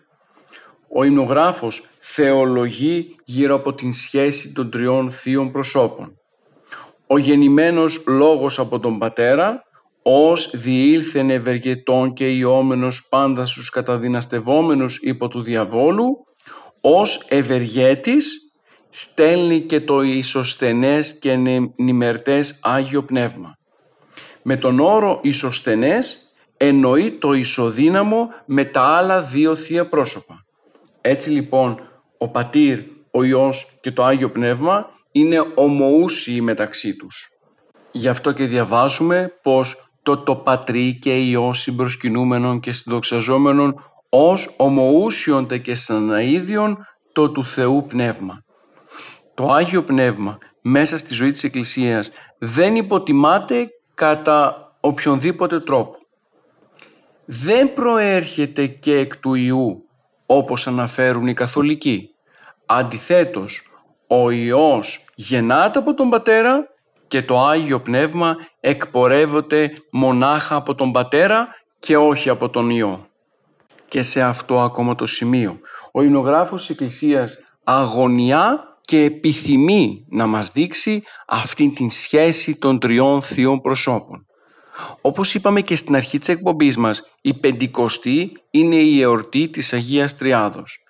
Ο 0.95 1.03
υμνογράφος 1.03 1.83
θεολογεί 2.09 3.15
γύρω 3.23 3.55
από 3.55 3.73
την 3.73 3.93
σχέση 3.93 4.53
των 4.53 4.71
τριών 4.71 5.11
θείων 5.11 5.51
προσώπων. 5.51 6.17
Ο 7.07 7.17
γεννημένος 7.17 8.03
λόγος 8.07 8.59
από 8.59 8.79
τον 8.79 8.97
Πατέρα, 8.97 9.61
ως 10.01 10.49
διήλθεν 10.53 11.29
ευεργετών 11.29 12.13
και 12.13 12.29
ιόμενος 12.29 13.07
πάντα 13.09 13.45
στους 13.45 13.69
καταδυναστευόμενους 13.69 14.99
υπό 15.01 15.27
του 15.27 15.41
διαβόλου, 15.41 16.25
ως 16.81 17.25
ευεργέτης 17.29 18.53
στέλνει 18.89 19.61
και 19.61 19.81
το 19.81 20.01
ισοσθενές 20.01 21.19
και 21.19 21.35
νημερτές 21.75 22.59
Άγιο 22.61 23.03
Πνεύμα. 23.03 23.57
Με 24.41 24.57
τον 24.57 24.79
όρο 24.79 25.19
ισοσθενές 25.23 26.33
εννοεί 26.57 27.11
το 27.11 27.33
ισοδύναμο 27.33 28.27
με 28.45 28.65
τα 28.65 28.81
άλλα 28.81 29.21
δύο 29.21 29.55
θεία 29.55 29.87
πρόσωπα. 29.87 30.45
Έτσι 31.01 31.29
λοιπόν 31.29 31.86
ο 32.17 32.27
Πατήρ, 32.27 32.79
ο 33.11 33.23
Υιός 33.23 33.77
και 33.81 33.91
το 33.91 34.03
Άγιο 34.03 34.29
Πνεύμα 34.29 34.89
είναι 35.11 35.45
ομοούσιοι 35.55 36.41
μεταξύ 36.41 36.95
τους. 36.95 37.29
Γι' 37.91 38.07
αυτό 38.07 38.31
και 38.31 38.45
διαβάζουμε 38.45 39.33
πως 39.41 39.89
το 40.03 40.17
το 40.17 40.35
Πατρί 40.35 40.97
και 41.01 41.17
Υιός 41.17 41.59
συμπροσκυνούμενον 41.59 42.59
και 42.59 42.71
συνδοξαζόμενον 42.71 43.75
ως 44.09 44.53
ομοούσιοντε 44.57 45.57
και 45.57 45.73
σαν 45.73 46.11
το 47.13 47.29
του 47.29 47.45
Θεού 47.45 47.85
Πνεύμα. 47.87 48.43
Το 49.33 49.51
Άγιο 49.51 49.83
Πνεύμα 49.83 50.37
μέσα 50.61 50.97
στη 50.97 51.13
ζωή 51.13 51.31
της 51.31 51.43
Εκκλησίας 51.43 52.11
δεν 52.37 52.75
υποτιμάται 52.75 53.67
κατά 53.93 54.71
οποιονδήποτε 54.79 55.59
τρόπο. 55.59 55.97
Δεν 57.25 57.73
προέρχεται 57.73 58.65
και 58.67 58.97
εκ 58.97 59.17
του 59.17 59.33
Ιού 59.33 59.86
όπως 60.27 60.67
αναφέρουν 60.67 61.27
οι 61.27 61.33
καθολικοί. 61.33 62.09
Αντιθέτως, 62.65 63.71
ο 64.07 64.29
Υιός 64.29 65.05
γεννάται 65.15 65.79
από 65.79 65.93
τον 65.93 66.09
Πατέρα 66.09 66.67
και 67.07 67.21
το 67.21 67.45
Άγιο 67.45 67.79
Πνεύμα 67.79 68.35
εκπορεύεται 68.59 69.73
μονάχα 69.91 70.55
από 70.55 70.75
τον 70.75 70.91
Πατέρα 70.91 71.47
και 71.79 71.97
όχι 71.97 72.29
από 72.29 72.49
τον 72.49 72.69
Υιό. 72.69 73.07
Και 73.87 74.01
σε 74.01 74.21
αυτό 74.21 74.61
ακόμα 74.61 74.95
το 74.95 75.05
σημείο, 75.05 75.59
ο 75.91 76.01
υμνογράφος 76.01 76.59
της 76.59 76.69
Εκκλησίας 76.69 77.37
αγωνιά 77.63 78.77
και 78.81 79.03
επιθυμεί 79.03 80.05
να 80.09 80.25
μας 80.25 80.51
δείξει 80.51 81.03
αυτή 81.27 81.69
την 81.69 81.89
σχέση 81.89 82.57
των 82.57 82.79
τριών 82.79 83.21
θείων 83.21 83.61
προσώπων. 83.61 84.26
Όπως 85.01 85.33
είπαμε 85.33 85.61
και 85.61 85.75
στην 85.75 85.95
αρχή 85.95 86.17
της 86.17 86.27
εκπομπής 86.27 86.77
μας, 86.77 87.03
η 87.21 87.33
Πεντηκοστή 87.33 88.31
είναι 88.51 88.75
η 88.75 89.01
εορτή 89.01 89.47
της 89.47 89.73
Αγίας 89.73 90.17
Τριάδος. 90.17 90.81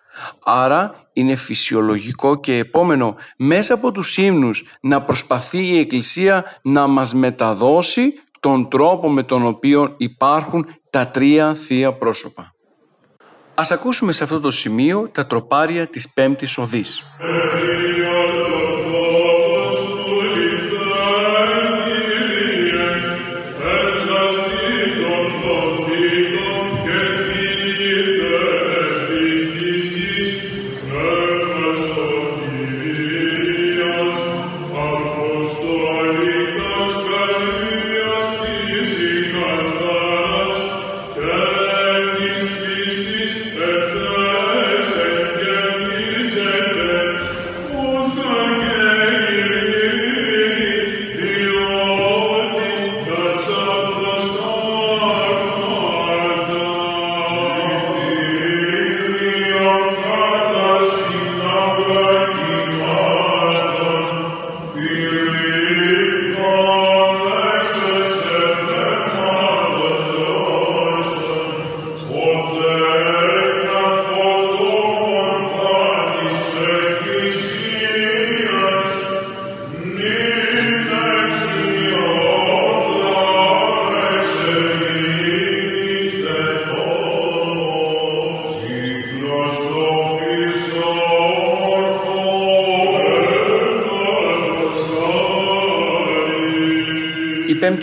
Άρα 0.44 1.10
είναι 1.14 1.36
φυσιολογικό 1.36 2.40
και 2.40 2.58
επόμενο 2.58 3.16
μέσα 3.38 3.74
από 3.74 3.92
τους 3.92 4.18
ύμνους 4.18 4.64
να 4.82 5.02
προσπαθεί 5.02 5.68
η 5.68 5.78
Εκκλησία 5.78 6.60
να 6.62 6.88
μας 6.88 7.14
μεταδώσει 7.14 8.14
τον 8.40 8.70
τρόπο 8.70 9.10
με 9.10 9.24
τον 9.24 9.46
οποίο 9.46 9.94
υπάρχουν 9.98 10.68
τα 10.90 11.08
τρία 11.08 11.54
θεία 11.54 11.94
πρόσωπα. 11.94 12.52
Ας 13.56 13.72
ακούσουμε 13.72 14.12
σε 14.12 14.24
αυτό 14.24 14.40
το 14.40 14.52
σημείο 14.52 15.10
τα 15.12 15.28
τροπάρια 15.28 15.88
της 15.88 16.14
Πέμπτης 16.14 16.58
Οδής. 16.58 17.04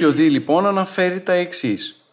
Πέμπτη 0.05 0.23
οδή 0.23 0.31
λοιπόν 0.31 0.67
αναφέρει 0.67 1.21
τα 1.21 1.33
εξής. 1.33 2.05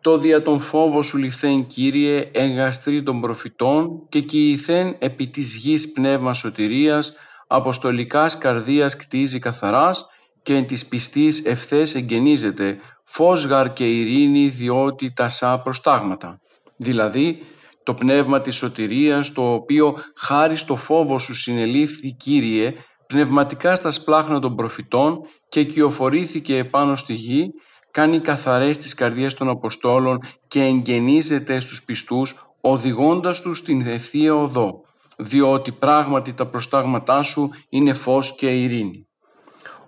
Το 0.00 0.18
δια 0.18 0.42
τον 0.42 0.60
φόβο 0.60 1.02
σου 1.02 1.18
λυθέν 1.18 1.66
Κύριε 1.66 2.30
εγκαστρί 2.32 3.02
των 3.02 3.20
προφητών 3.20 4.06
και 4.08 4.20
κοιηθέν 4.20 4.94
επί 4.98 5.26
της 5.26 5.56
γης 5.56 5.92
πνεύμας 5.92 6.38
σωτηρίας 6.38 7.12
αποστολικάς 7.46 8.38
καρδίας 8.38 8.96
κτίζει 8.96 9.38
καθαράς 9.38 10.06
και 10.42 10.54
εν 10.54 10.66
της 10.66 10.86
πιστής 10.86 11.44
ευθές 11.44 11.94
εγγενίζεται 11.94 12.78
φως 13.04 13.44
γαρ 13.44 13.72
και 13.72 13.84
ειρήνη 13.84 14.48
διότι 14.48 15.12
τα 15.12 15.28
σα 15.28 15.60
προστάγματα. 15.60 16.40
Δηλαδή 16.76 17.42
το 17.82 17.94
πνεύμα 17.94 18.40
της 18.40 18.54
σωτηρίας 18.54 19.32
το 19.32 19.52
οποίο 19.52 19.96
χάρη 20.16 20.56
στο 20.56 20.76
φόβο 20.76 21.18
σου 21.18 21.34
συνελήφθη 21.34 22.12
Κύριε 22.12 22.74
πνευματικά 23.06 23.74
στα 23.74 23.90
σπλάχνα 23.90 24.38
των 24.38 24.56
προφητών 24.56 25.20
και 25.48 25.64
κυοφορήθηκε 25.64 26.56
επάνω 26.56 26.96
στη 26.96 27.12
γη, 27.12 27.50
κάνει 27.90 28.20
καθαρές 28.20 28.76
τις 28.76 28.94
καρδιές 28.94 29.34
των 29.34 29.48
Αποστόλων 29.48 30.18
και 30.46 30.62
εγγενίζεται 30.62 31.60
στους 31.60 31.84
πιστούς, 31.84 32.34
οδηγώντας 32.60 33.40
τους 33.40 33.58
στην 33.58 33.86
ευθεία 33.86 34.34
οδό, 34.34 34.80
διότι 35.16 35.72
πράγματι 35.72 36.32
τα 36.32 36.46
προστάγματά 36.46 37.22
σου 37.22 37.50
είναι 37.68 37.92
φως 37.92 38.34
και 38.34 38.62
ειρήνη. 38.62 39.06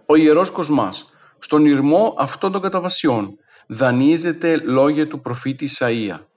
Ο 0.06 0.16
Ιερός 0.16 0.50
Κοσμάς, 0.50 1.12
στον 1.38 1.64
ήρμο 1.64 2.14
αυτών 2.18 2.52
των 2.52 2.62
καταβασιών, 2.62 3.36
δανείζεται 3.68 4.56
λόγια 4.56 5.08
του 5.08 5.20
προφήτη 5.20 5.68
Ισαΐα. 5.68 6.27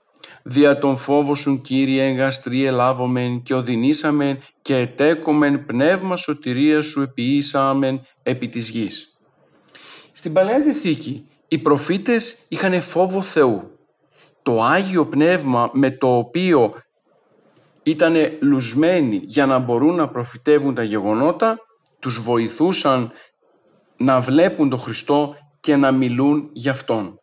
«Δια 0.42 0.78
τον 0.78 0.96
φόβο 0.96 1.34
σου 1.34 1.60
Κύριε 1.60 2.06
εγκαστρί 2.06 2.64
ελάβομεν 2.64 3.42
και 3.42 3.54
οδυνήσαμεν 3.54 4.38
και 4.62 4.76
ετέκομεν 4.76 5.66
πνεύμα 5.66 6.16
σωτηρία 6.16 6.82
σου 6.82 7.00
επιήσαμεν 7.00 8.00
επί 8.22 8.48
της 8.48 8.68
γης». 8.68 9.16
Στην 10.12 10.32
Παλαιά 10.32 10.60
Διαθήκη 10.60 11.26
οι 11.48 11.58
προφήτες 11.58 12.36
είχαν 12.48 12.80
φόβο 12.80 13.22
Θεού. 13.22 13.70
Το 14.42 14.62
Άγιο 14.62 15.06
Πνεύμα 15.06 15.70
με 15.72 15.90
το 15.90 16.16
οποίο 16.16 16.74
ήταν 17.82 18.14
λουσμένοι 18.40 19.20
για 19.24 19.46
να 19.46 19.58
μπορούν 19.58 19.94
να 19.94 20.08
προφητεύουν 20.08 20.74
τα 20.74 20.82
γεγονότα, 20.82 21.58
τους 21.98 22.22
βοηθούσαν 22.22 23.12
να 23.96 24.20
βλέπουν 24.20 24.68
τον 24.68 24.78
Χριστό 24.78 25.36
και 25.60 25.76
να 25.76 25.92
μιλούν 25.92 26.50
γι' 26.52 26.68
Αυτόν. 26.68 27.18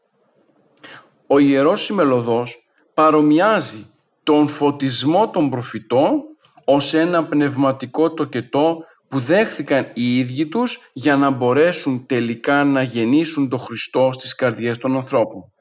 Ο 1.27 1.39
Ιερός 1.39 1.83
Συμμελωδός 1.83 2.68
παρομοιάζει 2.99 3.85
τον 4.23 4.47
φωτισμό 4.47 5.29
των 5.29 5.49
προφητών 5.49 6.21
ως 6.65 6.93
ένα 6.93 7.25
πνευματικό 7.25 8.13
τοκετό 8.13 8.77
που 9.07 9.19
δέχθηκαν 9.19 9.91
οι 9.93 10.17
ίδιοι 10.17 10.47
τους 10.47 10.89
για 10.93 11.15
να 11.15 11.29
μπορέσουν 11.29 12.05
τελικά 12.05 12.63
να 12.63 12.81
γεννήσουν 12.81 13.49
τον 13.49 13.59
Χριστό 13.59 14.09
στις 14.13 14.35
καρδιές 14.35 14.77
των 14.77 14.95
ανθρώπων. 14.95 15.51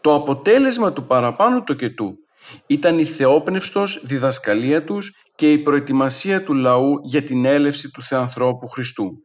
Το 0.00 0.14
αποτέλεσμα 0.14 0.92
του 0.92 1.06
παραπάνω 1.06 1.62
τοκετού 1.62 2.18
ήταν 2.66 2.98
η 2.98 3.04
θεόπνευστος 3.04 4.00
διδασκαλία 4.04 4.84
τους 4.84 5.16
και 5.34 5.52
η 5.52 5.58
προετοιμασία 5.58 6.42
του 6.42 6.54
λαού 6.54 7.00
για 7.02 7.22
την 7.22 7.44
έλευση 7.44 7.90
του 7.90 8.02
Θεανθρώπου 8.02 8.68
Χριστού. 8.68 9.22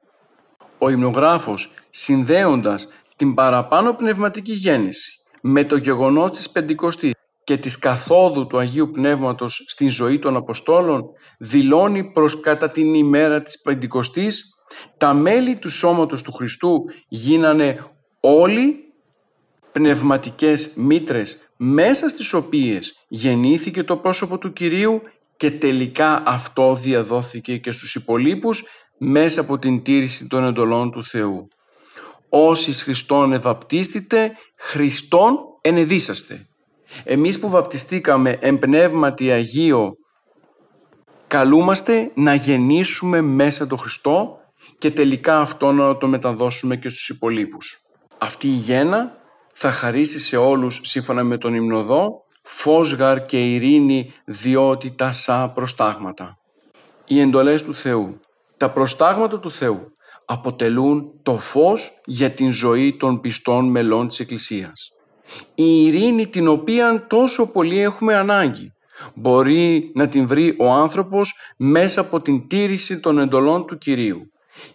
Ο 0.78 0.90
υμνογράφος 0.90 1.74
συνδέοντας 1.90 2.88
την 3.16 3.34
παραπάνω 3.34 3.94
πνευματική 3.94 4.54
γέννηση 4.54 5.18
με 5.42 5.64
το 5.64 5.78
γεγονός 5.78 6.32
της 6.32 6.50
Πεντηκοστής 6.50 7.12
και 7.44 7.58
της 7.58 7.80
καθόδου 7.80 8.48
του 8.48 8.58
Αγίου 8.58 8.92
Πνεύματος 8.92 9.66
στην 9.68 9.90
ζωή 9.90 10.20
των 10.20 10.36
Αποστόλων 10.36 11.06
δηλώνει 11.40 12.04
προς 12.04 12.40
κατά 12.40 12.72
την 12.72 12.94
ημέρα 12.94 13.42
της 13.42 13.62
Πεντηκοστής 13.62 14.58
τα 14.98 15.14
μέλη 15.14 15.58
του 15.60 15.70
σώματος 15.70 16.22
του 16.22 16.32
Χριστού 16.32 16.84
γίνανε 17.08 17.80
όλοι 18.20 18.76
πνευματικές 19.72 20.72
μήτρες 20.76 21.38
μέσα 21.58 22.10
στις 22.10 22.34
οποίες 22.34 23.06
γεννήθηκε 23.08 23.84
το 23.84 23.98
πρόσωπο 23.98 24.38
του 24.38 24.54
Κυρίου 24.54 25.02
και 25.38 25.52
τελικά 25.52 26.24
αυτό 26.26 26.76
διαδόθηκε 26.76 27.58
και 27.58 27.72
στους 27.72 27.96
υπολείπους 27.96 28.64
μέσα 28.98 29.42
από 29.42 29.60
την 29.60 29.84
τήρηση 29.84 30.28
των 30.28 30.44
εντολών 30.44 30.92
του 30.92 31.04
Θεού. 31.04 31.48
Όσοι 32.30 32.74
Χριστόν 32.74 33.34
ευαπτίστητε, 33.34 34.32
Χριστόν 34.58 35.38
ενεδίσαστε. 35.62 36.48
Εμείς 37.04 37.40
που 37.40 37.50
βαπτιστήκαμε 37.50 38.38
εν 38.42 38.60
πνεύματι 38.60 39.32
Αγίο, 39.32 39.94
καλούμαστε 41.28 42.12
να 42.16 42.34
γεννήσουμε 42.34 43.22
μέσα 43.22 43.68
το 43.68 43.76
Χριστό 43.76 44.38
και 44.78 44.92
τελικά 44.92 45.40
αυτό 45.40 45.72
να 45.72 45.98
το 45.98 46.08
μεταδώσουμε 46.08 46.76
και 46.76 46.90
στους 46.90 47.10
υπολείπους. 47.10 47.78
Αυτή 48.18 48.48
η 48.48 48.56
γέννα 48.56 49.18
θα 49.54 49.72
χαρίσει 49.72 50.20
σε 50.20 50.38
όλους 50.38 50.80
σύμφωνα 50.84 51.24
με 51.24 51.38
τον 51.38 51.54
υμνοδό 51.54 52.08
φόσγαρ 52.44 53.26
και 53.26 53.54
ειρήνη 53.54 54.14
διότι 54.26 54.92
τα 54.92 55.12
σα 55.12 55.52
προστάγματα. 55.52 56.38
Οι 57.06 57.20
εντολές 57.20 57.64
του 57.64 57.76
Θεού, 57.76 58.20
τα 58.58 58.72
προστάγματα 58.72 59.40
του 59.40 59.52
Θεού 59.52 59.97
αποτελούν 60.30 61.12
το 61.24 61.38
φως 61.38 62.02
για 62.06 62.32
την 62.32 62.52
ζωή 62.52 62.98
των 62.98 63.22
πιστών 63.22 63.72
μελών 63.72 64.08
της 64.08 64.20
Εκκλησίας. 64.20 64.92
Η 65.56 65.86
ειρήνη 65.86 66.28
την 66.28 66.48
οποία 66.48 67.06
τόσο 67.08 67.52
πολύ 67.52 67.80
έχουμε 67.80 68.16
ανάγκη 68.16 68.72
μπορεί 69.14 69.92
να 69.94 70.08
την 70.08 70.28
βρει 70.28 70.56
ο 70.60 70.72
άνθρωπος 70.72 71.34
μέσα 71.58 72.02
από 72.02 72.22
την 72.22 72.48
τήρηση 72.48 73.00
των 73.00 73.20
εντολών 73.20 73.66
του 73.66 73.78
Κυρίου. 73.78 74.32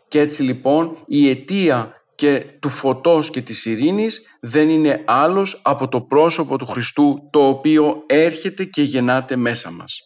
Και 0.09 0.21
έτσι 0.21 0.43
λοιπόν 0.43 0.97
η 1.07 1.29
αιτία 1.29 1.93
και 2.15 2.45
του 2.61 2.69
φωτός 2.69 3.31
και 3.31 3.41
της 3.41 3.65
ειρήνης 3.65 4.39
δεν 4.41 4.69
είναι 4.69 5.03
άλλος 5.07 5.61
από 5.65 5.89
το 5.89 6.01
πρόσωπο 6.01 6.59
του 6.59 6.67
Χριστού 6.67 7.29
το 7.31 7.49
οποίο 7.49 8.03
έρχεται 8.07 8.65
και 8.65 8.83
γεννάται 8.83 9.37
μέσα 9.37 9.71
μας. 9.71 10.01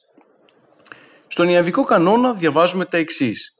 Στον 1.27 1.49
Ιαβικό 1.49 1.85
κανόνα 1.85 2.33
διαβάζουμε 2.33 2.85
τα 2.85 2.97
εξής 2.97 3.56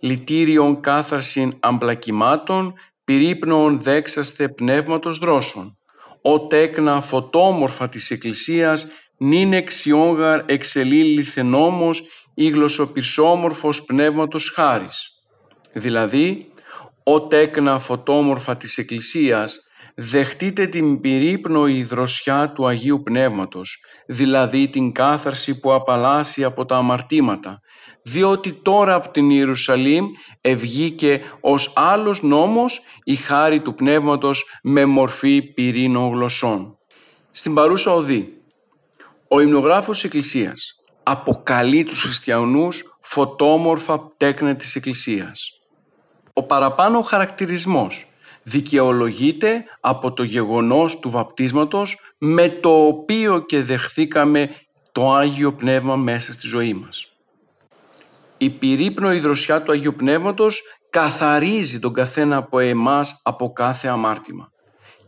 λυτήριον 0.00 0.80
κάθαρσιν 0.80 1.56
αμπλακημάτων, 1.60 2.74
πυρύπνοον 3.04 3.80
δέξαστε 3.80 4.48
πνεύματος 4.48 5.18
δρόσων. 5.18 5.78
Ο 6.22 6.46
τέκνα 6.46 7.00
φωτόμορφα 7.00 7.88
της 7.88 8.10
Εκκλησίας, 8.10 8.86
νυν 9.16 9.52
εξιόγαρ 9.52 10.42
εξελί 10.46 11.02
λιθενόμος, 11.02 12.02
ή 12.38 12.48
γλωσσοπυρσόμορφος 12.48 13.84
πνεύματος 13.84 14.52
χάρης. 14.54 15.10
Δηλαδή, 15.72 16.52
ο 17.02 17.26
τέκνα 17.26 17.78
φωτόμορφα 17.78 18.56
της 18.56 18.78
Εκκλησίας, 18.78 19.60
δεχτείτε 19.94 20.66
την 20.66 21.00
πυρύπνοη 21.00 21.82
δροσιά 21.82 22.52
του 22.54 22.66
Αγίου 22.66 23.02
Πνεύματος, 23.02 23.84
δηλαδή 24.06 24.68
την 24.68 24.92
κάθαρση 24.92 25.60
που 25.60 25.72
απαλλάσσει 25.72 26.44
από 26.44 26.66
τα 26.66 26.76
αμαρτήματα, 26.76 27.60
διότι 28.08 28.52
τώρα 28.52 28.94
από 28.94 29.08
την 29.08 29.30
Ιερουσαλήμ 29.30 30.06
ευγήκε 30.40 31.22
ως 31.40 31.72
άλλος 31.74 32.22
νόμος 32.22 32.80
η 33.04 33.16
χάρη 33.16 33.60
του 33.60 33.74
Πνεύματος 33.74 34.44
με 34.62 34.84
μορφή 34.84 35.42
πυρήνων 35.42 36.10
γλωσσών. 36.10 36.78
Στην 37.30 37.54
παρούσα 37.54 37.92
οδή, 37.92 38.40
ο 39.28 39.40
υμνογράφος 39.40 39.94
της 39.96 40.04
Εκκλησίας 40.04 40.80
αποκαλεί 41.02 41.84
τους 41.84 42.02
χριστιανούς 42.02 42.98
φωτόμορφα 43.00 44.12
τέκνα 44.16 44.56
της 44.56 44.76
Εκκλησίας. 44.76 45.52
Ο 46.32 46.42
παραπάνω 46.42 47.02
χαρακτηρισμός 47.02 48.06
δικαιολογείται 48.42 49.64
από 49.80 50.12
το 50.12 50.22
γεγονός 50.22 50.98
του 50.98 51.10
βαπτίσματος 51.10 51.98
με 52.18 52.48
το 52.48 52.86
οποίο 52.86 53.38
και 53.38 53.62
δεχθήκαμε 53.62 54.50
το 54.92 55.14
Άγιο 55.14 55.52
Πνεύμα 55.52 55.96
μέσα 55.96 56.32
στη 56.32 56.46
ζωή 56.46 56.74
μας. 56.74 57.10
Η 58.38 58.50
πυρύπνοη 58.50 59.18
δροσιά 59.18 59.62
του 59.62 59.72
Αγίου 59.72 59.94
Πνεύματος 59.94 60.62
καθαρίζει 60.90 61.78
τον 61.78 61.92
καθένα 61.92 62.36
από 62.36 62.58
εμάς 62.58 63.20
από 63.22 63.52
κάθε 63.52 63.88
αμάρτημα. 63.88 64.52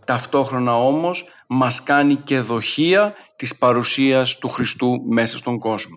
Ταυτόχρονα 0.04 0.76
όμως 0.76 1.28
μας 1.46 1.82
κάνει 1.82 2.16
και 2.16 2.40
δοχεία 2.40 3.14
της 3.36 3.58
παρουσίας 3.58 4.38
του 4.38 4.48
Χριστού 4.48 5.02
μέσα 5.08 5.36
στον 5.38 5.58
κόσμο. 5.58 5.96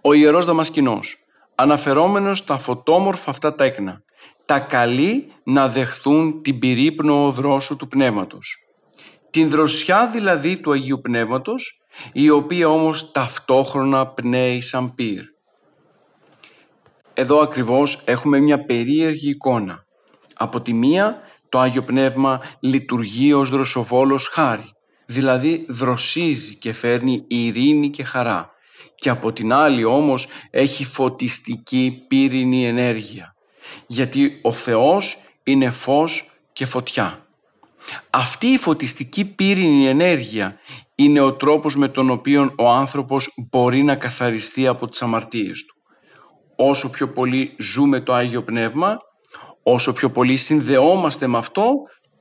Ο 0.00 0.12
Ιερός 0.12 0.44
Δαμασκηνός, 0.44 1.16
αναφερόμενος 1.54 2.38
στα 2.38 2.58
φωτόμορφα 2.58 3.30
αυτά 3.30 3.54
τα 3.54 3.64
έκνα, 3.64 4.02
τα 4.44 4.58
καλεί 4.58 5.32
να 5.44 5.68
δεχθούν 5.68 6.42
την 6.42 6.58
πυρύπνο 6.58 7.30
δρόσου 7.30 7.76
του 7.76 7.88
Πνεύματος. 7.88 8.56
Την 9.30 9.50
δροσιά 9.50 10.10
δηλαδή 10.12 10.56
του 10.56 10.72
Αγίου 10.72 11.00
Πνεύματος, 11.00 11.82
η 12.12 12.30
οποία 12.30 12.68
όμως 12.68 13.12
ταυτόχρονα 13.12 14.06
πνέει 14.06 14.60
σαν 14.60 14.94
πυρ. 14.94 15.33
Εδώ 17.14 17.38
ακριβώς 17.38 18.02
έχουμε 18.04 18.38
μια 18.38 18.64
περίεργη 18.64 19.30
εικόνα. 19.30 19.84
Από 20.34 20.60
τη 20.60 20.72
μία 20.72 21.20
το 21.48 21.58
Άγιο 21.58 21.82
Πνεύμα 21.82 22.40
λειτουργεί 22.60 23.32
ως 23.32 23.50
δροσοβόλος 23.50 24.28
χάρη, 24.28 24.72
δηλαδή 25.06 25.64
δροσίζει 25.68 26.54
και 26.54 26.72
φέρνει 26.72 27.24
ειρήνη 27.28 27.90
και 27.90 28.04
χαρά. 28.04 28.50
Και 28.94 29.10
από 29.10 29.32
την 29.32 29.52
άλλη 29.52 29.84
όμως 29.84 30.26
έχει 30.50 30.84
φωτιστική 30.84 32.04
πύρινη 32.08 32.66
ενέργεια 32.66 33.34
γιατί 33.86 34.38
ο 34.42 34.52
Θεός 34.52 35.16
είναι 35.42 35.70
φως 35.70 36.30
και 36.52 36.66
φωτιά. 36.66 37.26
Αυτή 38.10 38.46
η 38.46 38.58
φωτιστική 38.58 39.24
πύρινη 39.24 39.86
ενέργεια 39.86 40.58
είναι 40.94 41.20
ο 41.20 41.32
τρόπος 41.32 41.76
με 41.76 41.88
τον 41.88 42.10
οποίο 42.10 42.54
ο 42.58 42.68
άνθρωπος 42.68 43.34
μπορεί 43.50 43.82
να 43.82 43.96
καθαριστεί 43.96 44.66
από 44.66 44.88
τις 44.88 45.02
αμαρτίες 45.02 45.64
του. 45.64 45.73
Όσο 46.56 46.90
πιο 46.90 47.08
πολύ 47.08 47.54
ζούμε 47.58 48.00
το 48.00 48.14
Άγιο 48.14 48.42
Πνεύμα, 48.42 48.96
όσο 49.62 49.92
πιο 49.92 50.10
πολύ 50.10 50.36
συνδεόμαστε 50.36 51.26
με 51.26 51.38
αυτό, 51.38 51.70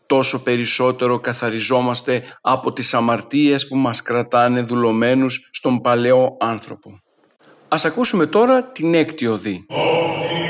τόσο 0.05 0.43
περισσότερο 0.43 1.19
καθαριζόμαστε 1.19 2.23
από 2.41 2.73
τις 2.73 2.93
αμαρτίες 2.93 3.67
που 3.67 3.75
μας 3.75 4.01
κρατάνε 4.01 4.61
δουλωμένους 4.61 5.49
στον 5.51 5.81
παλαιό 5.81 6.37
άνθρωπο. 6.39 6.89
Ας 7.67 7.85
ακούσουμε 7.85 8.25
τώρα 8.25 8.71
την 8.71 8.93
έκτη 8.93 9.27
οδή. 9.27 9.65
Η 10.39 10.42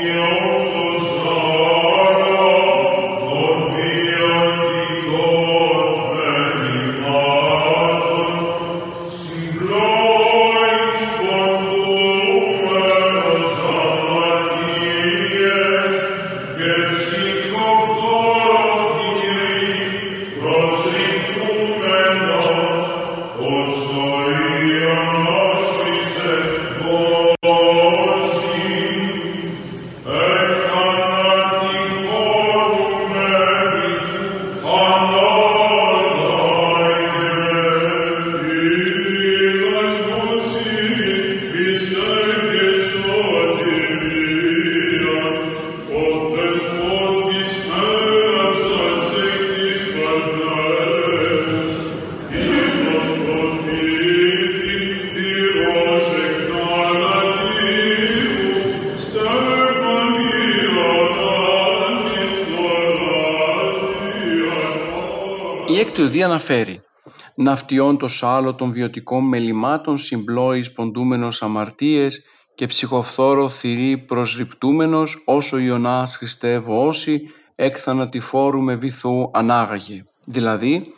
έκτη 65.83 66.01
οδή 66.01 66.23
αναφέρει 66.23 66.81
«Ναυτιών 67.35 67.97
το 67.97 68.07
σάλο 68.07 68.55
των 68.55 68.71
βιωτικών 68.71 69.27
μελημάτων 69.27 69.97
συμπλόης 69.97 70.71
ποντούμενος 70.71 71.41
αμαρτίες 71.41 72.23
και 72.55 72.65
ψυχοφθόρο 72.65 73.49
θηρή 73.49 73.97
προσρυπτούμενος 73.97 75.23
όσο 75.25 75.57
Ιωνάς 75.57 76.15
Χριστεύω 76.15 76.87
όσοι 76.87 77.21
εκ 77.55 77.75
θανατηφόρου 77.79 78.61
με 78.61 78.75
βυθού 78.75 79.29
ανάγαγε». 79.33 80.03
Δηλαδή, 80.25 80.93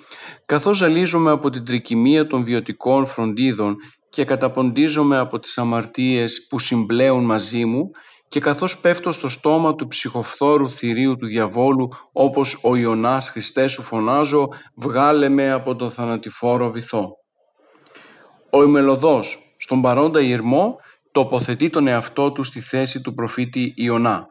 καθώς 0.45 0.77
ζαλίζομαι 0.77 1.31
από 1.31 1.49
την 1.49 1.65
τρικυμία 1.65 2.27
των 2.27 2.43
βιωτικών 2.43 3.05
φροντίδων 3.05 3.75
και 4.09 4.25
καταποντίζομαι 4.25 5.17
από 5.17 5.39
τις 5.39 5.57
αμαρτίες 5.57 6.47
που 6.49 6.59
συμπλέουν 6.59 7.25
μαζί 7.25 7.65
μου, 7.65 7.91
και 8.35 8.41
καθώς 8.41 8.79
πέφτω 8.79 9.11
στο 9.11 9.29
στόμα 9.29 9.75
του 9.75 9.87
ψυχοφθόρου 9.87 10.69
θηρίου 10.69 11.15
του 11.15 11.25
διαβόλου 11.25 11.89
όπως 12.11 12.59
ο 12.63 12.75
Ιωνάς 12.75 13.29
Χριστέ 13.29 13.67
σου 13.67 13.81
φωνάζω 13.81 14.47
βγάλε 14.75 15.29
με 15.29 15.51
από 15.51 15.75
τον 15.75 15.91
θανατηφόρο 15.91 16.69
βυθό. 16.71 17.11
Ο 18.49 18.63
ημελοδός 18.63 19.55
στον 19.57 19.81
παρόντα 19.81 20.21
Ιερμό 20.21 20.75
τοποθετεί 21.11 21.69
τον 21.69 21.87
εαυτό 21.87 22.31
του 22.31 22.43
στη 22.43 22.59
θέση 22.59 23.01
του 23.01 23.13
προφήτη 23.13 23.73
Ιωνά. 23.75 24.27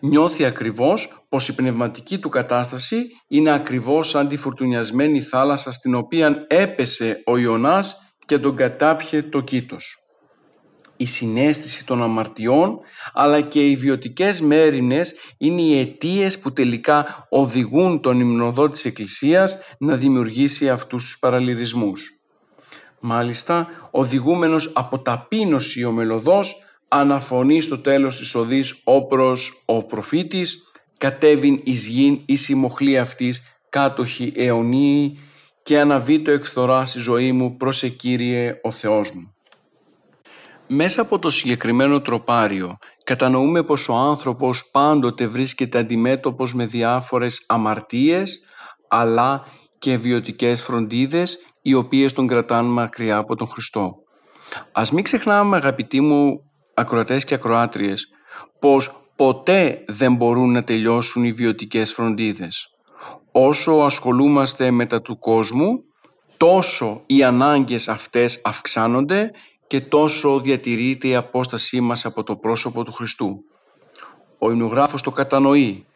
Νιώθει 0.00 0.44
ακριβώς 0.44 1.26
πως 1.28 1.48
η 1.48 1.54
πνευματική 1.54 2.18
του 2.18 2.28
κατάσταση 2.28 3.06
είναι 3.28 3.50
ακριβώς 3.50 4.08
σαν 4.08 4.28
τη 4.28 4.36
φουρτουνιασμένη 4.36 5.22
θάλασσα 5.22 5.72
στην 5.72 5.94
οποία 5.94 6.44
έπεσε 6.48 7.22
ο 7.26 7.36
Ιωνάς 7.36 7.96
και 8.26 8.38
τον 8.38 8.56
κατάπιε 8.56 9.22
το 9.22 9.40
κήτος 9.40 10.03
η 10.96 11.04
συνέστηση 11.04 11.86
των 11.86 12.02
αμαρτιών 12.02 12.78
αλλά 13.12 13.40
και 13.40 13.68
οι 13.68 13.76
βιωτικές 13.76 14.40
μέρημνες 14.40 15.14
είναι 15.38 15.62
οι 15.62 15.78
αιτίες 15.78 16.38
που 16.38 16.52
τελικά 16.52 17.26
οδηγούν 17.30 18.00
τον 18.00 18.20
υμνοδό 18.20 18.68
της 18.68 18.84
Εκκλησίας 18.84 19.58
να 19.78 19.96
δημιουργήσει 19.96 20.70
αυτούς 20.70 21.04
τους 21.04 21.18
παραλυρισμούς. 21.18 22.08
Μάλιστα, 23.00 23.68
οδηγούμενος 23.90 24.72
από 24.74 24.98
ταπείνωση 24.98 25.84
ο 25.84 25.90
μελωδός 25.90 26.56
αναφωνεί 26.88 27.60
στο 27.60 27.78
τέλος 27.78 28.16
της 28.16 28.34
οδής 28.34 28.80
όπρος 28.84 29.62
ο 29.64 29.84
προφήτης 29.84 30.62
κατέβην 30.98 31.60
εις 31.64 31.86
γην 31.86 32.20
η 32.26 32.36
συμμοχλή 32.36 32.98
αυτής 32.98 33.42
κάτοχη 33.68 34.32
αιωνίη 34.36 35.18
και 35.62 35.80
αναβεί 35.80 36.20
το 36.20 36.30
εκφθορά 36.30 36.86
στη 36.86 36.98
ζωή 36.98 37.32
μου 37.32 37.56
προς 37.56 37.84
Κύριε 37.96 38.60
ο 38.62 38.70
Θεός 38.70 39.10
μου. 39.10 39.33
Μέσα 40.66 41.00
από 41.02 41.18
το 41.18 41.30
συγκεκριμένο 41.30 42.00
τροπάριο 42.00 42.76
κατανοούμε 43.04 43.62
πως 43.62 43.88
ο 43.88 43.94
άνθρωπος 43.94 44.70
πάντοτε 44.72 45.26
βρίσκεται 45.26 45.78
αντιμέτωπος 45.78 46.54
με 46.54 46.66
διάφορες 46.66 47.44
αμαρτίες 47.48 48.38
αλλά 48.88 49.44
και 49.78 49.96
βιωτικές 49.96 50.62
φροντίδες 50.62 51.38
οι 51.62 51.74
οποίες 51.74 52.12
τον 52.12 52.26
κρατάνε 52.26 52.68
μακριά 52.68 53.16
από 53.16 53.36
τον 53.36 53.48
Χριστό. 53.48 53.94
Ας 54.72 54.90
μην 54.90 55.04
ξεχνάμε 55.04 55.56
αγαπητοί 55.56 56.00
μου 56.00 56.38
ακροατές 56.74 57.24
και 57.24 57.34
ακροάτριες 57.34 58.06
πως 58.58 59.10
ποτέ 59.16 59.84
δεν 59.88 60.14
μπορούν 60.14 60.52
να 60.52 60.62
τελειώσουν 60.62 61.24
οι 61.24 61.32
βιωτικές 61.32 61.92
φροντίδες. 61.92 62.66
Όσο 63.32 63.72
ασχολούμαστε 63.72 64.70
με 64.70 64.86
τα 64.86 65.00
του 65.00 65.18
κόσμου 65.18 65.78
τόσο 66.36 67.02
οι 67.06 67.24
ανάγκες 67.24 67.88
αυτές 67.88 68.40
αυξάνονται 68.44 69.30
και 69.66 69.80
τόσο 69.80 70.40
διατηρείται 70.40 71.08
η 71.08 71.14
απόστασή 71.14 71.80
μας 71.80 72.04
από 72.04 72.22
το 72.22 72.36
πρόσωπο 72.36 72.84
του 72.84 72.92
Χριστού. 72.92 73.44
Ο 74.38 74.50
υμνογράφος 74.50 75.02
το 75.02 75.10
κατανοεί 75.10 75.86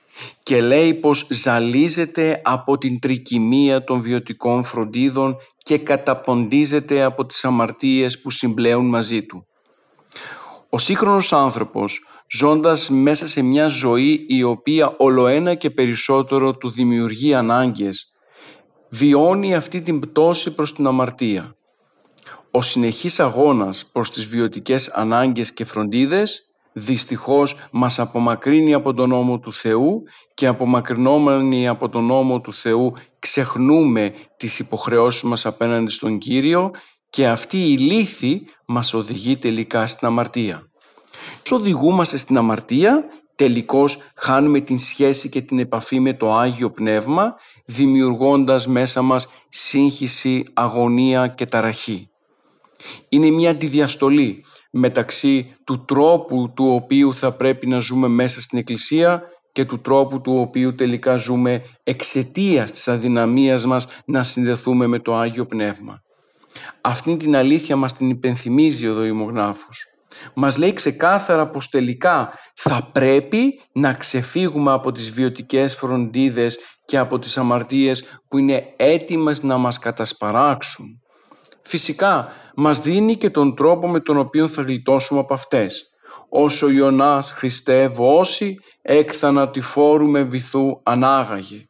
και 0.43 0.61
λέει 0.61 0.95
πως 0.95 1.27
ζαλίζεται 1.31 2.41
από 2.45 2.79
την 2.79 2.99
τρικυμία 2.99 3.85
των 3.85 4.01
βιωτικών 4.01 4.64
φροντίδων 4.64 5.37
και 5.62 5.79
καταποντίζεται 5.79 7.03
από 7.03 7.27
τις 7.27 7.45
αμαρτίες 7.45 8.21
που 8.21 8.31
συμπλέουν 8.31 8.89
μαζί 8.89 9.23
του. 9.23 9.47
Ο 10.71 10.79
σύγχρονος 10.79 11.33
άνθρωπος, 11.33 12.07
ζώντας 12.31 12.91
μέσα 12.91 13.27
σε 13.27 13.43
μια 13.43 13.66
ζωή 13.66 14.25
η 14.29 14.43
οποία 14.43 14.95
ολοένα 14.99 15.55
και 15.55 15.71
περισσότερο 15.71 16.57
του 16.57 16.71
δημιουργεί 16.71 17.35
ανάγκες, 17.35 18.12
βιώνει 18.89 19.55
αυτή 19.55 19.83
την 19.83 20.01
πτώση 20.01 20.55
προς 20.55 20.75
την 20.75 20.87
αμαρτία. 20.87 21.58
Ο 22.51 22.62
συνεχής 22.62 23.20
αγώνας 23.20 23.86
προς 23.92 24.11
τις 24.11 24.26
βιωτικές 24.26 24.88
ανάγκες 24.88 25.53
και 25.53 25.64
φροντίδες 25.64 26.42
δυστυχώς 26.72 27.57
μας 27.70 27.99
απομακρύνει 27.99 28.74
από 28.74 28.94
τον 28.94 29.09
νόμο 29.09 29.38
του 29.38 29.53
Θεού 29.53 30.03
και 30.34 30.46
απομακρυνόμενοι 30.46 31.68
από 31.68 31.88
τον 31.88 32.05
νόμο 32.05 32.40
του 32.40 32.55
Θεού 32.55 32.92
ξεχνούμε 33.18 34.14
τις 34.36 34.59
υποχρεώσεις 34.59 35.22
μας 35.22 35.46
απέναντι 35.46 35.90
στον 35.90 36.18
Κύριο 36.18 36.70
και 37.11 37.28
αυτή 37.28 37.72
η 37.72 37.78
λύθη 37.78 38.42
μας 38.66 38.94
οδηγεί 38.94 39.36
τελικά 39.36 39.86
στην 39.86 40.07
αμαρτία. 40.07 40.62
Όσο 41.44 41.57
οδηγούμαστε 41.57 42.16
στην 42.16 42.36
αμαρτία, 42.36 43.05
τελικώς 43.34 43.99
χάνουμε 44.14 44.61
την 44.61 44.78
σχέση 44.78 45.28
και 45.28 45.40
την 45.40 45.59
επαφή 45.59 46.01
με 46.01 46.12
το 46.14 46.34
Άγιο 46.34 46.70
Πνεύμα, 46.70 47.34
δημιουργώντας 47.66 48.66
μέσα 48.66 49.03
μας 49.03 49.26
σύγχυση, 49.49 50.44
αγωνία 50.55 51.26
και 51.26 51.46
ταραχή 51.46 52.11
είναι 53.09 53.31
μια 53.31 53.51
αντιδιαστολή 53.51 54.45
μεταξύ 54.70 55.57
του 55.64 55.85
τρόπου 55.85 56.53
του 56.57 56.74
οποίου 56.74 57.14
θα 57.14 57.33
πρέπει 57.33 57.66
να 57.66 57.79
ζούμε 57.79 58.09
μέσα 58.09 58.41
στην 58.41 58.59
Εκκλησία 58.59 59.22
και 59.53 59.64
του 59.64 59.81
τρόπου 59.81 60.20
του 60.20 60.39
οποίου 60.39 60.74
τελικά 60.74 61.16
ζούμε 61.16 61.62
εξαιτίας 61.83 62.70
της 62.70 62.89
αδυναμίας 62.89 63.66
μας 63.66 63.87
να 64.05 64.22
συνδεθούμε 64.22 64.87
με 64.87 64.99
το 64.99 65.16
Άγιο 65.16 65.47
Πνεύμα. 65.47 66.03
Αυτή 66.81 67.16
την 67.16 67.37
αλήθεια 67.37 67.76
μας 67.76 67.93
την 67.93 68.11
υπενθυμίζει 68.11 68.89
ο 68.89 68.95
Δοημογνάφος. 68.95 69.85
Μας 70.35 70.57
λέει 70.57 70.72
ξεκάθαρα 70.72 71.49
πως 71.49 71.68
τελικά 71.68 72.33
θα 72.55 72.91
πρέπει 72.93 73.61
να 73.72 73.93
ξεφύγουμε 73.93 74.72
από 74.72 74.93
τις 74.93 75.11
βιωτικές 75.11 75.76
φροντίδες 75.76 76.59
και 76.85 76.99
από 76.99 77.18
τις 77.18 77.39
αμαρτίες 77.39 78.05
που 78.29 78.39
είναι 78.39 78.74
έτοιμες 78.76 79.43
να 79.43 79.57
μας 79.57 79.79
κατασπαράξουν. 79.79 81.03
Φυσικά 81.69 82.33
μας 82.57 82.81
δίνει 82.81 83.16
και 83.16 83.31
τον 83.31 83.55
τρόπο 83.55 83.89
με 83.89 84.01
τον 84.01 84.19
οποίο 84.19 84.49
θα 84.49 84.62
γλιτώσουμε 84.62 85.21
από 85.21 85.35
αυτές. 85.35 85.91
Όσο 86.29 86.71
Ιωνάς 86.71 87.33
Χριστέ 87.33 87.89
βόση, 87.89 88.55
εκ 88.83 89.11
θανατηφόρου 89.14 90.09
με 90.09 90.23
βυθού 90.23 90.81
ανάγαγε. 90.83 91.69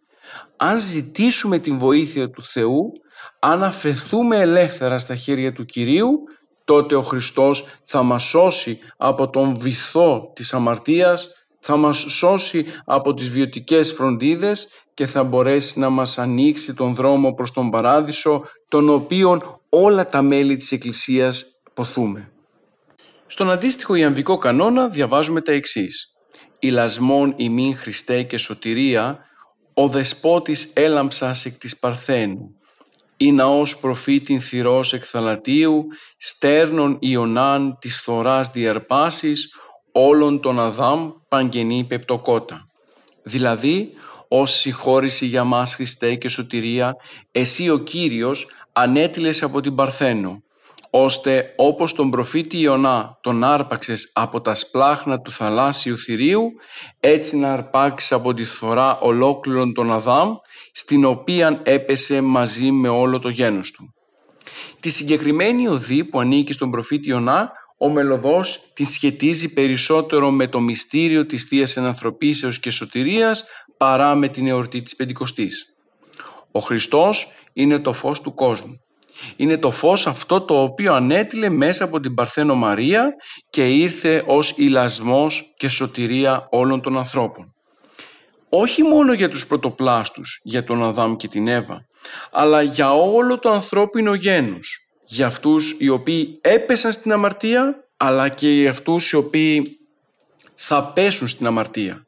Αν 0.57 0.78
ζητήσουμε 0.78 1.59
την 1.59 1.78
βοήθεια 1.78 2.30
του 2.30 2.42
Θεού, 2.42 2.92
αν 3.38 3.62
αφαιθούμε 3.62 4.36
ελεύθερα 4.36 4.99
στα 4.99 5.14
χέρια 5.14 5.53
του 5.53 5.64
Κυρίου, 5.64 6.18
τότε 6.64 6.94
ο 6.94 7.03
Χριστός 7.03 7.64
θα 7.82 8.03
μας 8.03 8.22
σώσει 8.22 8.78
από 8.96 9.30
τον 9.30 9.57
βυθό 9.59 10.32
της 10.34 10.55
αμαρτίας, 10.55 11.28
θα 11.61 11.76
μας 11.76 11.99
σώσει 11.99 12.66
από 12.84 13.14
τις 13.14 13.30
βιωτικές 13.30 13.92
φροντίδες 13.92 14.68
και 14.94 15.07
θα 15.07 15.24
μπορέσει 15.24 15.78
να 15.78 15.88
μας 15.88 16.18
ανοίξει 16.18 16.74
τον 16.74 16.94
δρόμο 16.94 17.32
προς 17.32 17.51
τον 17.51 17.70
Παράδεισο, 17.70 18.44
τον 18.68 18.88
οποίον 18.88 19.57
όλα 19.68 20.08
τα 20.08 20.22
μέλη 20.22 20.56
της 20.56 20.72
Εκκλησίας 20.72 21.44
ποθούμε. 21.74 22.32
Στον 23.26 23.50
αντίστοιχο 23.50 23.94
ιαμβικό 23.94 24.38
κανόνα 24.38 24.88
διαβάζουμε 24.88 25.40
τα 25.40 25.52
εξής. 25.52 26.12
«Ηλασμόν 26.58 27.34
ημίν 27.36 27.76
Χριστέ 27.76 28.22
και 28.22 28.36
σωτηρία, 28.36 29.18
ο 29.74 29.88
δεσπότης 29.88 30.70
έλαμψας 30.74 31.44
εκ 31.44 31.58
της 31.58 31.78
Παρθένου, 31.78 32.58
ή 33.16 33.32
ναός 33.32 33.78
προφήτην 33.78 34.40
θυρός 34.40 34.92
εκ 34.92 35.02
θαλατίου, 35.06 35.86
στέρνων 36.16 36.96
Ιωνάν 37.00 37.76
της 37.80 38.00
θωράς 38.00 38.50
διαρπάσεις, 38.50 39.54
όλων 39.92 40.40
των 40.40 40.60
Αδάμ 40.60 41.10
παγγενή 41.28 41.84
πεπτοκότα. 41.84 42.66
Δηλαδή, 43.22 43.92
ως 44.28 44.50
συγχώρηση 44.50 45.26
για 45.26 45.44
μας 45.44 45.74
Χριστέ 45.74 46.14
και 46.14 46.28
σωτηρία, 46.28 46.94
εσύ 47.32 47.70
ο 47.70 47.78
Κύριος 47.78 48.46
ανέτειλες 48.80 49.42
από 49.42 49.60
την 49.60 49.74
Παρθένο, 49.74 50.42
ώστε 50.90 51.52
όπως 51.56 51.94
τον 51.94 52.10
προφήτη 52.10 52.58
Ιωνά 52.58 53.18
τον 53.20 53.44
άρπαξες 53.44 54.10
από 54.14 54.40
τα 54.40 54.54
σπλάχνα 54.54 55.20
του 55.20 55.30
θαλάσσιου 55.30 55.98
θηρίου, 55.98 56.50
έτσι 57.00 57.36
να 57.36 57.52
αρπάξεις 57.52 58.12
από 58.12 58.34
τη 58.34 58.44
θωρά 58.44 58.98
ολόκληρον 58.98 59.74
τον 59.74 59.92
Αδάμ, 59.92 60.34
στην 60.72 61.04
οποία 61.04 61.60
έπεσε 61.64 62.20
μαζί 62.20 62.70
με 62.70 62.88
όλο 62.88 63.18
το 63.18 63.28
γένος 63.28 63.70
του. 63.70 63.94
Τη 64.80 64.90
συγκεκριμένη 64.90 65.68
οδή 65.68 66.04
που 66.04 66.20
ανήκει 66.20 66.52
στον 66.52 66.70
προφήτη 66.70 67.08
Ιωνά, 67.08 67.52
ο 67.78 67.88
Μελωδός 67.88 68.70
τη 68.74 68.84
σχετίζει 68.84 69.52
περισσότερο 69.52 70.30
με 70.30 70.46
το 70.46 70.60
μυστήριο 70.60 71.26
της 71.26 71.44
Θείας 71.44 71.76
Ενανθρωπίσεως 71.76 72.60
και 72.60 72.70
Σωτηρίας 72.70 73.44
παρά 73.76 74.14
με 74.14 74.28
την 74.28 74.46
εορτή 74.46 74.82
της 74.82 74.96
Πεντηκοστής. 74.96 75.72
Ο 76.52 76.60
Χριστός 76.60 77.32
είναι 77.53 77.78
το 77.78 77.92
φως 77.92 78.20
του 78.20 78.34
κόσμου. 78.34 78.80
Είναι 79.36 79.59
το 79.59 79.70
φως 79.70 80.07
αυτό 80.07 80.40
το 80.40 80.62
οποίο 80.62 80.94
ανέτειλε 80.94 81.49
μέσα 81.49 81.84
από 81.84 82.01
την 82.01 82.14
Παρθένο 82.14 82.55
Μαρία 82.55 83.09
και 83.51 83.68
ήρθε 83.68 84.22
ως 84.26 84.53
ηλασμός 84.57 85.55
και 85.57 85.68
σωτηρία 85.68 86.46
όλων 86.51 86.80
των 86.80 86.99
ανθρώπων. 86.99 87.53
Όχι 88.49 88.82
μόνο 88.82 89.12
για 89.12 89.28
τους 89.28 89.46
πρωτοπλάστους, 89.46 90.40
για 90.42 90.64
τον 90.64 90.84
Αδάμ 90.84 91.16
και 91.16 91.28
την 91.28 91.49
Εύα, 91.49 91.86
αλλά 92.30 92.62
για 92.62 92.92
όλο 92.92 93.38
το 93.38 93.51
ανθρώπινο 93.51 94.14
γένος. 94.14 94.78
Για 95.05 95.26
αυτούς 95.26 95.76
οι 95.78 95.88
οποίοι 95.88 96.38
έπεσαν 96.40 96.92
στην 96.92 97.12
αμαρτία, 97.12 97.74
αλλά 97.96 98.28
και 98.28 98.49
για 98.49 98.70
αυτούς 98.70 99.11
οι 99.11 99.16
οποίοι 99.16 99.78
θα 100.55 100.92
πέσουν 100.92 101.28
στην 101.28 101.46
αμαρτία. 101.46 102.03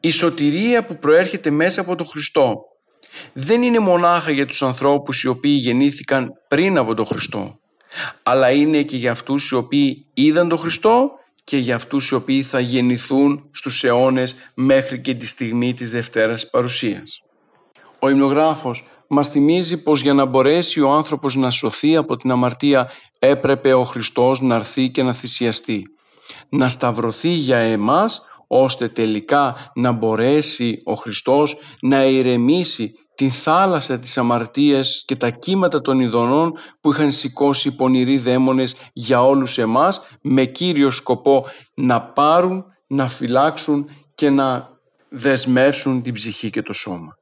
Η 0.00 0.10
σωτηρία 0.10 0.84
που 0.84 0.98
προέρχεται 0.98 1.50
μέσα 1.50 1.80
από 1.80 1.96
τον 1.96 2.06
Χριστό 2.06 2.56
δεν 3.32 3.62
είναι 3.62 3.78
μονάχα 3.78 4.30
για 4.30 4.46
τους 4.46 4.62
ανθρώπους 4.62 5.22
οι 5.22 5.28
οποίοι 5.28 5.56
γεννήθηκαν 5.60 6.32
πριν 6.48 6.78
από 6.78 6.94
τον 6.94 7.06
Χριστό, 7.06 7.58
αλλά 8.22 8.50
είναι 8.50 8.82
και 8.82 8.96
για 8.96 9.10
αυτούς 9.10 9.50
οι 9.50 9.54
οποίοι 9.54 10.06
είδαν 10.14 10.48
τον 10.48 10.58
Χριστό 10.58 11.10
και 11.44 11.56
για 11.56 11.74
αυτούς 11.74 12.08
οι 12.08 12.14
οποίοι 12.14 12.42
θα 12.42 12.60
γεννηθούν 12.60 13.48
στους 13.50 13.84
αιώνες 13.84 14.34
μέχρι 14.54 15.00
και 15.00 15.14
τη 15.14 15.26
στιγμή 15.26 15.74
της 15.74 15.90
Δευτέρας 15.90 16.50
Παρουσίας. 16.50 17.20
Ο 17.98 18.08
υμνογράφος 18.08 18.86
μας 19.08 19.28
θυμίζει 19.28 19.82
πως 19.82 20.00
για 20.00 20.14
να 20.14 20.24
μπορέσει 20.24 20.80
ο 20.80 20.90
άνθρωπος 20.90 21.34
να 21.34 21.50
σωθεί 21.50 21.96
από 21.96 22.16
την 22.16 22.30
αμαρτία 22.30 22.90
έπρεπε 23.18 23.74
ο 23.74 23.84
Χριστός 23.84 24.40
να 24.40 24.54
έρθει 24.54 24.90
και 24.90 25.02
να 25.02 25.12
θυσιαστεί. 25.12 25.82
Να 26.48 26.68
σταυρωθεί 26.68 27.28
για 27.28 27.58
εμάς 27.58 28.22
ώστε 28.46 28.88
τελικά 28.88 29.70
να 29.74 29.92
μπορέσει 29.92 30.80
ο 30.84 30.94
Χριστός 30.94 31.56
να 31.80 32.04
ηρεμήσει 32.04 32.94
την 33.16 33.30
θάλασσα 33.30 33.98
της 33.98 34.18
αμαρτίας 34.18 35.02
και 35.06 35.16
τα 35.16 35.30
κύματα 35.30 35.80
των 35.80 36.00
ειδονών 36.00 36.52
που 36.80 36.92
είχαν 36.92 37.12
σηκώσει 37.12 37.74
πονηροί 37.74 38.18
δαίμονες 38.18 38.76
για 38.92 39.24
όλους 39.24 39.58
εμάς 39.58 40.00
με 40.22 40.44
κύριο 40.44 40.90
σκοπό 40.90 41.46
να 41.74 42.02
πάρουν, 42.02 42.64
να 42.86 43.08
φυλάξουν 43.08 43.90
και 44.14 44.30
να 44.30 44.68
δεσμεύσουν 45.08 46.02
την 46.02 46.12
ψυχή 46.12 46.50
και 46.50 46.62
το 46.62 46.72
σώμα. 46.72 47.16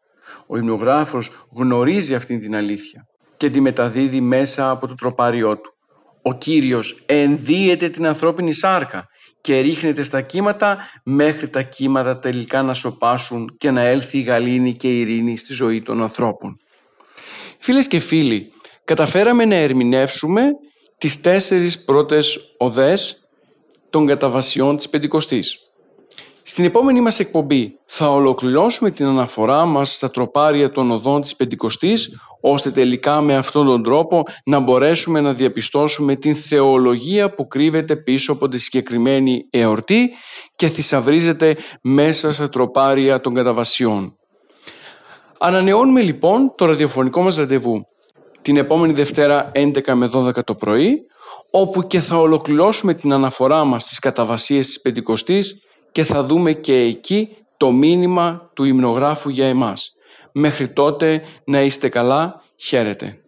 Ο 0.47 0.57
υμνογράφος 0.57 1.31
γνωρίζει 1.57 2.15
αυτή 2.15 2.39
την 2.39 2.57
αλήθεια 2.57 3.07
και 3.37 3.51
τη 3.51 3.61
μεταδίδει 3.61 4.21
μέσα 4.21 4.71
από 4.71 4.87
το 4.87 4.95
τροπάριό 4.95 5.59
του. 5.59 5.75
Ο 6.23 6.35
Κύριος 6.35 7.03
ενδύεται 7.07 7.89
την 7.89 8.07
ανθρώπινη 8.07 8.53
σάρκα 8.53 9.07
και 9.45 9.61
ρίχνεται 9.61 10.03
στα 10.03 10.21
κύματα 10.21 10.79
μέχρι 11.03 11.49
τα 11.49 11.63
κύματα 11.63 12.19
τελικά 12.19 12.63
να 12.63 12.73
σοπάσουν 12.73 13.55
και 13.59 13.71
να 13.71 13.81
έλθει 13.81 14.19
η 14.19 14.23
γαλήνη 14.23 14.75
και 14.75 14.89
η 14.89 15.01
ειρήνη 15.01 15.37
στη 15.37 15.53
ζωή 15.53 15.83
των 15.83 16.03
ανθρώπων. 16.03 16.57
Φίλες 17.59 17.87
και 17.87 17.99
φίλοι, 17.99 18.53
καταφέραμε 18.85 19.45
να 19.45 19.55
ερμηνεύσουμε 19.55 20.43
τις 20.99 21.21
τέσσερις 21.21 21.85
πρώτες 21.85 22.39
οδές 22.59 23.29
των 23.91 24.07
καταβασιών 24.07 24.77
της 24.77 24.89
Πεντηκοστής. 24.89 25.59
Στην 26.47 26.65
επόμενη 26.65 27.01
μας 27.01 27.21
εκπομπή 27.21 27.79
θα 27.85 28.11
ολοκληρώσουμε 28.11 28.91
την 28.91 29.07
αναφορά 29.07 29.65
μας 29.65 29.97
στα 29.97 30.11
τροπάρια 30.11 30.71
των 30.71 30.91
οδών 30.91 31.21
της 31.21 31.37
Πεντηκοστής 31.37 32.19
ώστε 32.41 32.71
τελικά 32.71 33.21
με 33.21 33.37
αυτόν 33.37 33.67
τον 33.67 33.83
τρόπο 33.83 34.23
να 34.45 34.59
μπορέσουμε 34.59 35.21
να 35.21 35.33
διαπιστώσουμε 35.33 36.17
την 36.17 36.37
θεολογία 36.37 37.35
που 37.35 37.47
κρύβεται 37.47 37.97
πίσω 37.97 38.33
από 38.33 38.49
τη 38.49 38.59
συγκεκριμένη 38.59 39.47
εορτή 39.51 40.11
και 40.57 40.69
θησαυρίζεται 40.69 41.57
μέσα 41.81 42.33
στα 42.33 42.49
τροπάρια 42.49 43.21
των 43.21 43.35
καταβασιών. 43.35 44.17
Ανανεώνουμε 45.39 46.01
λοιπόν 46.01 46.53
το 46.57 46.65
ραδιοφωνικό 46.65 47.23
μας 47.23 47.37
ραντεβού 47.37 47.87
την 48.43 48.57
επόμενη 48.57 48.93
Δευτέρα 48.93 49.51
11 49.55 49.93
με 49.95 50.11
12 50.15 50.45
το 50.45 50.55
πρωί 50.55 51.07
όπου 51.51 51.87
και 51.87 52.01
θα 52.01 52.17
ολοκληρώσουμε 52.17 52.95
την 52.95 53.13
αναφορά 53.13 53.65
μας 53.65 53.83
στις 53.83 53.99
καταβασίες 53.99 54.67
της 54.67 54.81
Πεντηκοστής 54.81 55.65
και 55.95 56.05
θα 56.05 56.23
δούμε 56.23 56.53
και 56.53 56.75
εκεί 56.75 57.37
το 57.57 57.71
μήνυμα 57.71 58.51
του 58.55 58.65
υμνογράφου 58.65 59.29
για 59.29 59.47
εμάς. 59.47 59.93
Μέχρι 60.33 60.69
τότε 60.69 61.23
να 61.45 61.63
είστε 61.63 61.89
καλά, 61.89 62.43
χαίρετε. 62.57 63.24